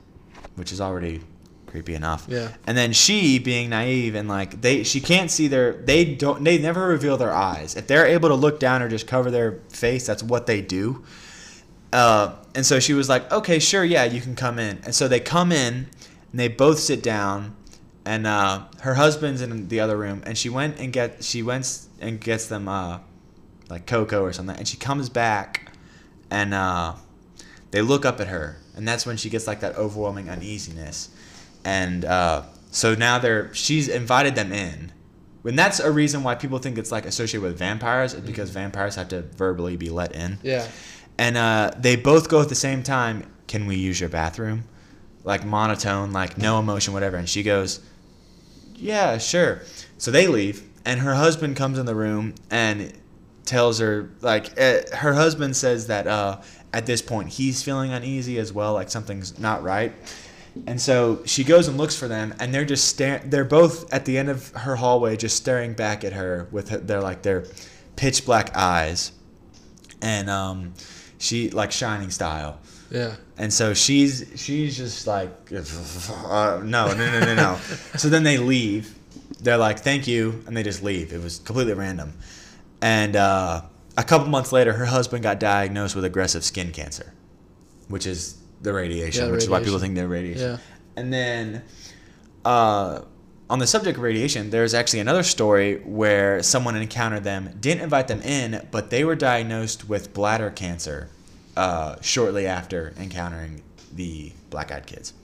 which 0.57 0.73
is 0.73 0.81
already 0.81 1.21
creepy 1.69 1.95
enough. 1.95 2.27
Yeah. 2.29 2.49
And 2.67 2.77
then 2.77 2.93
she, 2.93 3.39
being 3.39 3.71
naive 3.71 4.15
and 4.15 4.29
like 4.29 4.61
they, 4.61 4.83
she 4.83 5.01
can't 5.01 5.31
see 5.31 5.49
their, 5.49 5.73
they 5.73 6.15
don't, 6.15 6.43
they 6.43 6.59
never 6.59 6.89
reveal 6.89 7.17
their 7.17 7.33
eyes. 7.33 7.77
If 7.77 7.87
they're 7.87 8.07
able 8.07 8.31
to 8.31 8.35
look 8.35 8.59
down 8.59 8.83
or 8.83 8.89
just 8.89 9.07
cover 9.07 9.31
their 9.31 9.61
face, 9.69 10.07
that's 10.07 10.23
what 10.23 10.47
they 10.47 10.61
do. 10.63 11.05
Uh, 11.93 12.35
and 12.55 12.67
so 12.67 12.81
she 12.81 12.95
was 12.95 13.09
like, 13.09 13.31
okay, 13.33 13.59
sure, 13.59 13.85
yeah, 13.85 14.05
you 14.05 14.21
can 14.21 14.35
come 14.35 14.59
in. 14.59 14.79
And 14.85 14.95
so 14.95 15.09
they 15.09 15.21
come 15.21 15.53
in, 15.53 15.89
and 16.31 16.41
they 16.41 16.49
both 16.49 16.79
sit 16.79 17.03
down, 17.03 17.57
and 18.09 18.27
uh, 18.27 18.65
her 18.81 18.95
husband's 18.95 19.41
in 19.43 19.69
the 19.69 19.81
other 19.81 19.97
room, 20.05 20.23
and 20.27 20.37
she 20.43 20.49
went 20.49 20.79
and 20.81 20.93
get, 20.93 21.23
she 21.23 21.43
went 21.43 21.65
and 22.01 22.19
gets 22.21 22.47
them 22.49 22.67
uh, 22.69 22.99
like 23.69 23.87
cocoa 23.87 24.23
or 24.23 24.33
something, 24.33 24.57
and 24.57 24.67
she 24.67 24.77
comes 24.79 25.09
back, 25.11 25.73
and 26.31 26.55
uh, 26.55 26.95
they 27.71 27.83
look 27.83 28.05
up 28.11 28.19
at 28.21 28.29
her, 28.29 28.57
and 28.77 28.89
that's 28.89 29.05
when 29.07 29.17
she 29.17 29.29
gets 29.29 29.47
like 29.47 29.61
that 29.61 29.77
overwhelming 29.77 30.31
uneasiness, 30.31 31.11
and 31.65 32.05
uh, 32.05 32.43
so 32.71 32.95
now 32.95 33.19
they're, 33.19 33.53
she's 33.55 33.89
invited 33.89 34.35
them 34.35 34.53
in. 34.53 34.93
And 35.45 35.59
that's 35.59 35.81
a 35.81 35.91
reason 35.91 36.23
why 36.23 36.35
people 36.35 36.59
think 36.59 36.77
it's 36.79 36.93
like 36.93 37.07
associated 37.07 37.43
with 37.43 37.59
vampires, 37.59 38.13
is 38.15 38.21
because 38.21 38.51
vampires 38.51 38.97
have 38.97 39.09
to 39.09 39.23
verbally 39.23 39.77
be 39.77 39.89
let 39.89 40.13
in 40.15 40.39
Yeah. 40.43 40.67
and 41.17 41.37
uh, 41.37 41.71
they 41.79 41.97
both 41.97 42.29
go 42.29 42.41
at 42.43 42.49
the 42.49 42.55
same 42.69 42.83
time. 42.83 43.25
Can 43.47 43.67
we 43.67 43.77
use 43.77 43.99
your 44.01 44.11
bathroom? 44.11 44.65
Like 45.25 45.45
monotone, 45.47 46.13
like 46.13 46.37
no 46.37 46.59
emotion, 46.59 46.93
whatever. 46.93 47.17
And 47.17 47.27
she 47.29 47.43
goes, 47.43 47.81
Yeah, 48.79 49.19
sure. 49.19 49.63
So 49.99 50.11
they 50.11 50.27
leave, 50.29 50.63
and 50.85 51.01
her 51.01 51.15
husband 51.15 51.57
comes 51.57 51.79
in 51.79 51.87
the 51.87 51.95
room 51.95 52.35
and 52.51 52.93
tells 53.45 53.81
her, 53.81 54.11
like, 54.21 54.59
uh, 54.61 54.83
her 54.97 55.15
husband 55.15 55.57
says 55.57 55.89
that 55.89 56.07
uh, 56.07 56.41
at 56.73 56.87
this 56.87 57.03
point 57.03 57.31
he's 57.31 57.63
feeling 57.63 57.93
uneasy 57.93 58.39
as 58.39 58.53
well, 58.53 58.75
like 58.75 58.91
something's 58.91 59.39
not 59.39 59.63
right. 59.63 59.93
And 60.67 60.81
so 60.81 61.23
she 61.25 61.45
goes 61.45 61.69
and 61.69 61.77
looks 61.77 61.97
for 61.97 62.09
them, 62.09 62.35
and 62.41 62.55
they're 62.55 62.65
just 62.65 62.87
staring. 62.87 63.31
They're 63.31 63.45
both 63.45 63.93
at 63.93 64.05
the 64.05 64.19
end 64.19 64.29
of 64.29 64.51
her 64.51 64.77
hallway, 64.77 65.17
just 65.17 65.37
staring 65.37 65.73
back 65.73 66.05
at 66.05 66.13
her 66.15 66.49
with 66.51 66.71
her, 66.71 66.79
their 66.79 67.01
like 67.01 67.23
their 67.23 67.45
pitch 67.97 68.25
black 68.25 68.57
eyes 68.57 69.13
and 70.03 70.29
um, 70.31 70.75
she 71.19 71.51
like 71.51 71.73
shining 71.73 72.11
style. 72.11 72.59
Yeah. 72.91 73.17
And 73.37 73.53
so 73.53 73.75
she's 73.75 74.33
she's 74.37 74.77
just 74.77 75.07
like, 75.07 75.31
uh, 75.53 76.61
no, 76.65 76.89
no, 76.89 76.95
no, 76.95 77.21
no, 77.21 77.35
no. 77.35 77.57
so 77.97 78.09
then 78.09 78.23
they 78.23 78.39
leave. 78.39 78.95
They're 79.41 79.59
like, 79.59 79.81
thank 79.81 80.09
you, 80.09 80.43
and 80.47 80.57
they 80.57 80.63
just 80.63 80.83
leave. 80.83 81.13
It 81.13 81.23
was 81.23 81.39
completely 81.39 81.75
random. 81.75 82.15
And 82.81 83.15
uh, 83.15 83.63
a 83.97 84.05
couple 84.05 84.29
months 84.29 84.53
later, 84.53 84.73
her 84.73 84.87
husband 84.87 85.23
got 85.23 85.39
diagnosed 85.39 85.95
with 85.95 86.05
aggressive 86.05 86.45
skin 86.45 86.73
cancer, 86.73 87.13
which 87.89 88.07
is 88.07 88.39
the 88.63 88.73
radiation, 88.73 89.27
Yeah, 89.27 89.33
which 89.33 89.45
is 89.45 89.49
why 89.49 89.63
people 89.63 89.79
think 89.79 89.95
they're 89.95 90.09
radiation. 90.09 90.53
Yeah. 90.53 90.59
And 90.97 91.13
then, 91.13 91.63
uh, 92.45 93.03
on 93.51 93.59
the 93.59 93.67
subject 93.67 93.97
of 93.97 94.03
radiation, 94.03 94.51
there's 94.51 94.75
actually 94.75 95.01
another 95.01 95.23
story 95.23 95.79
where 95.85 96.43
someone 96.43 96.77
encountered 96.77 97.25
them, 97.25 97.57
didn't 97.61 97.83
invite 97.83 98.09
them 98.09 98.21
in, 98.23 98.67
but 98.71 98.91
they 98.91 99.05
were 99.05 99.17
diagnosed 99.17 99.89
with 99.89 100.13
bladder 100.13 100.51
cancer 100.51 101.09
uh, 101.57 101.97
shortly 102.01 102.47
after 102.47 102.93
encountering 102.99 103.63
the 103.95 104.33
Black 104.51 104.71
Eyed 104.71 104.87
Kids. 104.87 105.15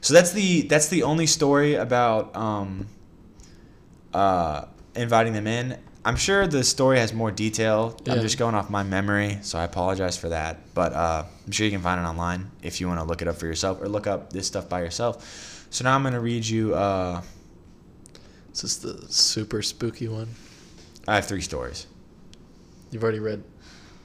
so 0.00 0.14
that's 0.14 0.32
the 0.32 0.62
that's 0.62 0.88
the 0.88 1.02
only 1.02 1.26
story 1.26 1.74
about 1.74 2.34
um, 2.36 2.86
uh, 4.12 4.66
inviting 4.94 5.32
them 5.32 5.46
in. 5.46 5.78
I'm 6.06 6.16
sure 6.16 6.46
the 6.46 6.62
story 6.62 6.98
has 6.98 7.12
more 7.14 7.30
detail. 7.30 7.98
I'm 8.06 8.20
just 8.20 8.38
going 8.38 8.54
off 8.54 8.68
my 8.68 8.82
memory, 8.82 9.38
so 9.40 9.58
I 9.58 9.64
apologize 9.64 10.18
for 10.18 10.28
that. 10.28 10.58
But 10.74 10.92
uh, 10.92 11.24
I'm 11.46 11.52
sure 11.52 11.64
you 11.64 11.72
can 11.72 11.80
find 11.80 11.98
it 11.98 12.04
online 12.04 12.50
if 12.62 12.80
you 12.80 12.88
want 12.88 13.00
to 13.00 13.04
look 13.04 13.22
it 13.22 13.28
up 13.28 13.36
for 13.36 13.46
yourself 13.46 13.80
or 13.80 13.88
look 13.88 14.06
up 14.06 14.30
this 14.30 14.46
stuff 14.46 14.68
by 14.68 14.80
yourself. 14.80 15.66
So 15.70 15.82
now 15.82 15.94
I'm 15.94 16.02
going 16.02 16.14
to 16.14 16.20
read 16.20 16.46
you. 16.46 16.74
Uh, 16.74 17.22
Is 18.54 18.62
this 18.62 18.76
the 18.76 19.12
super 19.12 19.62
spooky 19.62 20.06
one? 20.06 20.28
I 21.08 21.16
have 21.16 21.26
three 21.26 21.40
stories. 21.40 21.88
You've 22.92 23.02
already 23.02 23.18
read 23.18 23.42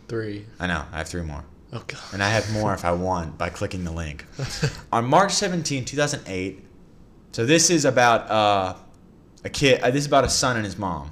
three. 0.08 0.48
I 0.60 0.66
know. 0.66 0.84
I 0.92 0.98
have 0.98 1.08
three 1.08 1.22
more. 1.22 1.44
Oh 1.72 1.84
god. 1.86 2.00
And 2.14 2.24
I 2.24 2.30
have 2.30 2.52
more 2.52 2.74
if 2.74 2.84
I 2.84 2.92
want 2.92 3.38
by 3.38 3.50
clicking 3.50 3.84
the 3.84 3.92
link. 3.92 4.26
On 4.92 5.06
March 5.06 5.34
17, 5.34 5.86
2008, 5.86 6.66
so 7.32 7.46
this 7.46 7.70
is 7.70 7.86
about 7.86 8.30
uh, 8.32 8.74
a 9.44 9.50
kid, 9.50 9.82
uh, 9.82 9.92
this 9.92 10.02
is 10.02 10.08
about 10.08 10.26
a 10.26 10.30
son 10.30 10.56
and 10.56 10.66
his 10.66 10.80
mom. 10.80 11.12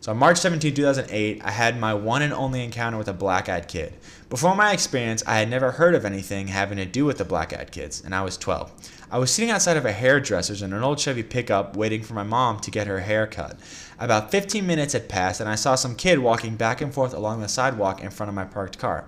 So 0.00 0.12
on 0.12 0.18
March 0.18 0.36
17, 0.36 0.74
2008, 0.74 1.42
I 1.42 1.50
had 1.50 1.80
my 1.80 1.92
one 1.92 2.22
and 2.22 2.32
only 2.32 2.62
encounter 2.62 2.98
with 2.98 3.08
a 3.08 3.12
black 3.12 3.48
eyed 3.48 3.66
kid. 3.66 3.94
Before 4.28 4.54
my 4.54 4.72
experience, 4.72 5.24
I 5.26 5.38
had 5.38 5.50
never 5.50 5.72
heard 5.72 5.94
of 5.94 6.04
anything 6.04 6.46
having 6.48 6.78
to 6.78 6.84
do 6.84 7.04
with 7.04 7.18
the 7.18 7.24
black 7.24 7.52
eyed 7.52 7.72
kids, 7.72 8.02
and 8.04 8.14
I 8.14 8.22
was 8.22 8.36
12. 8.36 8.70
I 9.10 9.18
was 9.18 9.30
sitting 9.30 9.50
outside 9.50 9.76
of 9.78 9.86
a 9.86 9.92
hairdresser's 9.92 10.60
in 10.60 10.72
an 10.72 10.82
old 10.82 11.00
Chevy 11.00 11.22
pickup 11.22 11.74
waiting 11.76 12.02
for 12.02 12.12
my 12.14 12.24
mom 12.24 12.60
to 12.60 12.70
get 12.70 12.86
her 12.86 13.00
hair 13.00 13.26
cut. 13.26 13.56
About 13.98 14.30
15 14.30 14.66
minutes 14.66 14.92
had 14.92 15.08
passed, 15.08 15.40
and 15.40 15.48
I 15.48 15.54
saw 15.54 15.74
some 15.76 15.94
kid 15.96 16.18
walking 16.18 16.56
back 16.56 16.80
and 16.82 16.92
forth 16.92 17.14
along 17.14 17.40
the 17.40 17.48
sidewalk 17.48 18.02
in 18.02 18.10
front 18.10 18.28
of 18.28 18.34
my 18.34 18.44
parked 18.44 18.78
car. 18.78 19.06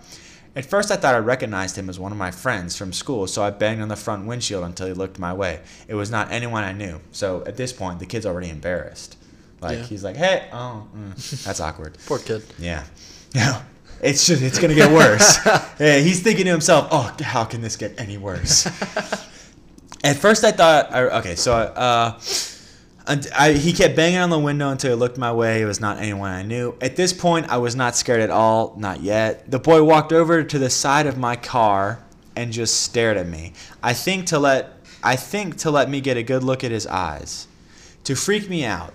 At 0.57 0.65
first, 0.65 0.91
I 0.91 0.97
thought 0.97 1.15
I 1.15 1.19
recognized 1.19 1.77
him 1.77 1.89
as 1.89 1.99
one 2.01 2.13
of 2.13 2.19
my 2.19 2.31
friends 2.31 2.77
from 2.77 2.93
school, 2.93 3.27
so 3.27 3.43
I 3.43 3.51
banged 3.51 3.83
on 3.83 3.89
the 3.89 3.95
front 3.97 4.27
windshield 4.27 4.65
until 4.65 4.87
he 4.89 4.93
looked 4.95 5.19
my 5.19 5.33
way. 5.33 5.61
It 5.87 5.95
was 5.95 6.11
not 6.11 6.33
anyone 6.33 6.65
I 6.65 6.73
knew, 6.73 7.01
so 7.13 7.45
at 7.47 7.57
this 7.57 7.73
point, 7.73 7.99
the 8.01 8.07
kid's 8.07 8.27
already 8.27 8.49
embarrassed. 8.49 9.17
Like 9.61 9.79
Yeah. 9.79 9.85
he's 9.85 10.03
like, 10.03 10.17
"Hey, 10.17 10.49
oh, 10.53 10.89
mm, 10.97 11.45
that's 11.45 11.61
awkward." 11.61 11.99
Poor 12.07 12.19
kid. 12.19 12.43
Yeah, 12.59 12.85
yeah. 13.35 13.63
It's 14.03 14.27
just 14.27 14.41
it's 14.43 14.59
gonna 14.59 14.75
get 14.75 14.91
worse. 14.91 15.39
yeah, 15.79 15.99
he's 15.99 16.21
thinking 16.23 16.47
to 16.47 16.51
himself, 16.51 16.89
"Oh, 16.91 17.15
how 17.21 17.45
can 17.45 17.61
this 17.61 17.77
get 17.77 18.01
any 18.01 18.17
worse?" 18.17 18.67
At 20.03 20.17
first, 20.17 20.45
I 20.45 20.51
thought, 20.51 20.95
okay, 20.95 21.35
so 21.35 21.53
uh, 21.53 22.19
I, 23.07 23.53
he 23.53 23.73
kept 23.73 23.97
banging 23.97 24.19
on 24.19 24.31
the 24.31 24.39
window 24.39 24.71
until 24.71 24.91
he 24.91 24.97
looked 24.97 25.19
my 25.19 25.33
way. 25.33 25.61
It 25.61 25.67
was 25.67 25.81
not 25.81 25.99
anyone 25.99 26.31
I 26.31 26.43
knew. 26.43 26.75
At 26.81 26.97
this 26.97 27.13
point, 27.13 27.49
I 27.51 27.59
was 27.59 27.77
not 27.77 27.97
scared 27.97 28.21
at 28.21 28.31
all, 28.31 28.75
not 28.79 29.03
yet. 29.03 29.51
The 29.51 29.59
boy 29.59 29.83
walked 29.83 30.13
over 30.13 30.43
to 30.43 30.59
the 30.59 30.71
side 30.71 31.07
of 31.07 31.19
my 31.19 31.37
car 31.37 32.01
and 32.37 32.53
just 32.53 32.81
stared 32.83 33.17
at 33.17 33.27
me. 33.27 33.53
I 33.83 33.93
think 33.93 34.27
to 34.27 34.39
let 34.39 34.77
I 35.03 35.17
think 35.17 35.57
to 35.59 35.71
let 35.71 35.89
me 35.89 36.01
get 36.01 36.17
a 36.17 36.23
good 36.23 36.45
look 36.45 36.63
at 36.63 36.71
his 36.71 36.87
eyes, 36.87 37.49
to 38.05 38.15
freak 38.15 38.49
me 38.49 38.65
out. 38.65 38.93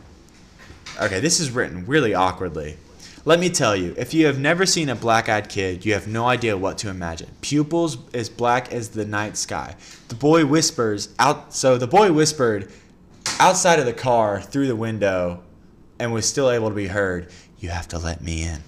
Okay, 1.02 1.20
this 1.20 1.40
is 1.40 1.52
written 1.52 1.86
really 1.86 2.14
awkwardly. 2.14 2.78
Let 3.28 3.40
me 3.40 3.50
tell 3.50 3.76
you, 3.76 3.96
if 3.98 4.14
you 4.14 4.28
have 4.28 4.38
never 4.38 4.68
seen 4.68 4.88
a 4.88 4.94
black 4.94 5.30
eyed 5.30 5.50
kid, 5.50 5.84
you 5.84 5.94
have 5.94 6.08
no 6.08 6.28
idea 6.28 6.56
what 6.56 6.78
to 6.78 6.90
imagine. 6.90 7.32
Pupils 7.42 7.98
as 8.14 8.30
black 8.30 8.72
as 8.72 8.90
the 8.90 9.04
night 9.04 9.36
sky. 9.36 9.76
The 10.10 10.16
boy 10.16 10.46
whispers 10.46 11.10
out, 11.18 11.52
so 11.52 11.80
the 11.80 11.88
boy 11.88 12.12
whispered 12.12 12.72
outside 13.40 13.80
of 13.80 13.88
the 13.88 13.94
car 13.94 14.40
through 14.40 14.68
the 14.68 14.76
window 14.76 15.42
and 15.98 16.14
was 16.14 16.28
still 16.30 16.52
able 16.52 16.70
to 16.70 16.76
be 16.76 16.86
heard, 16.86 17.32
You 17.58 17.70
have 17.70 17.88
to 17.88 17.98
let 17.98 18.22
me 18.22 18.44
in. 18.44 18.62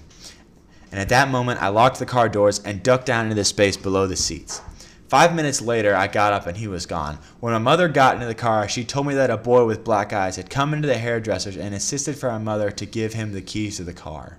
And 0.90 1.00
at 1.00 1.08
that 1.10 1.30
moment, 1.30 1.62
I 1.62 1.68
locked 1.68 2.00
the 2.00 2.04
car 2.04 2.28
doors 2.28 2.58
and 2.58 2.82
ducked 2.82 3.06
down 3.06 3.26
into 3.26 3.36
the 3.36 3.44
space 3.44 3.76
below 3.76 4.08
the 4.08 4.16
seats. 4.16 4.60
Five 5.06 5.36
minutes 5.36 5.62
later, 5.62 5.94
I 5.94 6.08
got 6.08 6.32
up 6.32 6.48
and 6.48 6.56
he 6.56 6.66
was 6.66 6.84
gone. 6.84 7.20
When 7.38 7.52
my 7.52 7.60
mother 7.60 7.86
got 7.86 8.16
into 8.16 8.26
the 8.26 8.34
car, 8.34 8.68
she 8.68 8.82
told 8.82 9.06
me 9.06 9.14
that 9.14 9.30
a 9.30 9.36
boy 9.36 9.66
with 9.66 9.84
black 9.84 10.12
eyes 10.12 10.34
had 10.34 10.50
come 10.50 10.74
into 10.74 10.88
the 10.88 10.98
hairdresser's 10.98 11.56
and 11.56 11.72
insisted 11.72 12.16
for 12.16 12.28
my 12.32 12.38
mother 12.38 12.72
to 12.72 12.86
give 12.86 13.12
him 13.12 13.30
the 13.30 13.40
keys 13.40 13.76
to 13.76 13.84
the 13.84 13.92
car. 13.92 14.36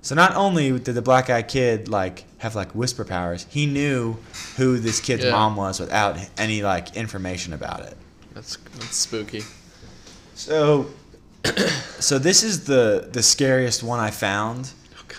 So 0.00 0.14
not 0.14 0.34
only 0.36 0.78
did 0.78 0.94
the 0.94 1.02
black 1.02 1.28
eyed 1.28 1.48
kid 1.48 1.88
like 1.88 2.24
have 2.38 2.54
like 2.54 2.72
whisper 2.74 3.04
powers, 3.04 3.46
he 3.50 3.66
knew 3.66 4.16
who 4.56 4.78
this 4.78 5.00
kid's 5.00 5.24
Yeah. 5.24 5.32
mom 5.32 5.56
was 5.56 5.80
without 5.80 6.18
any 6.38 6.62
like 6.62 6.96
information 6.96 7.52
about 7.52 7.80
it. 7.80 7.96
That's 8.34 8.56
that's 8.78 8.96
spooky. 8.96 9.42
So, 10.34 10.86
so 11.98 12.18
this 12.18 12.42
is 12.42 12.64
the 12.64 13.08
the 13.12 13.22
scariest 13.22 13.82
one 13.82 13.98
I 13.98 14.10
found. 14.10 14.70
Oh 14.96 15.02
god. 15.08 15.18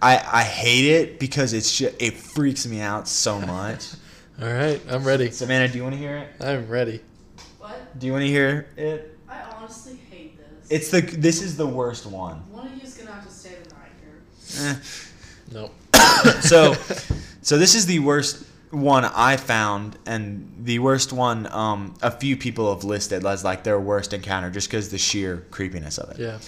I 0.00 0.40
I 0.40 0.42
hate 0.42 0.86
it 0.90 1.20
because 1.20 1.52
it's 1.52 1.76
just, 1.76 1.94
it 2.00 2.14
freaks 2.14 2.66
me 2.66 2.80
out 2.80 3.06
so 3.08 3.38
much. 3.40 3.86
All 4.40 4.48
right, 4.52 4.80
I'm 4.90 5.04
ready. 5.04 5.30
Savannah, 5.30 5.68
do 5.68 5.76
you 5.78 5.82
want 5.82 5.94
to 5.94 5.98
hear 5.98 6.16
it? 6.18 6.28
I'm 6.44 6.68
ready. 6.68 7.00
What? 7.58 7.98
Do 7.98 8.06
you 8.06 8.12
want 8.12 8.22
to 8.22 8.28
hear 8.28 8.66
it? 8.76 9.18
I 9.28 9.40
honestly 9.56 9.98
hate 10.10 10.36
this. 10.38 10.70
It's 10.70 10.90
the 10.90 11.00
this 11.02 11.42
is 11.42 11.56
the 11.56 11.66
worst 11.66 12.06
one. 12.06 12.36
One 12.50 12.66
of 12.66 12.76
you's 12.82 12.94
gonna 12.96 13.12
have 13.12 13.26
to 13.26 13.32
stay 13.32 13.54
the 13.62 13.74
night 13.74 13.90
here. 14.00 14.22
Eh. 14.58 14.74
Nope. 15.52 15.74
so 16.40 16.74
so 17.42 17.58
this 17.58 17.74
is 17.74 17.86
the 17.86 17.98
worst 18.00 18.44
one 18.70 19.04
I 19.04 19.36
found 19.36 19.96
and 20.06 20.52
the 20.62 20.78
worst 20.80 21.12
one 21.12 21.46
um, 21.52 21.94
a 22.02 22.10
few 22.10 22.36
people 22.36 22.74
have 22.74 22.84
listed 22.84 23.24
as 23.24 23.44
like 23.44 23.64
their 23.64 23.78
worst 23.78 24.12
encounter 24.12 24.50
just 24.50 24.68
because 24.68 24.90
the 24.90 24.98
sheer 24.98 25.46
creepiness 25.50 25.98
of 25.98 26.10
it. 26.10 26.18
Yeah. 26.18 26.38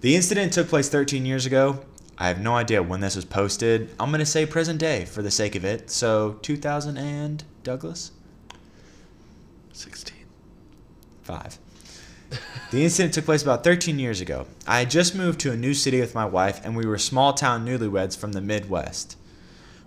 The 0.00 0.16
incident 0.16 0.52
took 0.52 0.68
place 0.68 0.88
13 0.88 1.24
years 1.24 1.46
ago. 1.46 1.84
I 2.18 2.28
have 2.28 2.40
no 2.40 2.54
idea 2.54 2.82
when 2.82 3.00
this 3.00 3.16
was 3.16 3.24
posted. 3.24 3.90
I'm 3.98 4.10
going 4.10 4.20
to 4.20 4.26
say 4.26 4.46
present 4.46 4.78
day 4.78 5.04
for 5.04 5.22
the 5.22 5.30
sake 5.30 5.54
of 5.54 5.64
it. 5.64 5.90
So 5.90 6.38
2000 6.42 6.96
and 6.96 7.42
Douglas? 7.62 8.12
16. 9.72 10.16
Five. 11.22 11.58
The 12.70 12.84
incident 12.84 13.14
took 13.14 13.24
place 13.26 13.42
about 13.42 13.64
13 13.64 13.98
years 13.98 14.20
ago. 14.20 14.46
I 14.66 14.80
had 14.80 14.90
just 14.90 15.14
moved 15.14 15.40
to 15.40 15.52
a 15.52 15.56
new 15.56 15.74
city 15.74 16.00
with 16.00 16.14
my 16.14 16.24
wife, 16.24 16.60
and 16.64 16.74
we 16.74 16.86
were 16.86 16.98
small 16.98 17.32
town 17.32 17.66
newlyweds 17.66 18.16
from 18.16 18.32
the 18.32 18.40
Midwest. 18.40 19.16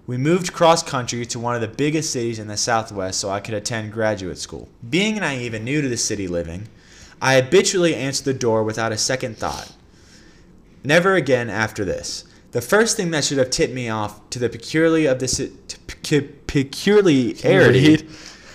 We 0.07 0.17
moved 0.17 0.53
cross 0.53 0.83
country 0.83 1.25
to 1.25 1.39
one 1.39 1.55
of 1.55 1.61
the 1.61 1.67
biggest 1.67 2.11
cities 2.11 2.37
in 2.37 2.47
the 2.47 2.57
Southwest 2.57 3.19
so 3.19 3.29
I 3.31 3.39
could 3.39 3.55
attend 3.55 3.91
graduate 3.91 4.37
school. 4.37 4.69
Being 4.87 5.15
naive 5.15 5.55
and 5.55 5.65
new 5.65 5.81
to 5.81 5.89
the 5.89 5.97
city 5.97 6.27
living, 6.27 6.67
I 7.21 7.41
habitually 7.41 7.95
answered 7.95 8.25
the 8.25 8.33
door 8.35 8.63
without 8.63 8.91
a 8.91 8.97
second 8.97 9.37
thought. 9.37 9.71
Never 10.83 11.15
again 11.15 11.49
after 11.49 11.83
this. 11.83 12.25
The 12.51 12.61
first 12.61 12.95
thing 12.95 13.09
that 13.11 13.23
should 13.23 13.39
have 13.39 13.49
tipped 13.49 13.73
me 13.73 13.89
off 13.89 14.29
to 14.29 14.37
the 14.37 14.47
peculiarly 14.47 15.07
of 15.07 15.17
this 15.19 15.41
peculiarity. 16.47 18.07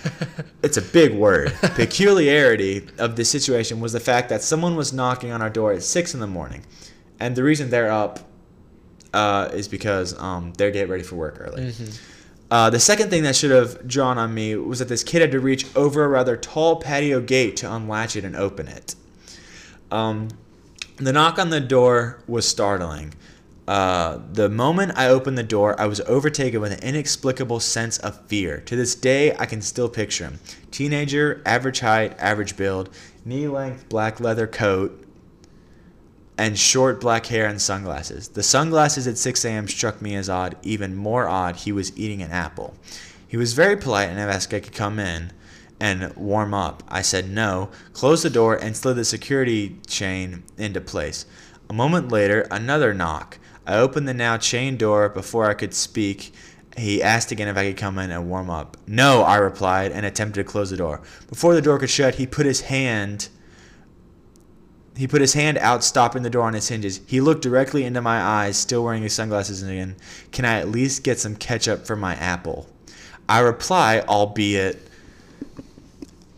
it's 0.62 0.76
a 0.76 0.82
big 0.82 1.14
word. 1.14 1.52
Peculiarity 1.60 2.86
of 2.98 3.16
the 3.16 3.24
situation 3.24 3.80
was 3.80 3.92
the 3.92 4.00
fact 4.00 4.28
that 4.28 4.42
someone 4.42 4.76
was 4.76 4.92
knocking 4.92 5.30
on 5.32 5.42
our 5.42 5.50
door 5.50 5.72
at 5.72 5.82
six 5.82 6.14
in 6.14 6.20
the 6.20 6.26
morning, 6.26 6.64
and 7.18 7.36
the 7.36 7.42
reason 7.42 7.70
they're 7.70 7.90
up 7.90 8.20
uh, 9.12 9.48
is 9.52 9.68
because 9.68 10.18
um, 10.18 10.52
they're 10.56 10.70
getting 10.70 10.90
ready 10.90 11.02
for 11.02 11.16
work 11.16 11.38
early. 11.40 11.72
Uh, 12.50 12.68
the 12.68 12.80
second 12.80 13.10
thing 13.10 13.22
that 13.22 13.36
should 13.36 13.50
have 13.50 13.86
drawn 13.86 14.18
on 14.18 14.34
me 14.34 14.56
was 14.56 14.80
that 14.80 14.88
this 14.88 15.04
kid 15.04 15.20
had 15.20 15.30
to 15.30 15.38
reach 15.40 15.64
over 15.76 16.04
a 16.04 16.08
rather 16.08 16.36
tall 16.36 16.76
patio 16.76 17.20
gate 17.20 17.56
to 17.56 17.72
unlatch 17.72 18.16
it 18.16 18.24
and 18.24 18.34
open 18.34 18.66
it. 18.66 18.96
Um, 19.90 20.28
the 20.96 21.12
knock 21.12 21.38
on 21.38 21.50
the 21.50 21.60
door 21.60 22.22
was 22.26 22.46
startling. 22.46 23.14
Uh, 23.70 24.18
the 24.32 24.48
moment 24.48 24.90
I 24.96 25.06
opened 25.06 25.38
the 25.38 25.44
door, 25.44 25.80
I 25.80 25.86
was 25.86 26.00
overtaken 26.00 26.60
with 26.60 26.72
an 26.72 26.80
inexplicable 26.80 27.60
sense 27.60 27.98
of 27.98 28.20
fear. 28.26 28.58
To 28.62 28.74
this 28.74 28.96
day, 28.96 29.32
I 29.36 29.46
can 29.46 29.62
still 29.62 29.88
picture 29.88 30.24
him. 30.24 30.40
Teenager, 30.72 31.40
average 31.46 31.78
height, 31.78 32.18
average 32.18 32.56
build, 32.56 32.90
knee 33.24 33.46
length 33.46 33.88
black 33.88 34.18
leather 34.18 34.48
coat, 34.48 35.06
and 36.36 36.58
short 36.58 37.00
black 37.00 37.26
hair 37.26 37.46
and 37.46 37.62
sunglasses. 37.62 38.26
The 38.26 38.42
sunglasses 38.42 39.06
at 39.06 39.16
6 39.16 39.44
a.m. 39.44 39.68
struck 39.68 40.02
me 40.02 40.16
as 40.16 40.28
odd. 40.28 40.56
Even 40.64 40.96
more 40.96 41.28
odd, 41.28 41.54
he 41.54 41.70
was 41.70 41.96
eating 41.96 42.22
an 42.22 42.32
apple. 42.32 42.74
He 43.28 43.36
was 43.36 43.52
very 43.52 43.76
polite 43.76 44.08
and 44.08 44.18
asked 44.18 44.52
if 44.52 44.64
I 44.64 44.64
could 44.64 44.74
come 44.74 44.98
in 44.98 45.30
and 45.78 46.12
warm 46.16 46.54
up. 46.54 46.82
I 46.88 47.02
said 47.02 47.30
no, 47.30 47.70
closed 47.92 48.24
the 48.24 48.30
door, 48.30 48.56
and 48.56 48.76
slid 48.76 48.96
the 48.96 49.04
security 49.04 49.78
chain 49.86 50.42
into 50.58 50.80
place. 50.80 51.24
A 51.68 51.72
moment 51.72 52.10
later, 52.10 52.48
another 52.50 52.92
knock. 52.92 53.38
I 53.66 53.76
opened 53.76 54.08
the 54.08 54.14
now 54.14 54.36
chained 54.36 54.78
door 54.78 55.08
before 55.08 55.48
I 55.48 55.54
could 55.54 55.74
speak. 55.74 56.32
He 56.76 57.02
asked 57.02 57.32
again 57.32 57.48
if 57.48 57.56
I 57.56 57.68
could 57.68 57.76
come 57.76 57.98
in 57.98 58.10
and 58.10 58.28
warm 58.28 58.48
up. 58.48 58.76
No, 58.86 59.22
I 59.22 59.36
replied, 59.36 59.92
and 59.92 60.06
attempted 60.06 60.44
to 60.44 60.50
close 60.50 60.70
the 60.70 60.76
door. 60.76 61.02
Before 61.28 61.54
the 61.54 61.62
door 61.62 61.78
could 61.78 61.90
shut, 61.90 62.16
he 62.16 62.26
put 62.26 62.46
his 62.46 62.62
hand 62.62 63.28
he 65.00 65.06
put 65.06 65.22
his 65.22 65.32
hand 65.32 65.56
out, 65.56 65.82
stopping 65.82 66.24
the 66.24 66.28
door 66.28 66.44
on 66.44 66.54
its 66.54 66.68
hinges. 66.68 67.00
He 67.06 67.22
looked 67.22 67.42
directly 67.42 67.84
into 67.84 68.02
my 68.02 68.20
eyes, 68.20 68.58
still 68.58 68.84
wearing 68.84 69.02
his 69.02 69.14
sunglasses 69.14 69.62
and 69.62 69.70
again. 69.70 69.96
Can 70.30 70.44
I 70.44 70.58
at 70.58 70.68
least 70.68 71.04
get 71.04 71.18
some 71.18 71.36
ketchup 71.36 71.86
for 71.86 71.96
my 71.96 72.16
apple? 72.16 72.68
I 73.26 73.38
reply, 73.38 74.00
albeit 74.06 74.89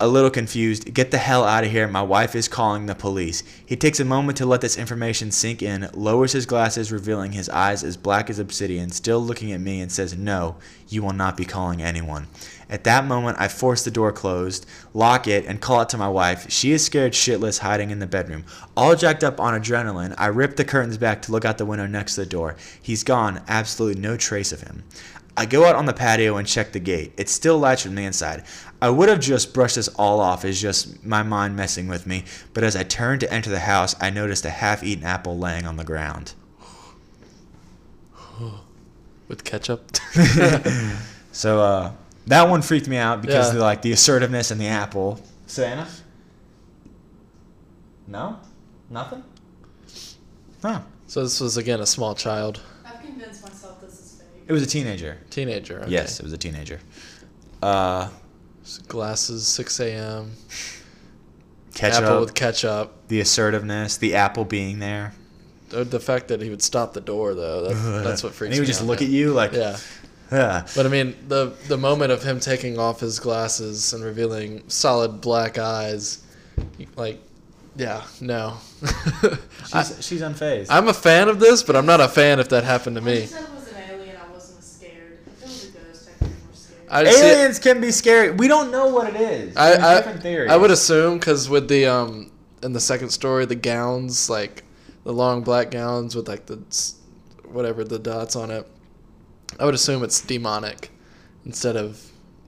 a 0.03 0.09
little 0.09 0.31
confused, 0.31 0.93
Get 0.93 1.13
the 1.13 1.19
hell 1.19 1.45
out 1.45 1.63
of 1.63 1.71
here. 1.71 1.87
My 1.87 2.03
wife 2.03 2.35
is 2.35 2.49
calling 2.49 2.87
the 2.87 2.95
police. 2.97 3.45
He 3.65 3.77
takes 3.77 4.01
a 4.01 4.05
moment 4.05 4.37
to 4.39 4.47
let 4.47 4.61
this 4.61 4.77
information 4.77 5.31
sink 5.31 5.63
in, 5.63 5.89
lowers 5.95 6.33
his 6.33 6.45
glasses, 6.45 6.91
revealing 6.91 7.31
his 7.31 7.49
eyes 7.49 7.85
as 7.85 7.97
black 7.97 8.29
as 8.29 8.41
obsidian, 8.41 8.91
still 8.91 9.21
looking 9.21 9.53
at 9.53 9.61
me, 9.61 9.81
and 9.81 9.93
says, 9.93 10.17
No, 10.17 10.57
you 10.89 11.05
will 11.05 11.13
not 11.13 11.37
be 11.37 11.45
calling 11.45 11.81
anyone. 11.81 12.27
At 12.69 12.83
that 12.83 13.05
moment, 13.05 13.37
I 13.39 13.47
force 13.47 13.85
the 13.85 13.93
door 13.93 14.11
closed, 14.11 14.67
lock 14.93 15.29
it, 15.29 15.47
and 15.47 15.61
call 15.61 15.79
out 15.79 15.91
to 15.91 15.99
my 15.99 16.09
wife. 16.09 16.51
She 16.51 16.73
is 16.73 16.85
scared 16.85 17.13
shitless, 17.13 17.61
hiding 17.61 17.91
in 17.91 18.01
the 18.01 18.07
bedroom. 18.09 18.45
All 18.77 18.97
jacked 18.97 19.23
up 19.23 19.39
on 19.39 19.55
adrenaline, 19.55 20.17
I 20.19 20.27
rip 20.27 20.57
the 20.57 20.65
curtains 20.65 20.99
back 20.99 21.23
to 21.23 21.33
look 21.33 21.45
out 21.45 21.59
the 21.59 21.67
window 21.67 21.87
next 21.87 22.17
to 22.17 22.23
the 22.23 22.27
door. 22.27 22.57
He's 22.83 23.05
gone, 23.05 23.43
absolutely 23.47 24.01
no 24.01 24.17
trace 24.17 24.51
of 24.51 24.63
him. 24.63 24.83
I 25.37 25.47
go 25.47 25.65
out 25.65 25.75
on 25.77 25.87
the 25.87 25.93
patio 25.95 26.37
and 26.37 26.47
check 26.47 26.73
the 26.73 26.79
gate. 26.79 27.13
It's 27.17 27.33
still 27.33 27.59
latched 27.59 27.85
from 27.85 27.95
the 27.95 28.05
inside. 28.05 28.45
I 28.83 28.91
would 28.91 29.09
have 29.09 29.21
just 29.21 29.55
brushed 29.55 29.77
this 29.77 29.89
all 29.89 30.21
off 30.21 30.45
as 30.45 30.61
just 30.61 31.05
my 31.05 31.23
mind 31.23 31.57
messing 31.57 31.89
with 31.89 32.07
me, 32.07 32.25
but 32.53 32.65
as 32.65 32.77
I 32.77 32.83
turned 32.83 33.21
to 33.21 33.33
enter 33.33 33.49
the 33.49 33.61
house, 33.61 33.95
I 34.01 34.11
noticed 34.11 34.45
a 34.45 34.51
half 34.51 34.83
eaten 34.85 35.05
apple 35.05 35.39
laying 35.39 35.65
on 35.65 35.77
the 35.77 35.85
ground. 35.85 36.35
With 39.29 39.45
ketchup. 39.45 39.91
So 41.35 41.61
uh, 41.63 41.93
that 42.27 42.51
one 42.51 42.61
freaked 42.61 42.87
me 42.89 42.99
out 42.99 43.23
because 43.23 43.49
Yeah. 43.49 43.55
of 43.55 43.63
like 43.63 43.81
the 43.81 43.93
assertiveness 43.93 44.51
in 44.51 44.59
the 44.59 44.67
apple. 44.67 45.19
Savannah? 45.47 45.89
No? 48.07 48.39
Nothing? 48.91 49.25
Huh. 50.61 50.81
so 51.07 51.23
this 51.23 51.41
was 51.41 51.57
again 51.57 51.81
a 51.81 51.87
small 51.87 52.15
child, 52.15 52.61
I've 52.85 53.01
convinced 53.01 53.43
myself 53.43 53.81
this 53.81 53.95
is 53.95 54.21
fake. 54.21 54.42
It 54.53 54.55
was 54.55 54.63
a 54.63 54.67
teenager. 54.67 55.17
teenager. 55.31 55.81
okay. 55.81 55.91
Yes, 55.91 56.21
it 56.21 56.25
was 56.25 56.33
a 56.35 56.39
teenager. 56.39 56.79
Uh, 57.63 58.09
Glasses, 58.87 59.47
6 59.49 59.81
a.m. 59.81 60.33
ketchup, 61.75 62.03
Apple 62.05 62.21
with 62.21 62.35
ketchup. 62.35 63.09
the 63.09 63.21
assertiveness, 63.21 63.97
the 63.97 64.15
apple 64.15 64.45
being 64.45 64.79
there. 64.79 65.15
Uh, 65.75 65.85
The 65.85 65.99
fact 66.01 66.29
that 66.29 66.41
he 66.43 66.51
would 66.51 66.63
stop 66.63 66.93
the 66.93 67.01
door 67.01 67.35
though, 67.35 67.69
that's, 67.69 67.83
that's 68.05 68.23
what 68.23 68.35
freaks 68.35 68.49
And 68.49 68.55
he 68.55 68.61
would 68.61 68.65
me 68.65 68.73
just 68.73 68.83
out, 68.83 68.87
look 68.89 69.01
man. 69.01 69.09
at 69.09 69.13
you 69.13 69.33
like, 69.33 69.53
Yeah. 69.53 69.77
yeah. 70.31 70.67
But 70.77 70.85
I 70.87 70.91
mean, 70.91 71.17
the 71.29 71.55
the 71.69 71.79
moment 71.79 72.13
of 72.13 72.23
him 72.23 72.39
taking 72.41 72.79
off 72.79 73.01
his 73.01 73.19
glasses 73.19 73.93
and 73.95 74.05
revealing 74.05 74.63
solid 74.69 75.21
black 75.23 75.57
eyes, 75.59 76.23
like, 76.97 77.21
yeah, 77.75 78.03
no. 78.21 78.59
I, 79.73 79.83
She's, 79.83 80.07
she's 80.07 80.21
unfazed. 80.21 80.67
I'm 80.69 80.89
a 80.89 80.93
fan 80.95 81.29
of 81.29 81.41
this, 81.41 81.63
but 81.63 81.75
I'm 81.75 81.87
not 81.87 82.01
a 82.01 82.09
fan 82.09 82.39
if 82.39 82.49
that 82.51 82.65
happened 82.65 82.97
to 82.97 83.03
When 83.03 83.15
you 83.15 83.21
me. 83.23 83.27
said 83.27 83.43
it 83.45 83.51
was 83.55 83.69
an 83.73 83.77
alien, 83.91 84.17
I 84.17 84.31
wasn't 84.33 84.59
as 84.61 84.73
scared. 84.73 85.19
If 85.27 85.43
it 85.43 85.47
was 85.49 85.65
a 85.65 85.69
ghost, 85.71 86.11
I'd 86.11 86.19
be 86.21 86.27
more 86.27 86.35
scared. 86.53 86.82
I 86.93 87.11
see 87.11 87.27
Aliens 87.27 87.59
can 87.59 87.81
be 87.81 87.91
scary. 87.91 88.31
We 88.33 88.49
don't 88.49 88.71
know 88.71 88.87
what 88.89 89.15
it 89.15 89.21
is. 89.21 89.57
I, 89.57 89.71
There's 89.71 89.83
I, 89.85 89.97
different 89.97 90.23
theories. 90.23 90.51
I 90.51 90.57
would 90.57 90.71
assume 90.71 91.19
because 91.19 91.49
with 91.49 91.69
the 91.69 91.87
um 91.87 92.31
in 92.63 92.73
the 92.73 92.81
second 92.81 93.11
story 93.11 93.45
the 93.47 93.55
gowns 93.57 94.29
like 94.31 94.63
the 95.05 95.13
long 95.13 95.43
black 95.43 95.71
gowns 95.71 96.15
with 96.15 96.29
like 96.29 96.47
the 96.47 96.59
whatever 97.47 97.83
the 97.85 97.99
dots 97.99 98.37
on 98.37 98.51
it, 98.51 98.67
I 99.59 99.65
would 99.65 99.75
assume 99.75 100.03
it's 100.05 100.21
demonic 100.21 100.91
instead 101.45 101.77
of 101.77 102.01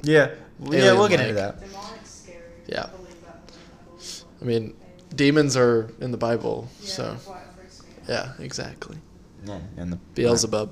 Yeah. 0.03 0.31
Well, 0.61 0.75
yeah, 0.79 0.93
we'll 0.93 1.09
get 1.09 1.21
into 1.21 1.33
Alien-like. 1.41 1.61
that. 1.61 2.07
Scary. 2.07 2.39
Yeah. 2.69 2.85
I 2.85 2.97
believe 2.97 3.21
that 3.25 3.35
more 3.35 3.47
than 3.47 3.59
I 3.81 3.91
believe 3.91 4.25
I 4.41 4.45
mean 4.45 4.75
demons 5.17 5.57
are 5.57 5.91
in 6.01 6.11
the 6.13 6.17
Bible, 6.19 6.69
Yeah, 6.81 6.89
so 6.89 7.03
that's 7.13 7.27
why 7.27 7.39
it 7.41 7.55
freaks 7.57 7.83
me 7.83 7.89
out. 8.03 8.09
yeah, 8.39 8.45
exactly. 8.45 8.99
Yeah, 9.47 9.59
and 9.77 9.93
the 9.93 9.97
Beelzebub, 10.15 10.71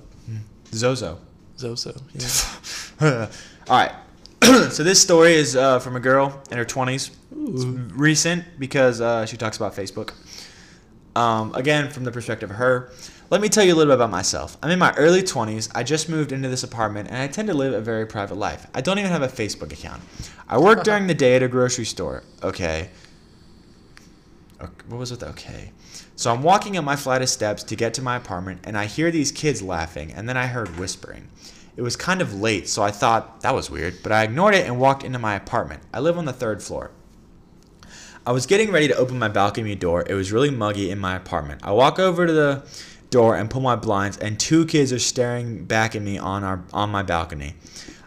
Zozo. 0.73 1.19
Zozo. 1.59 1.95
Yeah. 3.01 3.29
All 3.69 3.77
right. 3.79 3.93
so 4.73 4.83
this 4.83 5.01
story 5.01 5.35
is 5.35 5.55
uh, 5.57 5.79
from 5.79 5.97
a 5.97 6.01
girl 6.01 6.43
in 6.51 6.59
her 6.59 6.65
20s. 6.65 7.11
It's 7.55 7.65
recent 7.95 8.45
because 8.59 9.01
uh, 9.01 9.27
she 9.27 9.37
talks 9.37 9.57
about 9.57 9.75
Facebook. 9.75 10.13
Um, 11.15 11.55
again, 11.55 11.91
from 11.91 12.05
the 12.05 12.11
perspective 12.13 12.51
of 12.51 12.57
her. 12.57 12.91
Let 13.31 13.41
me 13.41 13.49
tell 13.49 13.65
you 13.65 13.73
a 13.75 13.77
little 13.77 13.91
bit 13.91 13.97
about 13.97 14.11
myself. 14.11 14.59
I'm 14.63 14.71
in 14.71 14.79
my 14.79 14.93
early 14.95 15.23
20s. 15.23 15.71
I 15.75 15.83
just 15.83 16.09
moved 16.09 16.33
into 16.33 16.49
this 16.49 16.63
apartment 16.65 17.09
and 17.09 17.17
I 17.19 17.29
tend 17.29 17.49
to 17.49 17.55
live 17.55 17.73
a 17.73 17.81
very 17.81 18.07
private 18.07 18.35
life. 18.35 18.67
I 18.75 18.81
don't 18.83 18.99
even 18.99 19.11
have 19.11 19.23
a 19.23 19.29
Facebook 19.29 19.73
account. 19.73 20.03
I 20.49 20.59
work 20.59 20.83
during 20.85 21.07
the 21.07 21.15
day 21.15 21.37
at 21.37 21.43
a 21.43 21.49
grocery 21.49 21.85
store. 21.87 22.25
Okay. 22.43 22.91
Ok- 24.61 24.85
What 24.89 24.99
was 24.99 25.11
with 25.11 25.23
okay? 25.23 25.73
So 26.17 26.33
I'm 26.33 26.43
walking 26.43 26.77
up 26.77 26.85
my 26.85 26.97
flight 26.97 27.23
of 27.23 27.29
steps 27.29 27.63
to 27.65 27.77
get 27.77 27.95
to 27.95 28.03
my 28.03 28.17
apartment 28.17 28.61
and 28.65 28.77
I 28.77 28.85
hear 28.87 29.11
these 29.11 29.33
kids 29.33 29.63
laughing 29.63 30.13
and 30.13 30.29
then 30.29 30.37
I 30.37 30.47
heard 30.47 30.79
whispering. 30.79 31.29
It 31.77 31.83
was 31.83 31.97
kind 31.97 32.21
of 32.21 32.35
late, 32.35 32.69
so 32.69 32.83
I 32.83 32.91
thought 32.91 33.41
that 33.41 33.55
was 33.55 33.71
weird, 33.71 34.03
but 34.03 34.13
I 34.13 34.25
ignored 34.25 34.55
it 34.55 34.67
and 34.67 34.79
walked 34.79 35.05
into 35.05 35.19
my 35.19 35.35
apartment. 35.35 35.83
I 35.93 36.01
live 36.01 36.19
on 36.19 36.27
the 36.27 36.33
third 36.33 36.63
floor. 36.63 36.91
I 38.27 38.33
was 38.33 38.47
getting 38.47 38.71
ready 38.71 38.89
to 38.89 38.97
open 38.97 39.19
my 39.19 39.29
balcony 39.29 39.75
door. 39.75 40.05
It 40.07 40.15
was 40.15 40.31
really 40.31 40.51
muggy 40.51 40.91
in 40.91 40.99
my 40.99 41.17
apartment. 41.17 41.63
I 41.65 41.73
walk 41.73 41.99
over 41.99 42.27
to 42.27 42.33
the 42.33 42.63
door 43.11 43.37
and 43.37 43.51
pull 43.51 43.63
my 43.63 43.75
blinds, 43.75 44.19
and 44.19 44.39
two 44.39 44.67
kids 44.67 44.93
are 44.93 44.99
staring 44.99 45.65
back 45.65 45.97
at 45.97 46.03
me 46.03 46.19
on 46.19 46.45
our 46.45 46.63
on 46.73 46.91
my 46.91 47.03
balcony. 47.03 47.55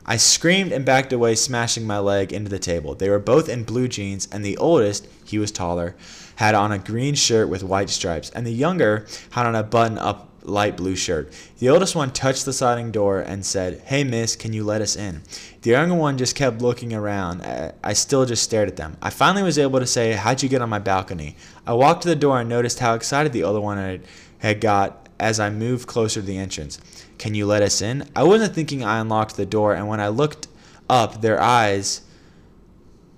I 0.05 0.17
screamed 0.17 0.71
and 0.71 0.85
backed 0.85 1.11
away, 1.11 1.33
smashing 1.33 1.87
my 1.87 1.97
leg 1.97 2.31
into 2.31 2.49
the 2.49 2.59
table. 2.59 2.93
They 2.93 3.09
were 3.09 3.19
both 3.19 3.49
in 3.49 3.63
blue 3.63 3.87
jeans, 3.87 4.27
and 4.31 4.45
the 4.45 4.57
oldest, 4.57 5.07
he 5.25 5.39
was 5.39 5.51
taller, 5.51 5.95
had 6.35 6.53
on 6.53 6.71
a 6.71 6.77
green 6.77 7.15
shirt 7.15 7.49
with 7.49 7.63
white 7.63 7.89
stripes, 7.89 8.29
and 8.29 8.45
the 8.45 8.51
younger 8.51 9.07
had 9.31 9.47
on 9.47 9.55
a 9.55 9.63
button 9.63 9.97
up 9.97 10.29
light 10.45 10.77
blue 10.77 10.95
shirt. 10.95 11.31
The 11.59 11.69
oldest 11.69 11.95
one 11.95 12.11
touched 12.11 12.45
the 12.45 12.53
sliding 12.53 12.91
door 12.91 13.19
and 13.19 13.45
said, 13.45 13.81
Hey, 13.85 14.03
miss, 14.03 14.35
can 14.35 14.53
you 14.53 14.63
let 14.63 14.81
us 14.81 14.95
in? 14.95 15.21
The 15.61 15.71
younger 15.71 15.95
one 15.95 16.17
just 16.17 16.35
kept 16.35 16.61
looking 16.61 16.93
around. 16.93 17.41
I- 17.83 17.93
still 17.93 18.25
just 18.25 18.43
stared 18.43 18.67
at 18.67 18.75
them. 18.75 18.97
I 19.01 19.09
finally 19.09 19.43
was 19.43 19.57
able 19.57 19.79
to 19.79 19.87
say, 19.87 20.13
How'd 20.13 20.43
you 20.43 20.49
get 20.49 20.61
on 20.61 20.69
my 20.69 20.79
balcony? 20.79 21.35
I 21.65 21.73
walked 21.73 22.03
to 22.03 22.09
the 22.09 22.15
door 22.15 22.39
and 22.39 22.49
noticed 22.49 22.79
how 22.79 22.93
excited 22.93 23.33
the 23.33 23.43
older 23.43 23.61
one 23.61 23.77
had, 23.77 24.01
had 24.39 24.61
got 24.61 25.09
as 25.19 25.39
I 25.39 25.49
moved 25.49 25.87
closer 25.87 26.19
to 26.19 26.25
the 26.25 26.37
entrance. 26.37 26.79
Can 27.17 27.33
you 27.35 27.45
let 27.45 27.63
us 27.63 27.81
in? 27.81 28.07
I 28.15 28.23
wasn't 28.23 28.53
thinking 28.53 28.83
I 28.83 28.99
unlocked 28.99 29.37
the 29.37 29.45
door, 29.45 29.73
and 29.73 29.87
when 29.87 29.99
I 29.99 30.09
looked 30.09 30.47
up, 30.89 31.21
their 31.21 31.41
eyes 31.41 32.01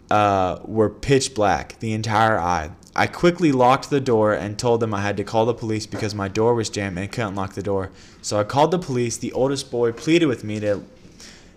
uh, 0.09 0.59
were 0.63 0.89
pitch 0.89 1.33
black, 1.33 1.79
the 1.79 1.93
entire 1.93 2.39
eye. 2.39 2.71
I 2.97 3.05
quickly 3.05 3.51
locked 3.51 3.91
the 3.91 4.01
door 4.01 4.33
and 4.33 4.57
told 4.57 4.79
them 4.79 4.91
I 4.91 5.01
had 5.01 5.17
to 5.17 5.23
call 5.23 5.45
the 5.45 5.53
police 5.53 5.85
because 5.85 6.15
my 6.15 6.27
door 6.27 6.55
was 6.55 6.67
jammed 6.67 6.97
and 6.97 7.11
couldn't 7.11 7.35
lock 7.35 7.53
the 7.53 7.61
door. 7.61 7.91
So 8.23 8.39
I 8.39 8.43
called 8.43 8.71
the 8.71 8.79
police. 8.79 9.17
The 9.17 9.31
oldest 9.33 9.69
boy 9.69 9.91
pleaded 9.91 10.25
with 10.25 10.43
me 10.43 10.59
to 10.61 10.83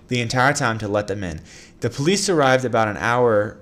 the 0.08 0.20
entire 0.20 0.52
time 0.52 0.78
to 0.80 0.86
let 0.86 1.08
them 1.08 1.24
in. 1.24 1.40
The 1.80 1.88
police 1.88 2.28
arrived 2.28 2.66
about 2.66 2.88
an 2.88 2.98
hour 2.98 3.56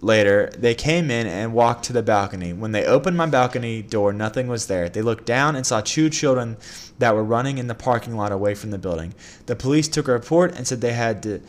later. 0.00 0.50
They 0.58 0.74
came 0.74 1.08
in 1.08 1.28
and 1.28 1.54
walked 1.54 1.84
to 1.84 1.92
the 1.92 2.02
balcony. 2.02 2.52
When 2.52 2.72
they 2.72 2.84
opened 2.84 3.16
my 3.16 3.26
balcony 3.26 3.80
door, 3.80 4.12
nothing 4.12 4.48
was 4.48 4.66
there. 4.66 4.88
They 4.88 5.02
looked 5.02 5.24
down 5.24 5.54
and 5.54 5.64
saw 5.64 5.82
two 5.82 6.10
children 6.10 6.56
that 6.98 7.14
were 7.14 7.22
running 7.22 7.58
in 7.58 7.68
the 7.68 7.76
parking 7.76 8.16
lot 8.16 8.32
away 8.32 8.56
from 8.56 8.72
the 8.72 8.78
building. 8.78 9.14
The 9.46 9.54
police 9.54 9.86
took 9.86 10.08
a 10.08 10.12
report 10.12 10.56
and 10.56 10.66
said 10.66 10.80
they 10.80 10.94
had 10.94 11.22
to 11.22 11.40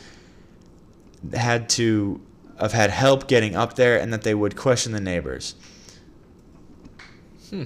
had 1.33 1.67
to 1.67 2.21
have 2.59 2.73
had 2.73 2.89
help 2.89 3.27
getting 3.27 3.55
up 3.55 3.75
there 3.75 3.99
and 3.99 4.11
that 4.13 4.23
they 4.23 4.33
would 4.33 4.55
question 4.55 4.91
the 4.91 5.01
neighbors. 5.01 5.55
Hmm. 7.49 7.63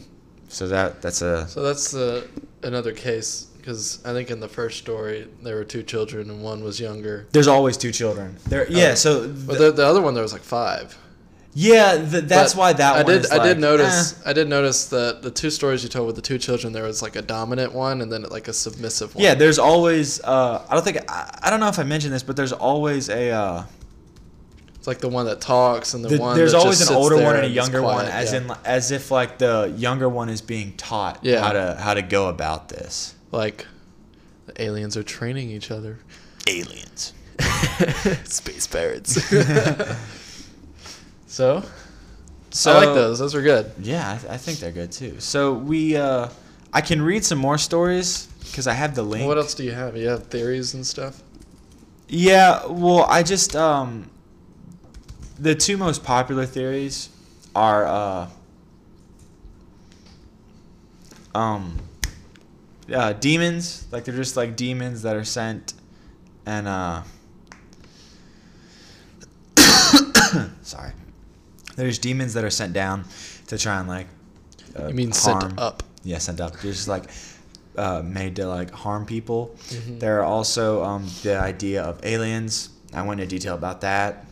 So 0.49 0.67
that 0.67 1.01
that's 1.01 1.21
a 1.21 1.47
So 1.47 1.63
that's 1.63 1.93
uh, 1.95 2.27
another 2.63 2.91
case 2.93 3.47
because 3.57 4.03
I 4.05 4.11
think 4.13 4.29
in 4.29 4.39
the 4.39 4.47
first 4.49 4.77
story 4.79 5.27
there 5.43 5.55
were 5.55 5.63
two 5.63 5.83
children 5.83 6.29
and 6.29 6.43
one 6.43 6.63
was 6.63 6.79
younger. 6.79 7.27
there's 7.31 7.47
always 7.47 7.77
two 7.77 7.91
children. 7.91 8.37
There 8.47 8.69
yeah, 8.69 8.91
Oh. 8.91 8.95
so 8.95 9.27
But 9.27 9.57
th- 9.57 9.59
the, 9.59 9.71
the 9.71 9.85
other 9.85 10.01
one 10.01 10.13
there 10.13 10.23
was 10.23 10.33
like 10.33 10.41
five. 10.43 10.97
yeah, 11.53 11.95
th- 11.97 12.25
that's 12.25 12.53
But 12.53 12.59
why 12.59 12.73
that 12.73 12.93
I 12.95 13.03
one 13.03 13.21
did 13.21 13.31
I 13.31 13.37
like, 13.37 13.43
did 13.47 13.59
notice 13.59 14.19
eh. 14.25 14.29
I 14.29 14.33
did 14.33 14.49
notice 14.49 14.85
that 14.87 15.21
the 15.21 15.31
two 15.31 15.49
stories 15.49 15.83
you 15.83 15.89
told 15.89 16.07
with 16.07 16.15
the 16.15 16.21
two 16.21 16.37
children 16.37 16.73
there 16.73 16.83
was 16.83 17.01
like 17.01 17.15
a 17.15 17.21
dominant 17.21 17.73
one 17.73 18.01
and 18.01 18.11
then 18.11 18.23
like 18.23 18.47
a 18.49 18.53
submissive 18.53 19.15
one. 19.15 19.23
Yeah, 19.23 19.35
there's 19.35 19.57
always 19.59 20.21
uh 20.23 20.65
I 20.69 20.73
don't 20.75 20.83
think 20.83 20.97
I, 21.09 21.39
I 21.43 21.49
don't 21.49 21.59
know 21.61 21.69
if 21.69 21.79
I 21.79 21.83
mentioned 21.83 22.13
this, 22.13 22.23
but 22.23 22.35
there's 22.35 22.53
always 22.53 23.09
a 23.09 23.29
uh 23.31 23.63
It's 24.81 24.87
like 24.87 24.97
the 24.97 25.09
one 25.09 25.27
that 25.27 25.39
talks 25.41 25.93
and 25.93 26.03
the, 26.03 26.09
the- 26.09 26.17
one 26.17 26.35
there's 26.35 26.53
that 26.53 26.57
always 26.57 26.79
just 26.79 26.89
an 26.89 26.95
sits 26.95 27.03
older 27.03 27.23
one 27.23 27.35
and 27.35 27.45
a 27.45 27.49
is 27.49 27.53
younger 27.53 27.83
one 27.83 28.07
as 28.07 28.33
yeah. 28.33 28.39
in 28.39 28.51
as 28.65 28.89
if 28.89 29.11
like 29.11 29.37
the 29.37 29.71
younger 29.77 30.09
one 30.09 30.27
is 30.27 30.41
being 30.41 30.73
taught 30.75 31.19
Yeah. 31.21 31.39
how 31.39 31.51
to 31.53 31.77
how 31.79 31.93
to 31.93 32.01
go 32.01 32.29
about 32.29 32.69
this. 32.69 33.13
like 33.31 33.67
the 34.47 34.59
aliens 34.59 34.97
are 34.97 35.03
training 35.03 35.51
each 35.51 35.69
other. 35.69 35.99
Aliens. 36.47 37.13
Space 38.23 38.65
pirates. 38.65 39.23
so, 41.27 41.63
So 42.49 42.71
I 42.73 42.85
like 42.85 42.95
those. 42.95 43.19
Those 43.19 43.35
are 43.35 43.41
good. 43.43 43.71
Yeah, 43.79 44.19
I, 44.27 44.33
I 44.33 44.37
think 44.37 44.57
they're 44.57 44.71
good 44.71 44.91
too. 44.91 45.19
So 45.19 45.53
we 45.53 45.95
uh 45.95 46.29
I 46.73 46.81
can 46.81 47.03
read 47.03 47.23
some 47.23 47.37
more 47.37 47.59
stories 47.59 48.25
because 48.45 48.65
I 48.65 48.73
have 48.73 48.95
the 48.95 49.03
link. 49.03 49.27
What 49.27 49.37
else 49.37 49.53
do 49.53 49.63
you 49.63 49.73
have? 49.73 49.95
You 49.95 50.07
have 50.07 50.23
theories 50.27 50.73
and 50.73 50.83
stuff. 50.87 51.21
Yeah, 52.09 52.65
well, 52.65 53.03
I 53.03 53.21
just 53.23 53.55
um 53.55 54.09
the 55.41 55.55
two 55.55 55.75
most 55.75 56.03
popular 56.03 56.45
theories 56.45 57.09
are 57.55 57.85
uh 57.87 58.27
um 61.33 61.77
uh 62.93 63.13
demons, 63.13 63.87
like 63.91 64.05
they're 64.05 64.15
just 64.15 64.37
like 64.37 64.55
demons 64.55 65.01
that 65.01 65.15
are 65.15 65.23
sent 65.23 65.73
and 66.45 66.67
uh 66.67 67.01
sorry. 70.61 70.91
There's 71.75 71.97
demons 71.99 72.33
that 72.33 72.43
are 72.43 72.49
sent 72.49 72.73
down 72.73 73.05
to 73.47 73.57
try 73.57 73.79
and 73.79 73.87
like 73.87 74.07
uh, 74.77 74.87
You 74.89 74.93
mean 74.93 75.11
harm. 75.11 75.41
sent 75.41 75.59
up? 75.59 75.83
Yeah, 76.03 76.17
sent 76.19 76.39
up. 76.41 76.53
They're 76.59 76.71
just 76.71 76.87
like 76.87 77.05
uh, 77.77 78.01
made 78.03 78.35
to 78.37 78.45
like 78.47 78.71
harm 78.71 79.05
people. 79.05 79.55
Mhm. 79.69 79.99
There 79.99 80.19
are 80.19 80.23
also 80.23 80.83
um, 80.83 81.07
the 81.23 81.37
idea 81.37 81.81
of 81.83 82.03
aliens. 82.05 82.69
I 82.93 83.01
went 83.03 83.21
into 83.21 83.33
detail 83.35 83.55
about 83.55 83.81
that. 83.81 84.25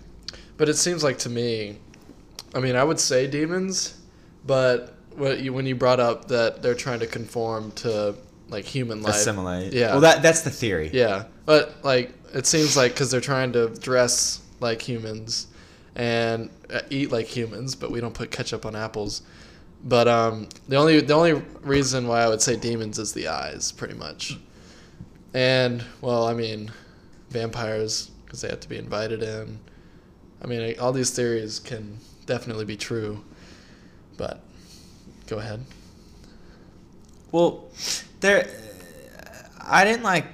But 0.59 0.67
it 0.67 0.75
seems 0.75 1.03
like 1.05 1.17
to 1.19 1.29
me, 1.29 1.77
I 2.53 2.59
mean, 2.59 2.75
I 2.75 2.83
would 2.83 2.99
say 2.99 3.27
demons, 3.27 3.97
but 4.45 4.93
what 5.15 5.39
you, 5.39 5.53
when 5.53 5.65
you 5.65 5.73
brought 5.73 6.01
up 6.01 6.27
that 6.27 6.61
they're 6.61 6.75
trying 6.75 6.99
to 6.99 7.07
conform 7.07 7.71
to 7.83 8.13
like 8.49 8.65
human 8.65 9.01
life, 9.01 9.15
Assimilate. 9.15 9.71
Yeah. 9.71 9.91
Well, 9.91 10.01
that 10.01 10.21
that's 10.21 10.41
the 10.41 10.49
theory. 10.49 10.89
yeah. 10.93 11.23
But 11.45 11.83
like, 11.83 12.11
it 12.33 12.45
seems 12.45 12.75
like 12.75 12.91
because 12.91 13.09
they're 13.09 13.21
trying 13.21 13.53
to 13.53 13.69
dress 13.69 14.41
like 14.59 14.81
humans 14.81 15.47
and 15.95 16.49
uh, 16.73 16.81
eat 16.89 17.09
like 17.09 17.25
humans, 17.25 17.73
but 17.73 17.89
we 17.89 18.01
don't 18.01 18.13
put 18.13 18.29
ketchup 18.29 18.65
on 18.65 18.75
apples. 18.75 19.21
But 19.85 20.09
um, 20.09 20.49
the 20.67 20.75
only 20.75 20.99
the 20.99 21.13
only 21.13 21.33
reason 21.61 22.05
why 22.05 22.19
I 22.21 22.27
would 22.27 22.41
say 22.41 22.57
demons 22.57 22.99
is 22.99 23.13
the 23.13 23.29
eyes, 23.29 23.71
pretty 23.71 23.93
much. 23.93 24.37
And 25.33 25.85
well, 26.01 26.27
I 26.27 26.33
mean, 26.33 26.69
vampires 27.29 28.11
because 28.25 28.41
they 28.41 28.49
have 28.49 28.59
to 28.59 28.67
be 28.67 28.77
invited 28.77 29.23
in. 29.23 29.59
I 30.41 30.47
mean, 30.47 30.79
all 30.79 30.91
these 30.93 31.09
theories 31.09 31.59
can 31.59 31.97
definitely 32.25 32.65
be 32.65 32.77
true, 32.77 33.23
but 34.17 34.39
go 35.27 35.39
ahead. 35.39 35.65
Well, 37.31 37.69
there. 38.19 38.49
I 39.61 39.83
didn't 39.83 40.03
like 40.03 40.25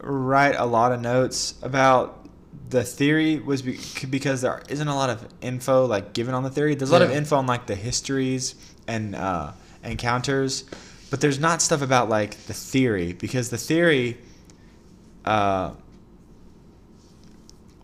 write 0.00 0.54
a 0.56 0.64
lot 0.64 0.92
of 0.92 1.00
notes 1.00 1.54
about 1.62 2.26
the 2.70 2.82
theory 2.82 3.38
was 3.38 3.62
be- 3.62 3.78
because 4.08 4.40
there 4.40 4.62
isn't 4.68 4.88
a 4.88 4.94
lot 4.94 5.10
of 5.10 5.26
info 5.40 5.86
like 5.86 6.12
given 6.12 6.34
on 6.34 6.42
the 6.42 6.50
theory. 6.50 6.74
There's 6.74 6.90
a 6.90 6.92
lot 6.92 7.02
of 7.02 7.10
info 7.10 7.36
on 7.36 7.46
like 7.46 7.66
the 7.66 7.74
histories 7.74 8.54
and 8.86 9.14
uh, 9.14 9.52
encounters, 9.84 10.64
but 11.10 11.20
there's 11.20 11.38
not 11.38 11.60
stuff 11.60 11.82
about 11.82 12.08
like 12.08 12.36
the 12.46 12.54
theory 12.54 13.12
because 13.12 13.50
the 13.50 13.58
theory. 13.58 14.18
Uh, 15.24 15.72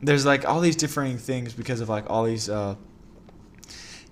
there's 0.03 0.27
like 0.27 0.49
all 0.49 0.61
these 0.61 0.77
differing 0.77 1.17
things 1.17 1.53
because 1.53 1.81
of 1.81 1.89
like 1.89 2.11
all 2.11 2.25
these 2.25 2.49
uh, 2.49 2.75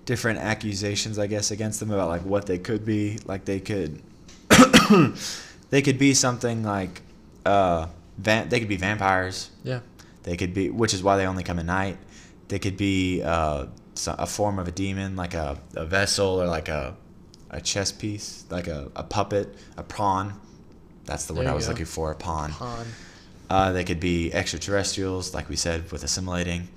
different 0.05 0.39
accusations, 0.39 1.19
I 1.19 1.27
guess, 1.27 1.51
against 1.51 1.79
them 1.79 1.91
about 1.91 2.07
like 2.07 2.23
what 2.23 2.45
they 2.45 2.57
could 2.57 2.85
be. 2.85 3.19
Like 3.25 3.45
they 3.45 3.59
could, 3.59 4.01
they 5.69 5.81
could 5.81 5.99
be 5.99 6.13
something 6.13 6.63
like, 6.63 7.01
uh, 7.45 7.87
van- 8.17 8.49
they 8.49 8.59
could 8.59 8.69
be 8.69 8.77
vampires. 8.77 9.51
Yeah. 9.63 9.81
They 10.23 10.37
could 10.37 10.53
be, 10.53 10.69
which 10.69 10.93
is 10.93 11.03
why 11.03 11.17
they 11.17 11.25
only 11.25 11.43
come 11.43 11.59
at 11.59 11.65
night. 11.65 11.97
They 12.47 12.59
could 12.59 12.77
be 12.77 13.21
uh, 13.21 13.67
a 14.07 14.27
form 14.27 14.59
of 14.59 14.67
a 14.67 14.71
demon, 14.71 15.15
like 15.15 15.33
a, 15.33 15.57
a 15.75 15.85
vessel 15.85 16.41
or 16.41 16.47
like 16.47 16.69
a, 16.69 16.95
a 17.49 17.59
chess 17.59 17.91
piece, 17.91 18.45
like 18.49 18.67
a, 18.67 18.91
a 18.95 19.03
puppet, 19.03 19.55
a 19.77 19.83
pawn. 19.83 20.39
That's 21.05 21.25
the 21.25 21.33
word 21.33 21.47
I 21.47 21.53
was 21.53 21.65
go. 21.65 21.71
looking 21.71 21.85
for, 21.85 22.11
a 22.11 22.15
pawn. 22.15 22.51
Han. 22.51 22.85
Uh, 23.51 23.73
they 23.73 23.83
could 23.83 23.99
be 23.99 24.31
extraterrestrials, 24.33 25.33
like 25.33 25.49
we 25.49 25.57
said, 25.57 25.91
with 25.91 26.05
assimilating. 26.05 26.69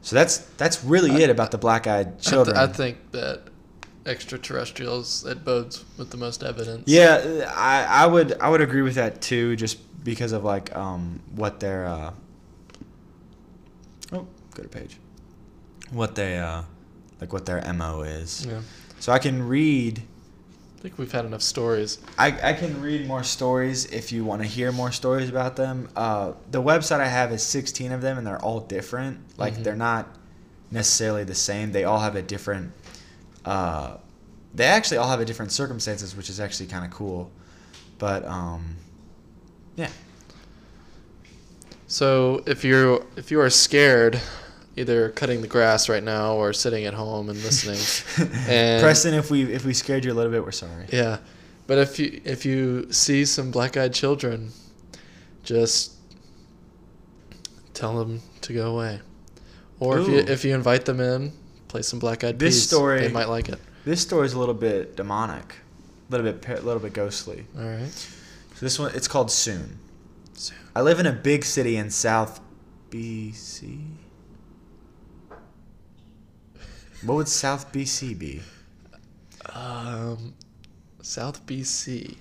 So 0.00 0.16
that's 0.16 0.38
that's 0.56 0.82
really 0.82 1.22
it 1.22 1.30
about 1.30 1.52
the 1.52 1.58
black-eyed 1.58 2.08
I, 2.08 2.10
th- 2.10 2.22
children. 2.24 2.56
I 2.56 2.66
think 2.66 3.12
that 3.12 3.42
extraterrestrials 4.04 5.24
it 5.24 5.44
bodes 5.44 5.84
with 5.96 6.10
the 6.10 6.16
most 6.16 6.42
evidence. 6.42 6.82
Yeah, 6.86 7.48
I, 7.54 7.84
I 7.84 8.06
would 8.06 8.36
I 8.40 8.48
would 8.48 8.60
agree 8.60 8.82
with 8.82 8.96
that 8.96 9.22
too, 9.22 9.54
just 9.54 9.78
because 10.02 10.32
of 10.32 10.42
like 10.42 10.74
um 10.74 11.20
what 11.36 11.60
their 11.60 11.86
uh 11.86 12.12
oh 14.12 14.26
go 14.54 14.62
to 14.64 14.68
page 14.68 14.96
what 15.92 16.16
they 16.16 16.36
uh 16.36 16.62
like 17.20 17.32
what 17.32 17.46
their 17.46 17.62
mo 17.72 18.02
is. 18.02 18.44
Yeah. 18.44 18.60
So 18.98 19.12
I 19.12 19.20
can 19.20 19.46
read 19.46 20.02
I 20.82 20.86
think 20.86 20.98
we've 20.98 21.12
had 21.12 21.24
enough 21.24 21.42
stories. 21.42 22.00
I, 22.18 22.36
I 22.50 22.52
can 22.54 22.80
read 22.82 23.06
more 23.06 23.22
stories 23.22 23.84
if 23.92 24.10
you 24.10 24.24
want 24.24 24.42
to 24.42 24.48
hear 24.48 24.72
more 24.72 24.90
stories 24.90 25.28
about 25.28 25.54
them. 25.54 25.88
Uh, 25.94 26.32
the 26.50 26.60
website 26.60 26.98
I 26.98 27.06
have 27.06 27.30
is 27.30 27.40
16 27.44 27.92
of 27.92 28.00
them, 28.02 28.18
and 28.18 28.26
they're 28.26 28.42
all 28.42 28.58
different. 28.58 29.20
Like 29.38 29.54
Mhm. 29.54 29.62
they're 29.62 29.76
not 29.76 30.08
necessarily 30.72 31.22
the 31.22 31.36
same. 31.36 31.70
They 31.70 31.84
all 31.84 32.00
have 32.00 32.16
a 32.16 32.22
different. 32.22 32.72
Uh, 33.44 33.98
they 34.52 34.64
actually 34.64 34.96
all 34.96 35.08
have 35.08 35.20
a 35.20 35.24
different 35.24 35.52
circumstances, 35.52 36.16
which 36.16 36.28
is 36.28 36.40
actually 36.40 36.66
kind 36.66 36.84
of 36.84 36.90
cool. 36.90 37.30
But 37.98 38.26
um, 38.26 38.74
yeah. 39.76 39.90
So 41.86 42.42
if 42.44 42.64
you're 42.64 43.06
if 43.14 43.30
you 43.30 43.40
are 43.40 43.50
scared, 43.50 44.20
either 44.76 45.10
cutting 45.10 45.40
the 45.42 45.48
grass 45.48 45.88
right 45.88 46.02
now 46.02 46.34
or 46.34 46.52
sitting 46.52 46.84
at 46.84 46.94
home 46.94 47.28
and 47.28 47.42
listening, 47.42 48.30
and 48.48 48.82
Preston, 48.82 49.14
if 49.14 49.30
we 49.30 49.52
if 49.52 49.64
we 49.64 49.74
scared 49.74 50.04
you 50.04 50.12
a 50.12 50.14
little 50.14 50.32
bit, 50.32 50.42
we're 50.44 50.50
sorry. 50.52 50.86
yeah, 50.92 51.18
but 51.66 51.78
if 51.78 51.98
you 51.98 52.20
if 52.24 52.44
you 52.46 52.90
see 52.92 53.24
some 53.24 53.50
black-eyed 53.50 53.92
children, 53.94 54.50
just 55.44 55.92
tell 57.74 57.98
them 57.98 58.20
to 58.42 58.52
go 58.52 58.74
away, 58.74 59.00
or 59.80 59.98
if 59.98 60.08
you 60.08 60.16
if 60.18 60.44
you 60.44 60.54
invite 60.54 60.84
them 60.84 61.00
in, 61.00 61.32
play 61.68 61.82
some 61.82 61.98
black-eyed 61.98 62.38
This 62.38 62.54
peas. 62.56 62.68
story- 62.68 63.00
they 63.00 63.08
might 63.08 63.28
like 63.28 63.48
it. 63.48 63.58
This 63.84 64.00
story 64.00 64.26
is 64.26 64.32
a 64.34 64.38
little 64.38 64.54
bit 64.54 64.96
demonic, 64.96 65.56
a 66.08 66.12
little 66.12 66.30
bit 66.32 66.48
a 66.48 66.62
little 66.62 66.80
bit 66.80 66.92
ghostly. 66.92 67.46
All 67.58 67.64
right. 67.64 67.88
So 67.90 68.60
this 68.60 68.78
one 68.78 68.94
it's 68.94 69.08
called 69.08 69.30
Soon. 69.30 69.78
Soon. 70.34 70.56
I 70.76 70.82
live 70.82 71.00
in 71.00 71.06
a 71.06 71.12
big 71.12 71.44
city 71.44 71.76
in 71.76 71.90
South 71.90 72.40
BC. 72.90 73.91
What 77.04 77.16
would 77.16 77.28
South 77.28 77.72
BC 77.72 78.18
be? 78.18 78.40
Um, 79.54 80.34
South 81.00 81.44
BC. 81.46 82.16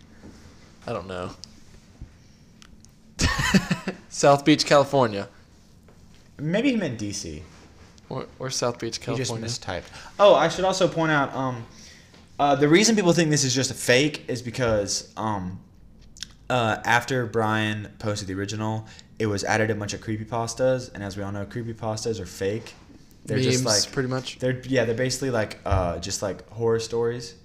I 0.88 0.94
don't 0.94 1.08
know. 1.08 1.32
South 4.10 4.44
Beach, 4.44 4.66
California. 4.66 5.28
Maybe 6.40 6.72
he 6.72 6.78
meant 6.78 7.00
DC. 7.00 7.42
Or, 8.10 8.26
or 8.40 8.50
South 8.50 8.80
Beach, 8.80 9.00
California. 9.00 9.46
He 9.46 9.48
just 9.48 9.62
mistyped. 9.62 9.84
Oh, 10.20 10.34
I 10.34 10.50
should 10.50 10.66
also 10.66 10.88
point 10.88 11.12
out 11.12 11.34
um, 11.36 11.66
uh, 12.40 12.56
the 12.56 12.68
reason 12.68 12.96
people 12.96 13.14
think 13.14 13.30
this 13.30 13.44
is 13.44 13.54
just 13.54 13.70
a 13.70 13.76
fake 13.76 14.26
is 14.28 14.42
because 14.42 15.14
um, 15.16 15.60
uh, 16.50 16.78
after 16.84 17.28
Brian 17.28 17.90
posted 18.00 18.28
the 18.28 18.34
original, 18.34 18.88
it 19.20 19.28
was 19.28 19.44
added 19.44 19.70
a 19.70 19.76
bunch 19.76 19.94
of 19.94 20.02
creepypastas, 20.02 20.92
and 20.94 21.04
as 21.04 21.16
we 21.16 21.22
all 21.24 21.32
know, 21.32 21.46
creepypastas 21.46 22.20
are 22.20 22.26
fake. 22.26 22.74
They're 23.26 23.38
Memes, 23.38 23.62
just 23.62 23.66
like 23.66 23.94
pretty 23.94 24.10
much. 24.10 24.40
they're 24.40 24.62
yeah, 24.66 24.86
they're 24.86 24.96
basically 24.96 25.30
like 25.30 25.60
uh, 25.66 26.00
just 26.00 26.22
like 26.22 26.48
horror 26.50 26.80
stories. 26.80 27.36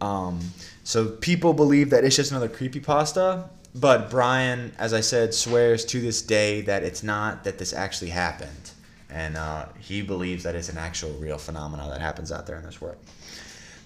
Um, 0.00 0.40
so 0.84 1.06
people 1.08 1.52
believe 1.52 1.90
that 1.90 2.04
it's 2.04 2.14
just 2.14 2.30
another 2.30 2.48
creepy 2.48 2.78
pasta, 2.80 3.50
but 3.74 4.10
Brian, 4.10 4.72
as 4.78 4.94
I 4.94 5.00
said, 5.00 5.34
swears 5.34 5.84
to 5.86 6.00
this 6.00 6.22
day 6.22 6.60
that 6.62 6.84
it's 6.84 7.02
not. 7.02 7.44
That 7.44 7.58
this 7.58 7.72
actually 7.72 8.10
happened, 8.10 8.70
and 9.10 9.36
uh, 9.36 9.66
he 9.80 10.02
believes 10.02 10.44
that 10.44 10.54
it's 10.54 10.68
an 10.68 10.78
actual 10.78 11.10
real 11.14 11.38
phenomenon 11.38 11.90
that 11.90 12.00
happens 12.00 12.30
out 12.30 12.46
there 12.46 12.56
in 12.56 12.64
this 12.64 12.80
world. 12.80 12.98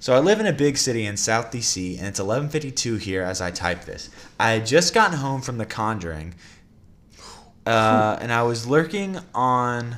So 0.00 0.14
I 0.14 0.18
live 0.18 0.40
in 0.40 0.46
a 0.46 0.52
big 0.52 0.76
city 0.76 1.06
in 1.06 1.16
South 1.16 1.50
DC, 1.52 1.96
and 1.96 2.06
it's 2.06 2.20
11:52 2.20 2.98
here 2.98 3.22
as 3.22 3.40
I 3.40 3.50
type 3.50 3.84
this. 3.84 4.10
I 4.38 4.50
had 4.50 4.66
just 4.66 4.92
gotten 4.92 5.16
home 5.16 5.40
from 5.40 5.58
The 5.58 5.64
Conjuring, 5.64 6.34
uh, 7.64 8.18
and 8.20 8.32
I 8.32 8.42
was 8.42 8.66
lurking 8.66 9.18
on 9.34 9.96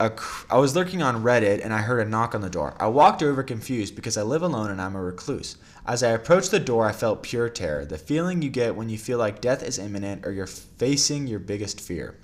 a 0.00 0.12
I 0.48 0.56
was 0.56 0.74
lurking 0.74 1.02
on 1.02 1.22
Reddit 1.22 1.62
and 1.62 1.72
I 1.72 1.82
heard 1.82 2.04
a 2.04 2.08
knock 2.08 2.34
on 2.34 2.40
the 2.40 2.50
door. 2.50 2.74
I 2.80 2.88
walked 2.88 3.22
over 3.22 3.42
confused 3.42 3.94
because 3.94 4.16
I 4.16 4.22
live 4.22 4.42
alone 4.42 4.70
and 4.70 4.80
I'm 4.80 4.96
a 4.96 5.02
recluse. 5.02 5.56
As 5.86 6.02
I 6.02 6.10
approached 6.10 6.50
the 6.50 6.58
door, 6.58 6.86
I 6.86 6.92
felt 6.92 7.22
pure 7.22 7.48
terror, 7.48 7.84
the 7.84 7.98
feeling 7.98 8.42
you 8.42 8.50
get 8.50 8.74
when 8.74 8.88
you 8.88 8.98
feel 8.98 9.18
like 9.18 9.40
death 9.40 9.62
is 9.62 9.78
imminent 9.78 10.26
or 10.26 10.32
you're 10.32 10.46
facing 10.46 11.26
your 11.26 11.38
biggest 11.38 11.80
fear. 11.80 12.16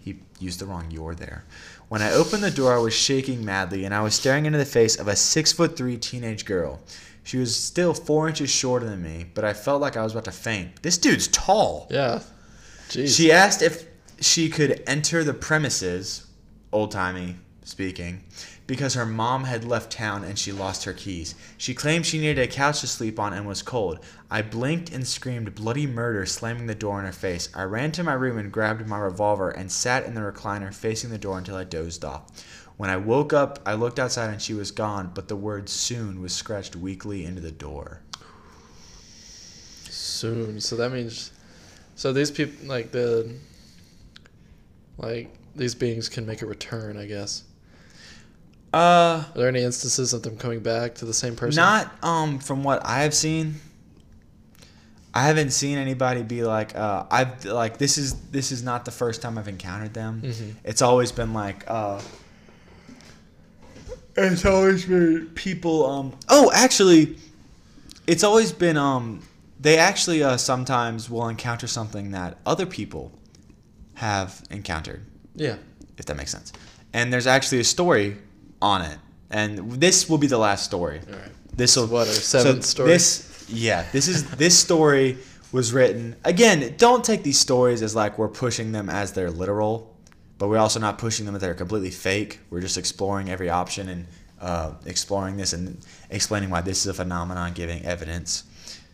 He 0.00 0.18
used 0.40 0.58
the 0.58 0.66
wrong 0.66 0.90
you're 0.90 1.14
there. 1.14 1.44
When 1.88 2.02
I 2.02 2.12
opened 2.12 2.42
the 2.42 2.50
door, 2.50 2.74
I 2.74 2.80
was 2.80 2.94
shaking 2.94 3.44
madly 3.44 3.84
and 3.84 3.94
I 3.94 4.02
was 4.02 4.14
staring 4.14 4.46
into 4.46 4.58
the 4.58 4.64
face 4.64 4.98
of 4.98 5.08
a 5.08 5.14
six 5.14 5.52
foot 5.52 5.76
three 5.76 5.96
teenage 5.96 6.44
girl. 6.44 6.80
She 7.22 7.38
was 7.38 7.54
still 7.54 7.94
four 7.94 8.28
inches 8.28 8.50
shorter 8.50 8.86
than 8.86 9.02
me, 9.02 9.26
but 9.32 9.44
I 9.44 9.52
felt 9.52 9.80
like 9.80 9.96
I 9.96 10.02
was 10.02 10.12
about 10.12 10.24
to 10.24 10.32
faint. 10.32 10.82
This 10.82 10.98
dude's 10.98 11.28
tall. 11.28 11.86
Yeah. 11.88 12.22
Jeez. 12.88 13.16
She 13.16 13.30
asked 13.30 13.62
if 13.62 13.86
she 14.20 14.48
could 14.48 14.82
enter 14.86 15.22
the 15.22 15.34
premises, 15.34 16.26
old 16.72 16.90
timey 16.90 17.36
speaking, 17.64 18.24
because 18.66 18.94
her 18.94 19.06
mom 19.06 19.44
had 19.44 19.64
left 19.64 19.92
town 19.92 20.24
and 20.24 20.38
she 20.38 20.50
lost 20.50 20.84
her 20.84 20.92
keys. 20.92 21.34
She 21.56 21.74
claimed 21.74 22.04
she 22.04 22.18
needed 22.18 22.40
a 22.40 22.48
couch 22.48 22.80
to 22.80 22.86
sleep 22.86 23.20
on 23.20 23.32
and 23.32 23.46
was 23.46 23.62
cold. 23.62 24.00
I 24.30 24.42
blinked 24.42 24.90
and 24.90 25.06
screamed 25.06 25.54
bloody 25.54 25.86
murder, 25.86 26.26
slamming 26.26 26.66
the 26.66 26.74
door 26.74 26.98
in 26.98 27.06
her 27.06 27.12
face. 27.12 27.48
I 27.54 27.62
ran 27.62 27.92
to 27.92 28.02
my 28.02 28.14
room 28.14 28.38
and 28.38 28.50
grabbed 28.50 28.86
my 28.88 28.98
revolver 28.98 29.50
and 29.50 29.70
sat 29.70 30.04
in 30.06 30.14
the 30.14 30.20
recliner 30.20 30.74
facing 30.74 31.10
the 31.10 31.18
door 31.18 31.38
until 31.38 31.56
I 31.56 31.64
dozed 31.64 32.04
off. 32.04 32.24
When 32.76 32.90
I 32.90 32.96
woke 32.96 33.32
up, 33.32 33.60
I 33.64 33.74
looked 33.74 33.98
outside 34.00 34.30
and 34.30 34.42
she 34.42 34.54
was 34.54 34.70
gone, 34.72 35.12
but 35.14 35.28
the 35.28 35.36
word 35.36 35.68
soon 35.68 36.20
was 36.20 36.32
scratched 36.34 36.74
weakly 36.74 37.24
into 37.24 37.40
the 37.40 37.52
door. 37.52 38.00
soon. 39.88 40.60
So 40.60 40.76
that 40.76 40.90
means, 40.90 41.32
so 41.94 42.12
these 42.12 42.30
people 42.30 42.66
like 42.66 42.90
the, 42.90 43.34
like 44.98 45.32
these 45.56 45.74
beings 45.74 46.08
can 46.08 46.26
make 46.26 46.42
a 46.42 46.46
return. 46.46 46.96
I 46.96 47.06
guess. 47.06 47.44
Uh, 48.74 48.78
Are 48.78 49.26
there 49.34 49.48
any 49.48 49.62
instances 49.62 50.14
of 50.14 50.22
them 50.22 50.38
coming 50.38 50.60
back 50.60 50.94
to 50.96 51.04
the 51.04 51.12
same 51.12 51.36
person? 51.36 51.60
Not 51.60 51.92
um 52.02 52.38
from 52.38 52.64
what 52.64 52.84
I 52.84 53.02
have 53.02 53.14
seen. 53.14 53.56
I 55.14 55.24
haven't 55.26 55.50
seen 55.50 55.76
anybody 55.76 56.22
be 56.22 56.42
like 56.42 56.74
uh 56.74 57.04
I've 57.10 57.44
like 57.44 57.76
this 57.76 57.98
is 57.98 58.14
this 58.30 58.50
is 58.50 58.62
not 58.62 58.86
the 58.86 58.90
first 58.90 59.20
time 59.20 59.36
I've 59.36 59.48
encountered 59.48 59.92
them. 59.92 60.22
Mhm. 60.24 60.54
It's 60.64 60.80
always 60.80 61.12
been 61.12 61.34
like 61.34 61.64
uh 61.68 62.00
it's 64.16 64.44
always 64.44 64.84
been 64.84 65.30
people 65.34 65.86
um 65.86 66.12
oh 66.28 66.50
actually 66.54 67.16
it's 68.06 68.22
always 68.24 68.52
been 68.52 68.76
um 68.76 69.22
they 69.60 69.78
actually 69.78 70.22
uh 70.22 70.36
sometimes 70.36 71.08
will 71.10 71.28
encounter 71.28 71.66
something 71.66 72.10
that 72.10 72.38
other 72.44 72.66
people 72.66 73.12
have 73.94 74.42
encountered 74.50 75.02
Yeah. 75.34 75.56
if 75.98 76.06
that 76.06 76.16
makes 76.16 76.30
sense. 76.30 76.52
And 76.92 77.12
there's 77.12 77.26
actually 77.26 77.60
a 77.60 77.64
story 77.64 78.16
on 78.60 78.82
it. 78.82 78.98
And 79.30 79.72
this 79.72 80.08
will 80.08 80.18
be 80.18 80.26
the 80.26 80.38
last 80.38 80.64
story. 80.64 81.00
All 81.08 81.18
right. 81.18 81.30
This 81.56 81.76
will 81.76 81.86
What, 81.86 82.08
our 82.08 82.14
seventh 82.14 82.64
story? 82.64 82.88
This 82.88 83.46
yeah, 83.48 83.84
this 83.92 84.08
is 84.08 84.28
this 84.30 84.58
story 84.58 85.18
was 85.52 85.72
written 85.72 86.16
again. 86.24 86.74
Don't 86.78 87.04
take 87.04 87.22
these 87.22 87.38
stories 87.38 87.82
as 87.82 87.94
like 87.94 88.18
we're 88.18 88.28
pushing 88.28 88.72
them 88.72 88.88
as 88.88 89.12
they're 89.12 89.30
literal, 89.30 89.94
but 90.38 90.48
we're 90.48 90.58
also 90.58 90.80
not 90.80 90.98
pushing 90.98 91.26
them 91.26 91.34
as 91.34 91.40
they're 91.40 91.54
completely 91.54 91.90
fake. 91.90 92.40
We're 92.50 92.60
just 92.60 92.78
exploring 92.78 93.30
every 93.30 93.50
option 93.50 93.88
and 93.88 94.06
uh, 94.40 94.72
exploring 94.86 95.36
this 95.36 95.52
and 95.52 95.78
explaining 96.10 96.50
why 96.50 96.62
this 96.62 96.80
is 96.80 96.86
a 96.86 96.94
phenomenon, 96.94 97.52
giving 97.52 97.84
evidence. 97.84 98.44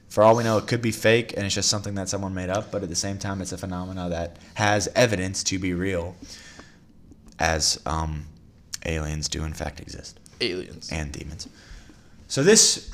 For 0.09 0.23
all 0.23 0.37
we 0.37 0.45
know, 0.45 0.57
it 0.59 0.67
could 0.67 0.83
be 0.83 0.91
fake 0.91 1.35
and 1.37 1.45
it's 1.45 1.55
just 1.55 1.69
something 1.69 1.95
that 1.97 2.09
someone 2.09 2.35
made 2.35 2.49
up, 2.49 2.71
but 2.73 2.83
at 2.83 2.89
the 2.89 2.97
same 2.97 3.19
time, 3.19 3.43
it's 3.43 3.53
a 3.53 3.59
phenomena 3.59 4.09
that 4.09 4.39
has 4.55 4.89
evidence 4.95 5.45
to 5.45 5.59
be 5.59 5.75
real, 5.75 6.17
as 7.39 7.81
um, 7.87 8.27
aliens 8.87 9.29
do 9.29 9.45
in 9.45 9.53
fact 9.53 9.81
exist 9.81 10.19
Aliens. 10.41 10.91
and 10.91 11.13
demons. 11.13 11.49
So 12.27 12.43
this 12.43 12.91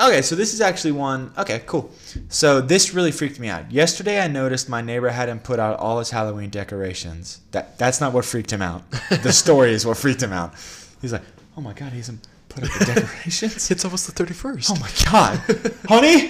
Okay, 0.00 0.22
so 0.22 0.36
this 0.36 0.54
is 0.54 0.60
actually 0.60 0.92
one 0.92 1.32
Okay, 1.36 1.62
cool. 1.66 1.90
So 2.28 2.60
this 2.60 2.94
really 2.94 3.10
freaked 3.10 3.40
me 3.40 3.48
out. 3.48 3.70
Yesterday 3.72 4.20
I 4.20 4.28
noticed 4.28 4.68
my 4.68 4.80
neighbor 4.80 5.08
hadn't 5.08 5.42
put 5.42 5.58
out 5.58 5.78
all 5.80 5.98
his 5.98 6.10
Halloween 6.10 6.50
decorations. 6.50 7.40
That 7.50 7.78
that's 7.78 8.00
not 8.00 8.12
what 8.12 8.24
freaked 8.24 8.52
him 8.52 8.62
out. 8.62 8.88
the 9.10 9.32
story 9.32 9.72
is 9.72 9.84
what 9.84 9.96
freaked 9.96 10.22
him 10.22 10.32
out. 10.32 10.54
He's 11.02 11.12
like, 11.12 11.22
"Oh 11.56 11.60
my 11.60 11.72
god, 11.72 11.92
he 11.92 11.98
hasn't 11.98 12.26
put 12.60 12.72
up 12.72 12.78
the 12.78 12.94
decorations." 13.00 13.70
It's 13.70 13.84
almost 13.84 14.06
the 14.06 14.12
thirty 14.12 14.34
first. 14.34 14.70
oh 14.70 14.76
my 14.76 14.90
god. 15.10 15.38
honey? 15.88 16.28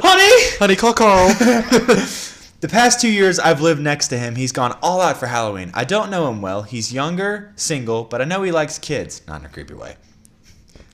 Honey? 0.00 0.56
Honey, 0.58 0.76
call 0.76 0.92
Carl. 0.94 1.28
The 2.60 2.68
past 2.68 3.02
two 3.02 3.10
years 3.12 3.38
I've 3.38 3.60
lived 3.60 3.82
next 3.82 4.08
to 4.08 4.18
him, 4.18 4.34
he's 4.34 4.50
gone 4.50 4.76
all 4.82 5.02
out 5.02 5.18
for 5.18 5.26
Halloween. 5.26 5.70
I 5.74 5.84
don't 5.84 6.10
know 6.10 6.28
him 6.30 6.40
well. 6.40 6.62
He's 6.62 6.90
younger, 6.90 7.52
single, 7.54 8.04
but 8.04 8.22
I 8.22 8.24
know 8.24 8.42
he 8.42 8.50
likes 8.50 8.78
kids. 8.78 9.20
Not 9.28 9.40
in 9.40 9.46
a 9.46 9.50
creepy 9.50 9.74
way. 9.74 9.96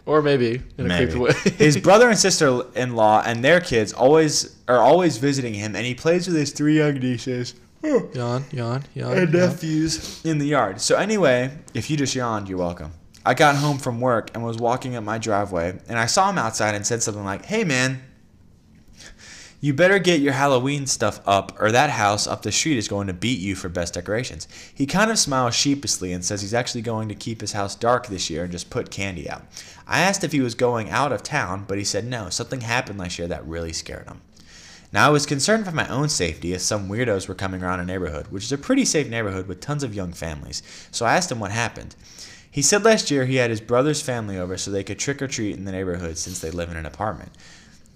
or 0.05 0.21
maybe 0.23 0.61
in 0.77 0.91
a 0.91 0.97
creepy 0.97 1.19
way. 1.21 1.33
his 1.57 1.77
brother 1.79 2.09
and 2.11 2.19
sister-in-law 2.19 3.23
and 3.25 3.45
their 3.45 3.61
kids 3.61 3.93
always 3.93 4.57
are 4.67 4.79
always 4.81 5.19
visiting 5.19 5.55
him, 5.55 5.77
and 5.77 5.87
he 5.87 5.95
plays 5.95 6.27
with 6.27 6.35
his 6.37 6.51
three 6.51 6.79
young 6.79 6.95
nieces 6.95 7.55
yawn, 7.85 8.11
yawn, 8.53 8.83
yawn. 8.93 9.17
and 9.17 9.33
yawn. 9.33 9.49
nephews 9.51 10.21
in 10.25 10.39
the 10.39 10.47
yard. 10.47 10.81
So 10.81 10.97
anyway, 10.97 11.53
if 11.75 11.89
you 11.91 11.97
just 11.97 12.15
yawned, 12.17 12.49
you're 12.49 12.59
welcome. 12.59 12.93
I 13.25 13.35
got 13.35 13.57
home 13.57 13.79
from 13.79 14.01
work 14.01 14.31
and 14.35 14.45
was 14.45 14.59
walking 14.59 14.97
up 14.97 15.05
my 15.05 15.19
driveway, 15.19 15.79
and 15.89 15.99
I 15.99 16.07
saw 16.07 16.31
him 16.31 16.39
outside 16.39 16.75
and 16.75 16.87
said 16.87 17.03
something 17.03 17.25
like, 17.25 17.47
"Hey, 17.47 17.65
man." 17.65 18.03
You 19.65 19.73
better 19.73 20.01
get 20.01 20.21
your 20.21 20.33
Halloween 20.33 20.89
stuff 20.89 21.21
up, 21.25 21.57
or 21.61 21.71
that 21.71 21.91
house 21.91 22.27
up 22.27 22.43
the 22.43 22.51
street 22.51 22.79
is 22.79 22.89
going 22.89 23.07
to 23.07 23.13
beat 23.13 23.39
you 23.39 23.55
for 23.55 23.69
best 23.69 23.95
decorations. 23.95 24.49
He 24.75 24.87
kind 24.87 25.09
of 25.09 25.21
smiles 25.21 25.55
sheepishly 25.55 26.13
and 26.13 26.25
says 26.25 26.43
he's 26.43 26.53
actually 26.53 26.83
going 26.83 27.09
to 27.09 27.15
keep 27.15 27.41
his 27.41 27.53
house 27.53 27.77
dark 27.77 28.09
this 28.09 28.29
year 28.29 28.43
and 28.43 28.51
just 28.51 28.71
put 28.71 28.91
candy 28.91 29.31
out. 29.31 29.45
I 29.87 30.01
asked 30.01 30.25
if 30.25 30.33
he 30.33 30.41
was 30.41 30.57
going 30.57 30.91
out 30.91 31.13
of 31.13 31.23
town, 31.23 31.67
but 31.69 31.79
he 31.79 31.85
said 31.85 32.05
no, 32.05 32.29
something 32.29 32.63
happened 32.63 32.99
last 32.99 33.21
year 33.21 33.29
that 33.29 33.47
really 33.47 33.73
scared 33.73 34.09
him. 34.09 34.21
Now, 34.93 35.07
I 35.07 35.11
was 35.11 35.27
concerned 35.27 35.65
for 35.65 35.71
my 35.71 35.87
own 35.87 36.09
safety 36.09 36.53
as 36.55 36.65
some 36.65 36.89
weirdos 36.89 37.29
were 37.29 37.35
coming 37.37 37.63
around 37.63 37.79
a 37.79 37.85
neighborhood, 37.85 38.27
which 38.33 38.43
is 38.43 38.53
a 38.53 38.59
pretty 38.59 38.85
safe 38.85 39.09
neighborhood 39.09 39.47
with 39.47 39.61
tons 39.61 39.85
of 39.85 39.95
young 39.95 40.13
families, 40.13 40.65
so 40.91 41.07
I 41.07 41.15
asked 41.15 41.31
him 41.31 41.39
what 41.39 41.53
happened. 41.53 41.95
He 42.53 42.61
said 42.61 42.85
last 42.85 43.11
year 43.11 43.25
he 43.25 43.37
had 43.37 43.49
his 43.49 43.63
brother's 43.63 44.03
family 44.03 44.39
over 44.39 44.59
so 44.59 44.71
they 44.71 44.85
could 44.85 44.99
trick 44.99 45.23
or 45.23 45.27
treat 45.27 45.57
in 45.57 45.65
the 45.65 45.73
neighborhood 45.73 46.19
since 46.19 46.39
they 46.39 46.51
live 46.51 46.71
in 46.71 46.77
an 46.77 46.85
apartment 46.85 47.33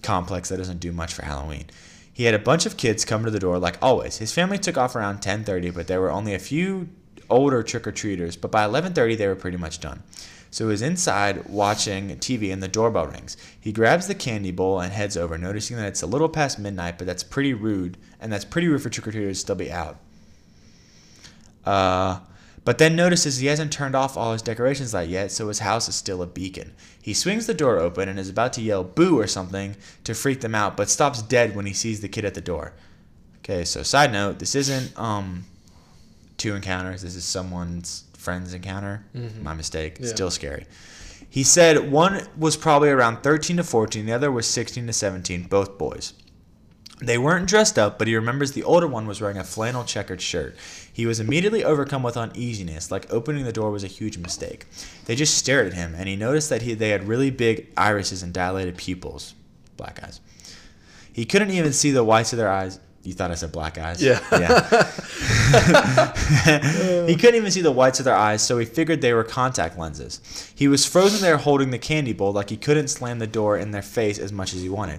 complex 0.03 0.49
that 0.49 0.57
doesn't 0.57 0.81
do 0.81 0.93
much 0.93 1.13
for 1.13 1.25
Halloween. 1.25 1.67
He 2.11 2.25
had 2.25 2.35
a 2.35 2.39
bunch 2.39 2.65
of 2.65 2.79
kids 2.79 3.05
come 3.05 3.25
to 3.25 3.31
the 3.31 3.39
door 3.39 3.59
like 3.59 3.77
always. 3.83 4.17
His 4.17 4.33
family 4.33 4.57
took 4.57 4.79
off 4.79 4.97
around 4.97 5.21
10:30, 5.21 5.75
but 5.75 5.89
there 5.89 6.01
were 6.01 6.11
only 6.11 6.33
a 6.33 6.39
few 6.39 6.89
older 7.29 7.63
trick-or-treaters, 7.63 8.41
but 8.41 8.51
by 8.51 8.65
11:30 8.65 9.15
they 9.15 9.29
were 9.29 9.35
pretty 9.35 9.59
much 9.59 9.79
done. 9.79 10.03
So 10.51 10.65
he 10.65 10.71
was 10.71 10.81
inside 10.81 11.51
watching 11.51 12.17
TV 12.17 12.51
and 12.51 12.63
the 12.63 12.69
doorbell 12.69 13.09
rings. 13.09 13.37
He 13.61 13.73
grabs 13.73 14.07
the 14.07 14.15
candy 14.15 14.53
bowl 14.53 14.81
and 14.81 14.91
heads 14.91 15.19
over, 15.19 15.37
noticing 15.37 15.77
that 15.77 15.89
it's 15.89 16.03
a 16.03 16.07
little 16.07 16.31
past 16.31 16.59
midnight, 16.59 16.97
but 16.97 17.07
that's 17.07 17.23
pretty 17.23 17.53
rude, 17.53 17.99
and 18.21 18.33
that's 18.33 18.47
pretty 18.47 18.69
rude 18.69 18.81
for 18.81 18.89
trick-or-treaters 18.89 19.29
to 19.29 19.35
still 19.35 19.55
be 19.55 19.71
out. 19.71 19.99
Uh, 21.67 22.21
but 22.67 22.77
then 22.79 22.95
notices 22.97 23.39
he 23.39 23.47
hasn't 23.47 23.73
turned 23.73 23.95
off 23.95 24.17
all 24.17 24.33
his 24.33 24.43
decorations 24.43 24.93
light 24.93 25.09
yet, 25.09 25.31
so 25.33 25.49
his 25.49 25.61
house 25.61 25.89
is 25.89 25.95
still 25.95 26.21
a 26.21 26.27
beacon. 26.27 26.73
He 27.01 27.15
swings 27.15 27.47
the 27.47 27.55
door 27.55 27.79
open 27.79 28.09
and 28.09 28.19
is 28.19 28.29
about 28.29 28.53
to 28.55 28.61
yell 28.61 28.85
boo 28.85 29.19
or 29.19 29.27
something 29.27 29.77
to 30.05 30.15
freak 30.15 30.41
them 30.43 30.55
out, 30.55 30.77
but 30.77 30.91
stops 30.91 31.23
dead 31.23 31.55
when 31.57 31.65
he 31.65 31.73
sees 31.73 32.01
the 32.01 32.09
kid 32.09 32.25
at 32.25 32.35
the 32.35 32.41
door. 32.41 32.75
Okay, 33.39 33.65
so 33.65 33.83
side 33.83 34.13
note, 34.13 34.41
this 34.41 34.55
isn't 34.55 34.99
um 34.99 35.47
two 36.37 36.55
encounters, 36.55 37.03
this 37.03 37.15
is 37.15 37.25
someone's 37.25 38.05
friend's 38.19 38.53
encounter. 38.53 39.05
Mhm. 39.17 39.43
My 39.43 39.55
mistake. 39.55 39.99
Yeah. 40.01 40.09
Still 40.09 40.31
scary. 40.31 40.67
He 41.31 41.45
said 41.45 41.91
one 41.93 42.27
was 42.37 42.57
probably 42.57 42.89
around 42.89 43.23
13 43.23 43.57
to 43.59 43.65
14, 43.65 44.05
the 44.07 44.13
other 44.13 44.31
was 44.33 44.47
16 44.47 44.87
to 44.89 44.93
17, 44.93 45.45
both 45.45 45.79
boys. 45.79 46.13
They 46.99 47.19
weren't 47.19 47.49
dressed 47.49 47.79
up, 47.79 47.99
but 47.99 48.09
he 48.09 48.17
remembers 48.17 48.53
the 48.53 48.65
older 48.65 48.87
one 48.87 49.07
was 49.07 49.21
wearing 49.21 49.37
a 49.37 49.45
flannel 49.45 49.85
checkered 49.85 50.23
shirt. 50.23 50.57
He 50.91 51.05
was 51.05 51.21
immediately 51.21 51.63
overcome 51.63 52.03
with 52.03 52.17
uneasiness, 52.17 52.91
like 52.91 53.13
opening 53.13 53.45
the 53.45 53.53
door 53.53 53.71
was 53.71 53.85
a 53.85 53.89
huge 53.89 54.17
mistake. 54.17 54.65
They 55.05 55.15
just 55.15 55.37
stared 55.37 55.67
at 55.67 55.75
him, 55.75 55.95
and 55.95 56.09
he 56.09 56.17
noticed 56.17 56.49
that 56.49 56.63
he, 56.63 56.73
they 56.73 56.89
had 56.89 57.07
really 57.07 57.31
big 57.31 57.69
irises 57.77 58.23
and 58.23 58.33
dilated 58.33 58.79
pupils. 58.79 59.35
Black 59.77 60.03
eyes. 60.03 60.21
He 61.13 61.27
couldn't 61.27 61.51
even 61.51 61.75
see 61.75 61.91
the 61.91 62.05
whites 62.05 62.33
of 62.33 62.39
their 62.39 62.51
eyes. 62.51 62.81
You 63.03 63.13
thought 63.13 63.31
I 63.31 63.35
said 63.35 63.53
black 63.53 63.77
eyes? 63.79 64.03
Yeah. 64.03 64.19
Yeah. 64.33 64.67
he 67.07 67.15
couldn't 67.15 67.37
even 67.37 67.53
see 67.53 67.61
the 67.61 67.71
whites 67.71 68.01
of 68.01 68.05
their 68.05 68.17
eyes, 68.17 68.43
so 68.43 68.59
he 68.59 68.65
figured 68.65 69.01
they 69.01 69.13
were 69.13 69.23
contact 69.23 69.79
lenses. 69.79 70.21
He 70.57 70.67
was 70.67 70.85
frozen 70.85 71.21
there 71.21 71.37
holding 71.37 71.71
the 71.71 71.79
candy 71.79 72.13
bowl 72.13 72.33
like 72.33 72.51
he 72.51 72.57
couldn't 72.57 72.89
slam 72.89 73.21
the 73.21 73.29
door 73.29 73.57
in 73.57 73.71
their 73.71 73.83
face 73.83 74.19
as 74.19 74.33
much 74.33 74.55
as 74.55 74.63
he 74.63 74.69
wanted. 74.69 74.99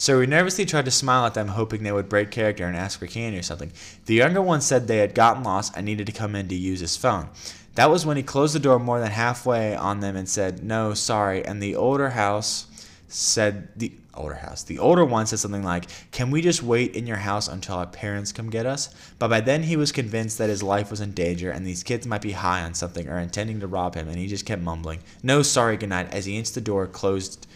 So 0.00 0.20
we 0.20 0.26
nervously 0.26 0.64
tried 0.64 0.84
to 0.84 0.92
smile 0.92 1.26
at 1.26 1.34
them, 1.34 1.48
hoping 1.48 1.82
they 1.82 1.90
would 1.90 2.08
break 2.08 2.30
character 2.30 2.64
and 2.64 2.76
ask 2.76 3.00
for 3.00 3.08
candy 3.08 3.38
or 3.38 3.42
something. 3.42 3.72
The 4.06 4.14
younger 4.14 4.40
one 4.40 4.60
said 4.60 4.86
they 4.86 4.98
had 4.98 5.12
gotten 5.12 5.42
lost 5.42 5.76
and 5.76 5.84
needed 5.84 6.06
to 6.06 6.12
come 6.12 6.36
in 6.36 6.46
to 6.48 6.54
use 6.54 6.78
his 6.78 6.96
phone. 6.96 7.28
That 7.74 7.90
was 7.90 8.06
when 8.06 8.16
he 8.16 8.22
closed 8.22 8.54
the 8.54 8.60
door 8.60 8.78
more 8.78 9.00
than 9.00 9.10
halfway 9.10 9.74
on 9.74 9.98
them 9.98 10.14
and 10.14 10.28
said, 10.28 10.62
No, 10.62 10.94
sorry. 10.94 11.44
And 11.44 11.60
the 11.60 11.74
older 11.74 12.10
house 12.10 12.66
said, 13.08 13.68
The 13.76 13.92
older 14.14 14.36
house, 14.36 14.62
the 14.62 14.78
older 14.78 15.04
one 15.04 15.26
said 15.26 15.40
something 15.40 15.64
like, 15.64 15.86
Can 16.12 16.30
we 16.30 16.42
just 16.42 16.62
wait 16.62 16.94
in 16.94 17.08
your 17.08 17.16
house 17.16 17.48
until 17.48 17.74
our 17.74 17.86
parents 17.86 18.30
come 18.32 18.50
get 18.50 18.66
us? 18.66 18.94
But 19.18 19.28
by 19.28 19.40
then 19.40 19.64
he 19.64 19.76
was 19.76 19.90
convinced 19.90 20.38
that 20.38 20.48
his 20.48 20.62
life 20.62 20.92
was 20.92 21.00
in 21.00 21.10
danger 21.10 21.50
and 21.50 21.66
these 21.66 21.82
kids 21.82 22.06
might 22.06 22.22
be 22.22 22.32
high 22.32 22.62
on 22.62 22.74
something 22.74 23.08
or 23.08 23.18
intending 23.18 23.58
to 23.60 23.66
rob 23.66 23.96
him, 23.96 24.08
and 24.08 24.16
he 24.18 24.28
just 24.28 24.46
kept 24.46 24.62
mumbling, 24.62 25.00
No, 25.24 25.42
sorry, 25.42 25.76
good 25.76 25.88
night, 25.88 26.14
as 26.14 26.24
he 26.24 26.36
inched 26.36 26.54
the 26.54 26.60
door, 26.60 26.86
closed, 26.86 27.48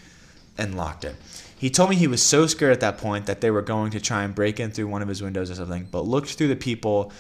and 0.58 0.76
locked 0.76 1.04
it. 1.04 1.16
He 1.58 1.70
told 1.70 1.90
me 1.90 1.96
he 1.96 2.08
was 2.08 2.22
so 2.22 2.46
scared 2.46 2.72
at 2.72 2.80
that 2.80 2.98
point 2.98 3.26
that 3.26 3.40
they 3.40 3.50
were 3.50 3.62
going 3.62 3.92
to 3.92 4.00
try 4.00 4.24
and 4.24 4.34
break 4.34 4.58
in 4.58 4.72
through 4.72 4.88
one 4.88 5.02
of 5.02 5.08
his 5.08 5.22
windows 5.22 5.50
or 5.50 5.54
something, 5.54 5.86
but 5.90 6.06
looked 6.06 6.34
through 6.34 6.48
the 6.48 6.56
people 6.56 7.12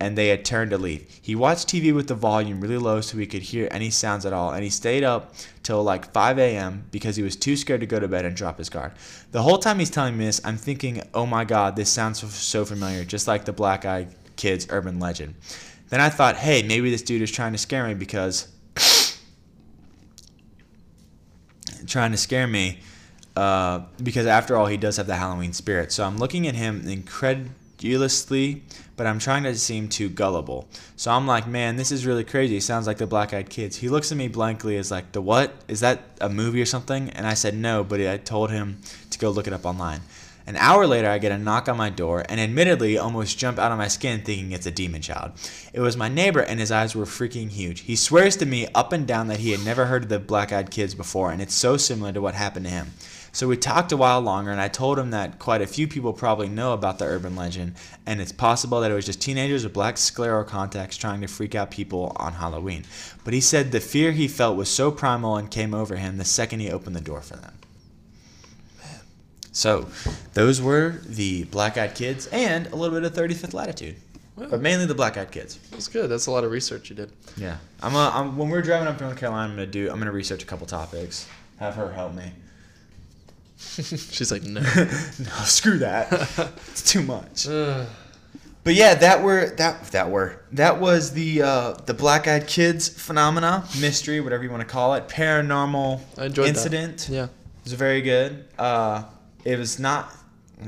and 0.00 0.16
they 0.16 0.28
had 0.28 0.44
turned 0.44 0.70
to 0.70 0.78
leave. 0.78 1.06
He 1.22 1.34
watched 1.34 1.68
TV 1.68 1.94
with 1.94 2.08
the 2.08 2.14
volume 2.14 2.60
really 2.60 2.78
low 2.78 3.00
so 3.00 3.18
he 3.18 3.26
could 3.26 3.42
hear 3.42 3.68
any 3.70 3.90
sounds 3.90 4.24
at 4.24 4.32
all, 4.32 4.52
and 4.52 4.62
he 4.62 4.70
stayed 4.70 5.02
up 5.02 5.34
till 5.62 5.82
like 5.82 6.12
5 6.12 6.38
a.m. 6.38 6.84
because 6.90 7.16
he 7.16 7.22
was 7.22 7.36
too 7.36 7.56
scared 7.56 7.80
to 7.80 7.86
go 7.86 7.98
to 7.98 8.06
bed 8.06 8.24
and 8.24 8.36
drop 8.36 8.58
his 8.58 8.68
guard. 8.68 8.92
The 9.32 9.42
whole 9.42 9.58
time 9.58 9.78
he's 9.78 9.90
telling 9.90 10.16
me 10.16 10.26
this, 10.26 10.40
I'm 10.44 10.56
thinking, 10.56 11.02
oh 11.14 11.26
my 11.26 11.44
god, 11.44 11.74
this 11.74 11.90
sounds 11.90 12.20
so, 12.32 12.64
familiar, 12.64 13.04
just 13.04 13.26
like 13.26 13.44
the 13.44 13.52
Black 13.52 13.84
Eyed 13.84 14.14
Kids 14.36 14.68
urban 14.70 15.00
legend. 15.00 15.34
Then 15.88 16.00
I 16.00 16.10
thought, 16.10 16.36
hey, 16.36 16.62
maybe 16.62 16.90
this 16.90 17.02
dude 17.02 17.22
is 17.22 17.30
trying 17.30 17.52
to 17.52 17.58
scare 17.58 17.86
me 17.86 17.94
because. 17.94 18.48
Trying 21.86 22.10
to 22.12 22.16
scare 22.16 22.46
me 22.46 22.80
uh, 23.38 23.82
because 24.02 24.26
after 24.26 24.56
all, 24.56 24.66
he 24.66 24.76
does 24.76 24.96
have 24.96 25.06
the 25.06 25.14
Halloween 25.14 25.52
spirit. 25.52 25.92
So 25.92 26.04
I'm 26.04 26.18
looking 26.18 26.48
at 26.48 26.56
him 26.56 26.88
incredulously, 26.88 28.64
but 28.96 29.06
I'm 29.06 29.20
trying 29.20 29.44
to 29.44 29.54
seem 29.54 29.88
too 29.88 30.08
gullible. 30.08 30.68
So 30.96 31.12
I'm 31.12 31.26
like, 31.26 31.46
man, 31.46 31.76
this 31.76 31.92
is 31.92 32.04
really 32.04 32.24
crazy. 32.24 32.58
Sounds 32.58 32.88
like 32.88 32.98
the 32.98 33.06
Black 33.06 33.32
Eyed 33.32 33.48
Kids. 33.48 33.76
He 33.76 33.88
looks 33.88 34.10
at 34.10 34.18
me 34.18 34.26
blankly 34.26 34.76
as 34.76 34.90
like, 34.90 35.12
the 35.12 35.20
what? 35.20 35.54
Is 35.68 35.78
that 35.80 36.00
a 36.20 36.28
movie 36.28 36.60
or 36.60 36.66
something? 36.66 37.10
And 37.10 37.28
I 37.28 37.34
said 37.34 37.54
no, 37.54 37.84
but 37.84 38.00
I 38.00 38.16
told 38.16 38.50
him 38.50 38.80
to 39.10 39.18
go 39.20 39.30
look 39.30 39.46
it 39.46 39.52
up 39.52 39.64
online. 39.64 40.00
An 40.48 40.56
hour 40.56 40.86
later, 40.86 41.10
I 41.10 41.18
get 41.18 41.30
a 41.30 41.36
knock 41.36 41.68
on 41.68 41.76
my 41.76 41.90
door 41.90 42.24
and 42.26 42.40
admittedly 42.40 42.96
almost 42.96 43.36
jump 43.36 43.58
out 43.58 43.70
of 43.70 43.76
my 43.76 43.88
skin 43.88 44.22
thinking 44.22 44.52
it's 44.52 44.64
a 44.64 44.70
demon 44.70 45.02
child. 45.02 45.32
It 45.74 45.80
was 45.80 45.94
my 45.94 46.08
neighbor 46.08 46.40
and 46.40 46.58
his 46.58 46.72
eyes 46.72 46.94
were 46.94 47.04
freaking 47.04 47.50
huge. 47.50 47.80
He 47.80 47.96
swears 47.96 48.34
to 48.36 48.46
me 48.46 48.66
up 48.74 48.90
and 48.94 49.06
down 49.06 49.28
that 49.28 49.40
he 49.40 49.50
had 49.50 49.62
never 49.62 49.84
heard 49.84 50.04
of 50.04 50.08
the 50.08 50.18
black 50.18 50.50
eyed 50.50 50.70
kids 50.70 50.94
before 50.94 51.30
and 51.32 51.42
it's 51.42 51.54
so 51.54 51.76
similar 51.76 52.14
to 52.14 52.22
what 52.22 52.34
happened 52.34 52.64
to 52.64 52.72
him. 52.72 52.92
So 53.30 53.46
we 53.46 53.58
talked 53.58 53.92
a 53.92 53.96
while 53.98 54.22
longer 54.22 54.50
and 54.50 54.58
I 54.58 54.68
told 54.68 54.98
him 54.98 55.10
that 55.10 55.38
quite 55.38 55.60
a 55.60 55.66
few 55.66 55.86
people 55.86 56.14
probably 56.14 56.48
know 56.48 56.72
about 56.72 56.98
the 56.98 57.04
urban 57.04 57.36
legend 57.36 57.74
and 58.06 58.18
it's 58.18 58.32
possible 58.32 58.80
that 58.80 58.90
it 58.90 58.94
was 58.94 59.04
just 59.04 59.20
teenagers 59.20 59.64
with 59.64 59.74
black 59.74 59.98
sclera 59.98 60.46
contacts 60.46 60.96
trying 60.96 61.20
to 61.20 61.26
freak 61.26 61.54
out 61.56 61.70
people 61.70 62.10
on 62.16 62.32
Halloween. 62.32 62.84
But 63.22 63.34
he 63.34 63.42
said 63.42 63.70
the 63.70 63.80
fear 63.80 64.12
he 64.12 64.28
felt 64.28 64.56
was 64.56 64.70
so 64.70 64.92
primal 64.92 65.36
and 65.36 65.50
came 65.50 65.74
over 65.74 65.96
him 65.96 66.16
the 66.16 66.24
second 66.24 66.60
he 66.60 66.70
opened 66.70 66.96
the 66.96 67.02
door 67.02 67.20
for 67.20 67.36
them. 67.36 67.57
So, 69.52 69.88
those 70.34 70.60
were 70.62 71.00
the 71.04 71.44
Black 71.44 71.76
Eyed 71.78 71.94
Kids 71.94 72.26
and 72.32 72.66
a 72.68 72.76
little 72.76 72.98
bit 73.00 73.04
of 73.04 73.12
35th 73.14 73.54
Latitude, 73.54 73.96
Well, 74.36 74.48
but 74.50 74.60
mainly 74.60 74.86
the 74.86 74.94
Black 74.94 75.16
Eyed 75.16 75.30
Kids. 75.30 75.58
that's 75.70 75.88
good. 75.88 76.08
That's 76.10 76.26
a 76.26 76.30
lot 76.30 76.44
of 76.44 76.50
research 76.50 76.90
you 76.90 76.96
did. 76.96 77.10
Yeah, 77.36 77.56
I'm, 77.82 77.96
uh, 77.96 78.10
I'm 78.14 78.36
when 78.36 78.50
we're 78.50 78.62
driving 78.62 78.86
up 78.88 78.98
to 78.98 79.04
North 79.04 79.16
Carolina, 79.18 79.50
I'm 79.50 79.56
gonna 79.56 79.66
do. 79.66 79.90
I'm 79.90 79.98
gonna 79.98 80.12
research 80.12 80.42
a 80.42 80.46
couple 80.46 80.66
topics. 80.66 81.26
Have 81.58 81.74
her 81.74 81.92
help 81.92 82.14
me. 82.14 82.30
She's 83.58 84.30
like, 84.30 84.42
no. 84.44 84.60
no, 85.18 85.32
screw 85.44 85.78
that. 85.78 86.12
it's 86.68 86.82
too 86.82 87.02
much. 87.02 87.48
Ugh. 87.48 87.86
But 88.64 88.74
yeah, 88.74 88.94
that 88.96 89.22
were 89.22 89.50
that 89.56 89.84
that 89.92 90.10
were 90.10 90.42
that 90.52 90.78
was 90.78 91.12
the 91.12 91.42
uh, 91.42 91.72
the 91.86 91.94
Black 91.94 92.28
Eyed 92.28 92.46
Kids 92.46 92.88
phenomena, 92.88 93.64
mystery, 93.80 94.20
whatever 94.20 94.44
you 94.44 94.50
want 94.50 94.60
to 94.60 94.68
call 94.68 94.94
it, 94.94 95.08
paranormal 95.08 96.00
I 96.18 96.26
enjoyed 96.26 96.44
that. 96.46 96.48
incident. 96.50 97.08
yeah. 97.10 97.24
It 97.24 97.30
was 97.64 97.72
very 97.72 98.02
good. 98.02 98.44
Uh, 98.58 99.04
it 99.48 99.58
was 99.58 99.78
not. 99.78 100.12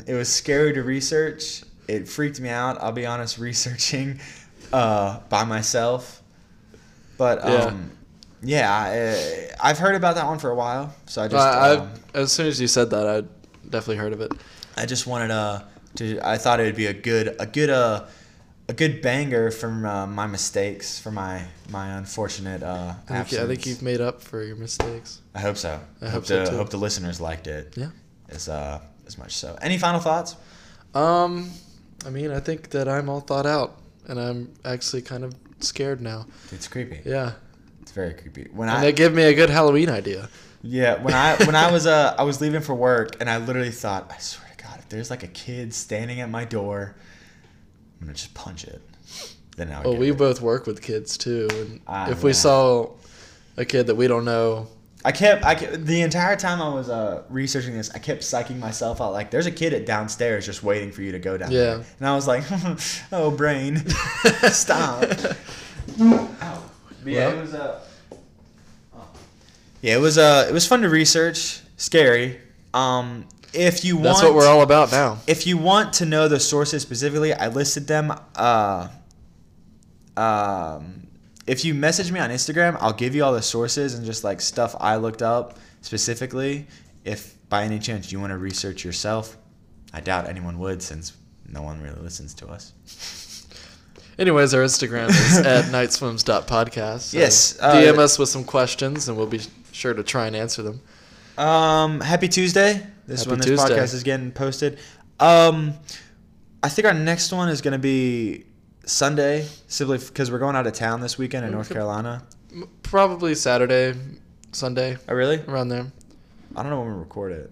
It 0.07 0.15
was 0.15 0.29
scary 0.33 0.73
to 0.73 0.83
research. 0.83 1.63
It 1.87 2.09
freaked 2.09 2.41
me 2.41 2.49
out. 2.49 2.81
I'll 2.81 2.93
be 2.93 3.05
honest, 3.05 3.39
researching 3.51 4.21
uh, 4.73 5.21
by 5.29 5.45
myself. 5.45 6.23
But 7.19 7.39
Yeah. 7.45 7.65
um, 7.65 7.91
yeah, 8.43 8.73
I, 8.73 9.69
I've 9.69 9.79
heard 9.79 9.95
about 9.95 10.15
that 10.15 10.27
one 10.27 10.39
for 10.39 10.51
a 10.51 10.55
while. 10.55 10.95
So 11.07 11.21
I 11.23 11.29
just 11.29 11.47
I, 11.47 11.75
um, 11.75 11.91
I, 12.15 12.19
as 12.21 12.33
soon 12.33 12.47
as 12.47 12.59
you 12.59 12.69
said 12.69 12.89
that, 12.91 13.07
I 13.07 13.21
definitely 13.69 13.97
heard 13.97 14.15
of 14.15 14.23
it. 14.23 14.33
I 14.79 14.87
just 14.87 15.07
wanted 15.07 15.31
uh, 15.31 15.65
to. 15.97 16.19
I 16.27 16.39
thought 16.39 16.59
it 16.59 16.65
would 16.65 16.77
be 16.77 16.87
a 16.87 16.95
good 16.95 17.37
a 17.39 17.45
good 17.45 17.69
uh, 17.69 18.07
a 18.71 18.73
good 18.73 19.03
banger 19.03 19.51
from 19.51 19.85
uh, 19.85 20.07
my 20.07 20.27
mistakes 20.27 20.99
for 20.99 21.11
my 21.11 21.43
my 21.69 21.99
unfortunate 21.99 22.63
uh, 22.63 22.95
I 23.11 23.25
think, 23.25 23.43
I 23.43 23.47
think 23.47 23.67
you've 23.67 23.83
made 23.83 24.01
up 24.01 24.23
for 24.23 24.43
your 24.43 24.57
mistakes. 24.57 25.21
I 25.35 25.41
hope 25.41 25.59
so. 25.59 25.79
I 26.01 26.09
hope 26.09 26.25
so, 26.25 26.45
the, 26.45 26.51
too. 26.51 26.57
Hope 26.57 26.71
the 26.71 26.79
listeners 26.79 27.21
liked 27.21 27.47
it. 27.47 27.75
Yeah. 27.77 27.91
As 28.31 28.49
uh 28.49 28.81
as 29.07 29.19
much 29.19 29.37
so. 29.37 29.57
Any 29.61 29.77
final 29.79 30.01
thoughts? 30.01 30.37
Um, 30.95 31.51
I 32.07 32.11
mean, 32.11 32.31
I 32.31 32.41
think 32.41 32.71
that 32.71 32.89
I'm 32.89 33.09
all 33.09 33.21
thought 33.21 33.47
out, 33.47 33.77
and 34.09 34.19
I'm 34.21 34.53
actually 34.65 35.03
kind 35.03 35.25
of 35.25 35.35
scared 35.61 36.01
now. 36.01 36.27
It's 36.53 36.69
creepy. 36.69 37.01
Yeah. 37.05 37.33
It's 37.83 37.93
very 37.93 38.15
creepy. 38.15 38.49
When 38.53 38.69
And 38.69 38.79
I 38.79 38.81
they 38.83 38.93
give 38.93 39.13
me 39.15 39.25
a 39.25 39.35
good 39.35 39.51
Halloween 39.51 39.89
idea. 39.89 40.29
yeah 40.63 41.03
when 41.03 41.15
I 41.15 41.37
when 41.47 41.55
I 41.57 41.71
was 41.73 41.87
uh 41.97 42.15
I 42.19 42.23
was 42.23 42.41
leaving 42.41 42.61
for 42.61 42.75
work 42.75 43.17
and 43.21 43.29
I 43.31 43.39
literally 43.39 43.71
thought 43.71 44.13
I 44.15 44.19
swear 44.19 44.47
to 44.57 44.63
God 44.65 44.79
if 44.79 44.89
there's 44.91 45.09
like 45.11 45.23
a 45.23 45.29
kid 45.29 45.73
standing 45.75 46.21
at 46.21 46.29
my 46.31 46.45
door 46.45 46.95
I'm 48.01 48.07
gonna 48.07 48.15
just 48.17 48.35
punch 48.35 48.65
it. 48.65 48.81
Then 49.57 49.71
I 49.73 49.83
Well, 49.83 49.97
we 49.97 50.11
it. 50.11 50.19
both 50.19 50.41
work 50.41 50.67
with 50.67 50.81
kids 50.83 51.17
too, 51.19 51.49
and 51.53 51.81
Ah, 51.87 52.11
if 52.11 52.23
we 52.23 52.33
saw 52.33 52.91
a 53.57 53.65
kid 53.65 53.87
that 53.89 53.95
we 53.97 54.07
don't 54.07 54.25
know, 54.25 54.69
I 55.05 55.13
kept 55.13 55.45
I 55.45 55.55
kept, 55.55 55.87
the 55.87 56.03
entire 56.03 56.37
time 56.37 56.61
I 56.61 56.69
was 56.69 56.89
uh 56.91 57.23
researching 57.31 57.75
this 57.75 57.91
I 57.91 57.99
kept 57.99 58.21
psyching 58.23 58.59
myself 58.59 59.01
out 59.01 59.13
like 59.13 59.31
there's 59.31 59.47
a 59.47 59.51
kid 59.51 59.73
at 59.73 59.87
downstairs 59.87 60.45
just 60.47 60.63
waiting 60.63 60.93
for 60.93 61.01
you 61.03 61.13
to 61.13 61.19
go 61.19 61.39
down 61.39 61.51
Yeah. 61.51 61.59
there 61.77 61.85
and 61.99 62.07
I 62.09 62.15
was 62.15 62.27
like 62.27 62.45
oh 63.13 63.31
brain 63.31 63.79
stop. 64.53 65.05
Ow. 66.01 66.63
But 67.03 67.13
yeah, 67.13 67.29
Well- 67.29 67.39
it 67.39 67.41
was 67.41 67.55
uh, 67.55 67.81
yeah, 69.83 69.95
it 69.97 70.01
was 70.01 70.19
uh, 70.19 70.45
it 70.49 70.53
was 70.53 70.67
fun 70.67 70.83
to 70.83 70.91
research. 70.91 71.61
Scary. 71.79 72.39
Um, 72.75 73.27
if 73.55 73.83
you 73.83 73.95
want, 73.95 74.05
that's 74.05 74.23
what 74.23 74.35
we're 74.35 74.47
all 74.47 74.61
about 74.61 74.93
now. 74.93 75.17
If 75.27 75.47
you 75.47 75.57
want 75.57 75.95
to 75.95 76.05
know 76.05 76.29
the 76.29 76.39
sources 76.39 76.83
specifically, 76.83 77.33
I 77.33 77.49
listed 77.49 77.87
them. 77.87 78.13
Uh, 78.37 78.89
um, 80.19 81.07
if 81.47 81.65
you 81.65 81.75
message 81.75 82.13
me 82.13 82.21
on 82.21 82.31
Instagram, 82.31 82.77
I'll 82.81 82.93
give 82.93 83.15
you 83.15 83.25
all 83.25 83.33
the 83.33 83.43
sources 83.43 83.95
and 83.95 84.05
just 84.05 84.25
like 84.25 84.41
stuff 84.41 84.75
I 84.79 84.97
looked 84.97 85.23
up 85.23 85.59
specifically. 85.81 86.67
If 87.05 87.37
by 87.49 87.65
any 87.65 87.79
chance 87.79 88.13
you 88.13 88.21
want 88.21 88.31
to 88.31 88.39
research 88.39 88.85
yourself, 88.85 89.37
I 89.93 90.01
doubt 90.01 90.29
anyone 90.29 90.59
would 90.59 90.83
since 90.83 91.17
no 91.49 91.63
one 91.63 91.81
really 91.83 92.01
listens 92.01 92.35
to 92.35 92.49
us. 92.49 92.73
Anyways, 94.19 94.53
our 94.55 94.63
Instagram 94.63 95.09
is 95.09 95.39
at 95.47 95.65
nightswims.podcast. 95.67 97.01
So 97.01 97.19
Yes, 97.19 97.59
uh, 97.61 97.75
DM 97.75 97.99
us 97.99 98.19
with 98.19 98.29
some 98.29 98.45
questions, 98.45 99.09
and 99.09 99.17
we'll 99.17 99.27
be 99.27 99.41
sure 99.73 99.95
to 99.95 100.03
try 100.03 100.27
and 100.27 100.37
answer 100.37 100.63
them. 100.63 100.81
Um, 101.39 102.01
happy 102.01 102.29
Tuesday. 102.29 102.87
This 103.07 103.21
is 103.21 103.25
Happy 103.25 103.31
when 103.31 103.39
this 103.39 103.47
Tuesday. 103.47 103.77
podcast 103.77 103.95
is 103.95 104.03
getting 104.03 104.31
posted. 104.31 104.79
Um, 105.19 105.73
I 106.63 106.69
think 106.69 106.87
our 106.87 106.95
next 106.95 107.33
one 107.33 107.49
is 107.49 107.63
going 107.63 107.73
to 107.73 107.79
be 107.79 108.45
Sunday, 108.85 109.47
simply 109.69 109.99
because 109.99 110.31
we're 110.31 110.39
going 110.39 110.57
out 110.57 110.67
of 110.67 110.73
town 110.73 111.01
this 111.01 111.19
weekend 111.19 111.45
in 111.47 111.53
North 111.53 111.71
Carolina. 111.71 112.23
Probably 112.83 113.35
Saturday, 113.35 113.95
Sunday, 114.53 114.97
Oh, 115.09 115.15
really? 115.15 115.41
around 115.47 115.69
there. 115.69 115.87
I 116.57 116.63
don't 116.63 116.71
know 116.71 116.81
when 116.81 116.93
we 116.93 116.99
record 116.99 117.33
it. 117.33 117.51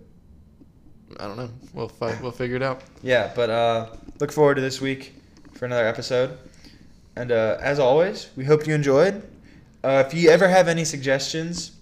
I 1.20 1.26
don't 1.26 1.36
know. 1.36 1.50
We'll 1.72 1.88
fi- 1.88 2.18
we'll 2.20 2.32
figure 2.32 2.56
it 2.56 2.62
out. 2.62 2.82
Yeah, 3.02 3.32
but 3.34 3.48
uh, 3.50 3.86
look 4.20 4.32
forward 4.32 4.56
to 4.56 4.60
this 4.60 4.80
week 4.80 5.14
for 5.54 5.66
another 5.66 5.86
episode. 5.86 6.36
And 7.16 7.30
uh, 7.32 7.58
as 7.60 7.78
always, 7.78 8.28
we 8.36 8.44
hope 8.44 8.66
you 8.66 8.74
enjoyed. 8.74 9.22
Uh, 9.84 10.02
if 10.06 10.12
you 10.14 10.30
ever 10.30 10.48
have 10.48 10.66
any 10.68 10.84
suggestions 10.84 11.72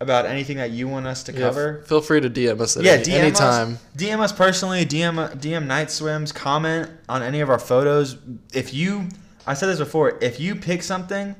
about 0.00 0.24
anything 0.26 0.56
that 0.56 0.70
you 0.70 0.88
want 0.88 1.06
us 1.06 1.22
to 1.24 1.32
Yeah, 1.32 1.38
cover. 1.40 1.82
feel 1.86 2.00
free 2.00 2.20
to 2.20 2.30
DM 2.30 2.60
us 2.60 2.76
at 2.76 2.82
yeah, 2.84 2.92
any, 2.92 3.04
DM 3.04 3.10
anytime. 3.20 3.72
Us, 3.74 3.80
DM 3.96 4.18
us 4.20 4.32
personally. 4.32 4.84
DM 4.86 5.36
DM 5.38 5.66
Night 5.66 5.90
Swims. 5.90 6.32
Comment 6.32 6.88
on 7.08 7.22
any 7.22 7.40
of 7.40 7.50
our 7.50 7.58
photos. 7.58 8.16
If 8.54 8.72
you, 8.72 9.08
I 9.46 9.54
said 9.54 9.66
this 9.68 9.78
before. 9.78 10.18
If 10.22 10.40
you 10.40 10.56
pick 10.56 10.82
something, 10.82 11.34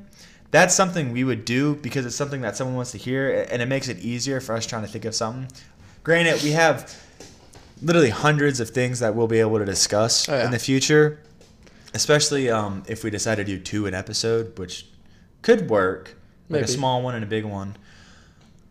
that's 0.50 0.74
something 0.74 1.12
we 1.12 1.24
would 1.24 1.44
do 1.44 1.76
because 1.76 2.04
it's 2.04 2.16
something 2.16 2.42
that 2.42 2.56
someone 2.56 2.76
wants 2.76 2.92
to 2.92 2.98
hear, 2.98 3.46
and 3.50 3.62
it 3.62 3.66
makes 3.66 3.88
it 3.88 3.98
easier 4.00 4.40
for 4.40 4.54
us 4.54 4.66
trying 4.66 4.82
to 4.82 4.88
think 4.88 5.04
of 5.04 5.14
something. 5.14 5.48
Granted, 6.02 6.42
we 6.42 6.50
have 6.52 6.94
literally 7.82 8.10
hundreds 8.10 8.60
of 8.60 8.68
things 8.70 8.98
that 9.00 9.14
we'll 9.14 9.26
be 9.28 9.38
able 9.40 9.58
to 9.58 9.64
discuss 9.64 10.28
Oh, 10.28 10.36
yeah. 10.36 10.44
in 10.44 10.50
the 10.50 10.58
future, 10.58 11.20
especially 11.94 12.50
um, 12.50 12.82
if 12.88 13.04
we 13.04 13.10
decide 13.10 13.36
to 13.36 13.44
do 13.44 13.58
two 13.58 13.86
an 13.86 13.94
episode, 13.94 14.58
which 14.58 14.86
could 15.42 15.70
work, 15.70 16.14
like 16.48 16.60
Maybe. 16.60 16.64
a 16.64 16.68
small 16.68 17.00
one 17.02 17.14
and 17.14 17.24
a 17.24 17.26
big 17.26 17.44
one. 17.44 17.76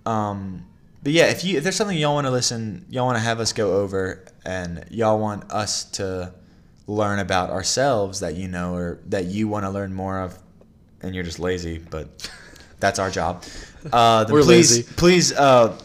Um, 0.09 0.65
but 1.03 1.11
yeah, 1.11 1.25
if 1.25 1.43
you 1.43 1.57
if 1.57 1.63
there's 1.63 1.75
something 1.75 1.97
y'all 1.97 2.15
want 2.15 2.27
to 2.27 2.31
listen, 2.31 2.85
y'all 2.89 3.05
want 3.05 3.17
to 3.17 3.23
have 3.23 3.39
us 3.39 3.53
go 3.53 3.73
over, 3.77 4.25
and 4.43 4.85
y'all 4.89 5.19
want 5.19 5.49
us 5.51 5.83
to 5.91 6.33
learn 6.87 7.19
about 7.19 7.51
ourselves 7.51 8.19
that 8.21 8.35
you 8.35 8.47
know 8.47 8.73
or 8.73 8.99
that 9.05 9.25
you 9.25 9.47
want 9.47 9.65
to 9.65 9.69
learn 9.69 9.93
more 9.93 10.19
of, 10.19 10.37
and 11.01 11.13
you're 11.13 11.23
just 11.23 11.39
lazy, 11.39 11.77
but 11.77 12.29
that's 12.79 12.99
our 12.99 13.11
job. 13.11 13.43
Uh, 13.93 14.23
then 14.23 14.33
We're 14.33 14.41
please, 14.41 14.77
lazy. 14.77 14.93
Please 14.95 15.31
uh, 15.33 15.79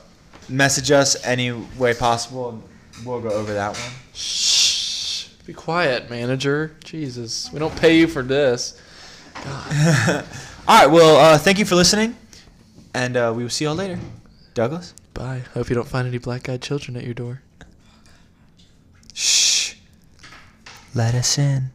message 0.48 0.90
us 0.90 1.22
any 1.24 1.52
way 1.52 1.94
possible. 1.94 2.50
and 2.50 2.62
We'll 3.06 3.20
go 3.20 3.30
over 3.30 3.52
that 3.54 3.72
one. 3.72 3.92
Shh. 4.14 5.28
Be 5.46 5.52
quiet, 5.52 6.08
manager. 6.08 6.74
Jesus, 6.82 7.52
we 7.52 7.58
don't 7.58 7.76
pay 7.76 7.98
you 7.98 8.06
for 8.08 8.22
this. 8.22 8.80
All 9.46 10.80
right. 10.80 10.86
Well, 10.86 11.16
uh, 11.16 11.36
thank 11.36 11.58
you 11.58 11.66
for 11.66 11.74
listening, 11.74 12.16
and 12.94 13.16
uh, 13.16 13.32
we 13.36 13.42
will 13.42 13.50
see 13.50 13.64
y'all 13.64 13.74
later. 13.74 13.98
Douglas. 14.54 14.94
Bye. 15.12 15.42
I 15.54 15.58
hope 15.58 15.68
you 15.68 15.74
don't 15.74 15.88
find 15.88 16.06
any 16.08 16.18
black-eyed 16.18 16.62
children 16.62 16.96
at 16.96 17.04
your 17.04 17.14
door. 17.14 17.42
Shh. 19.12 19.74
Let 20.94 21.14
us 21.14 21.38
in. 21.38 21.70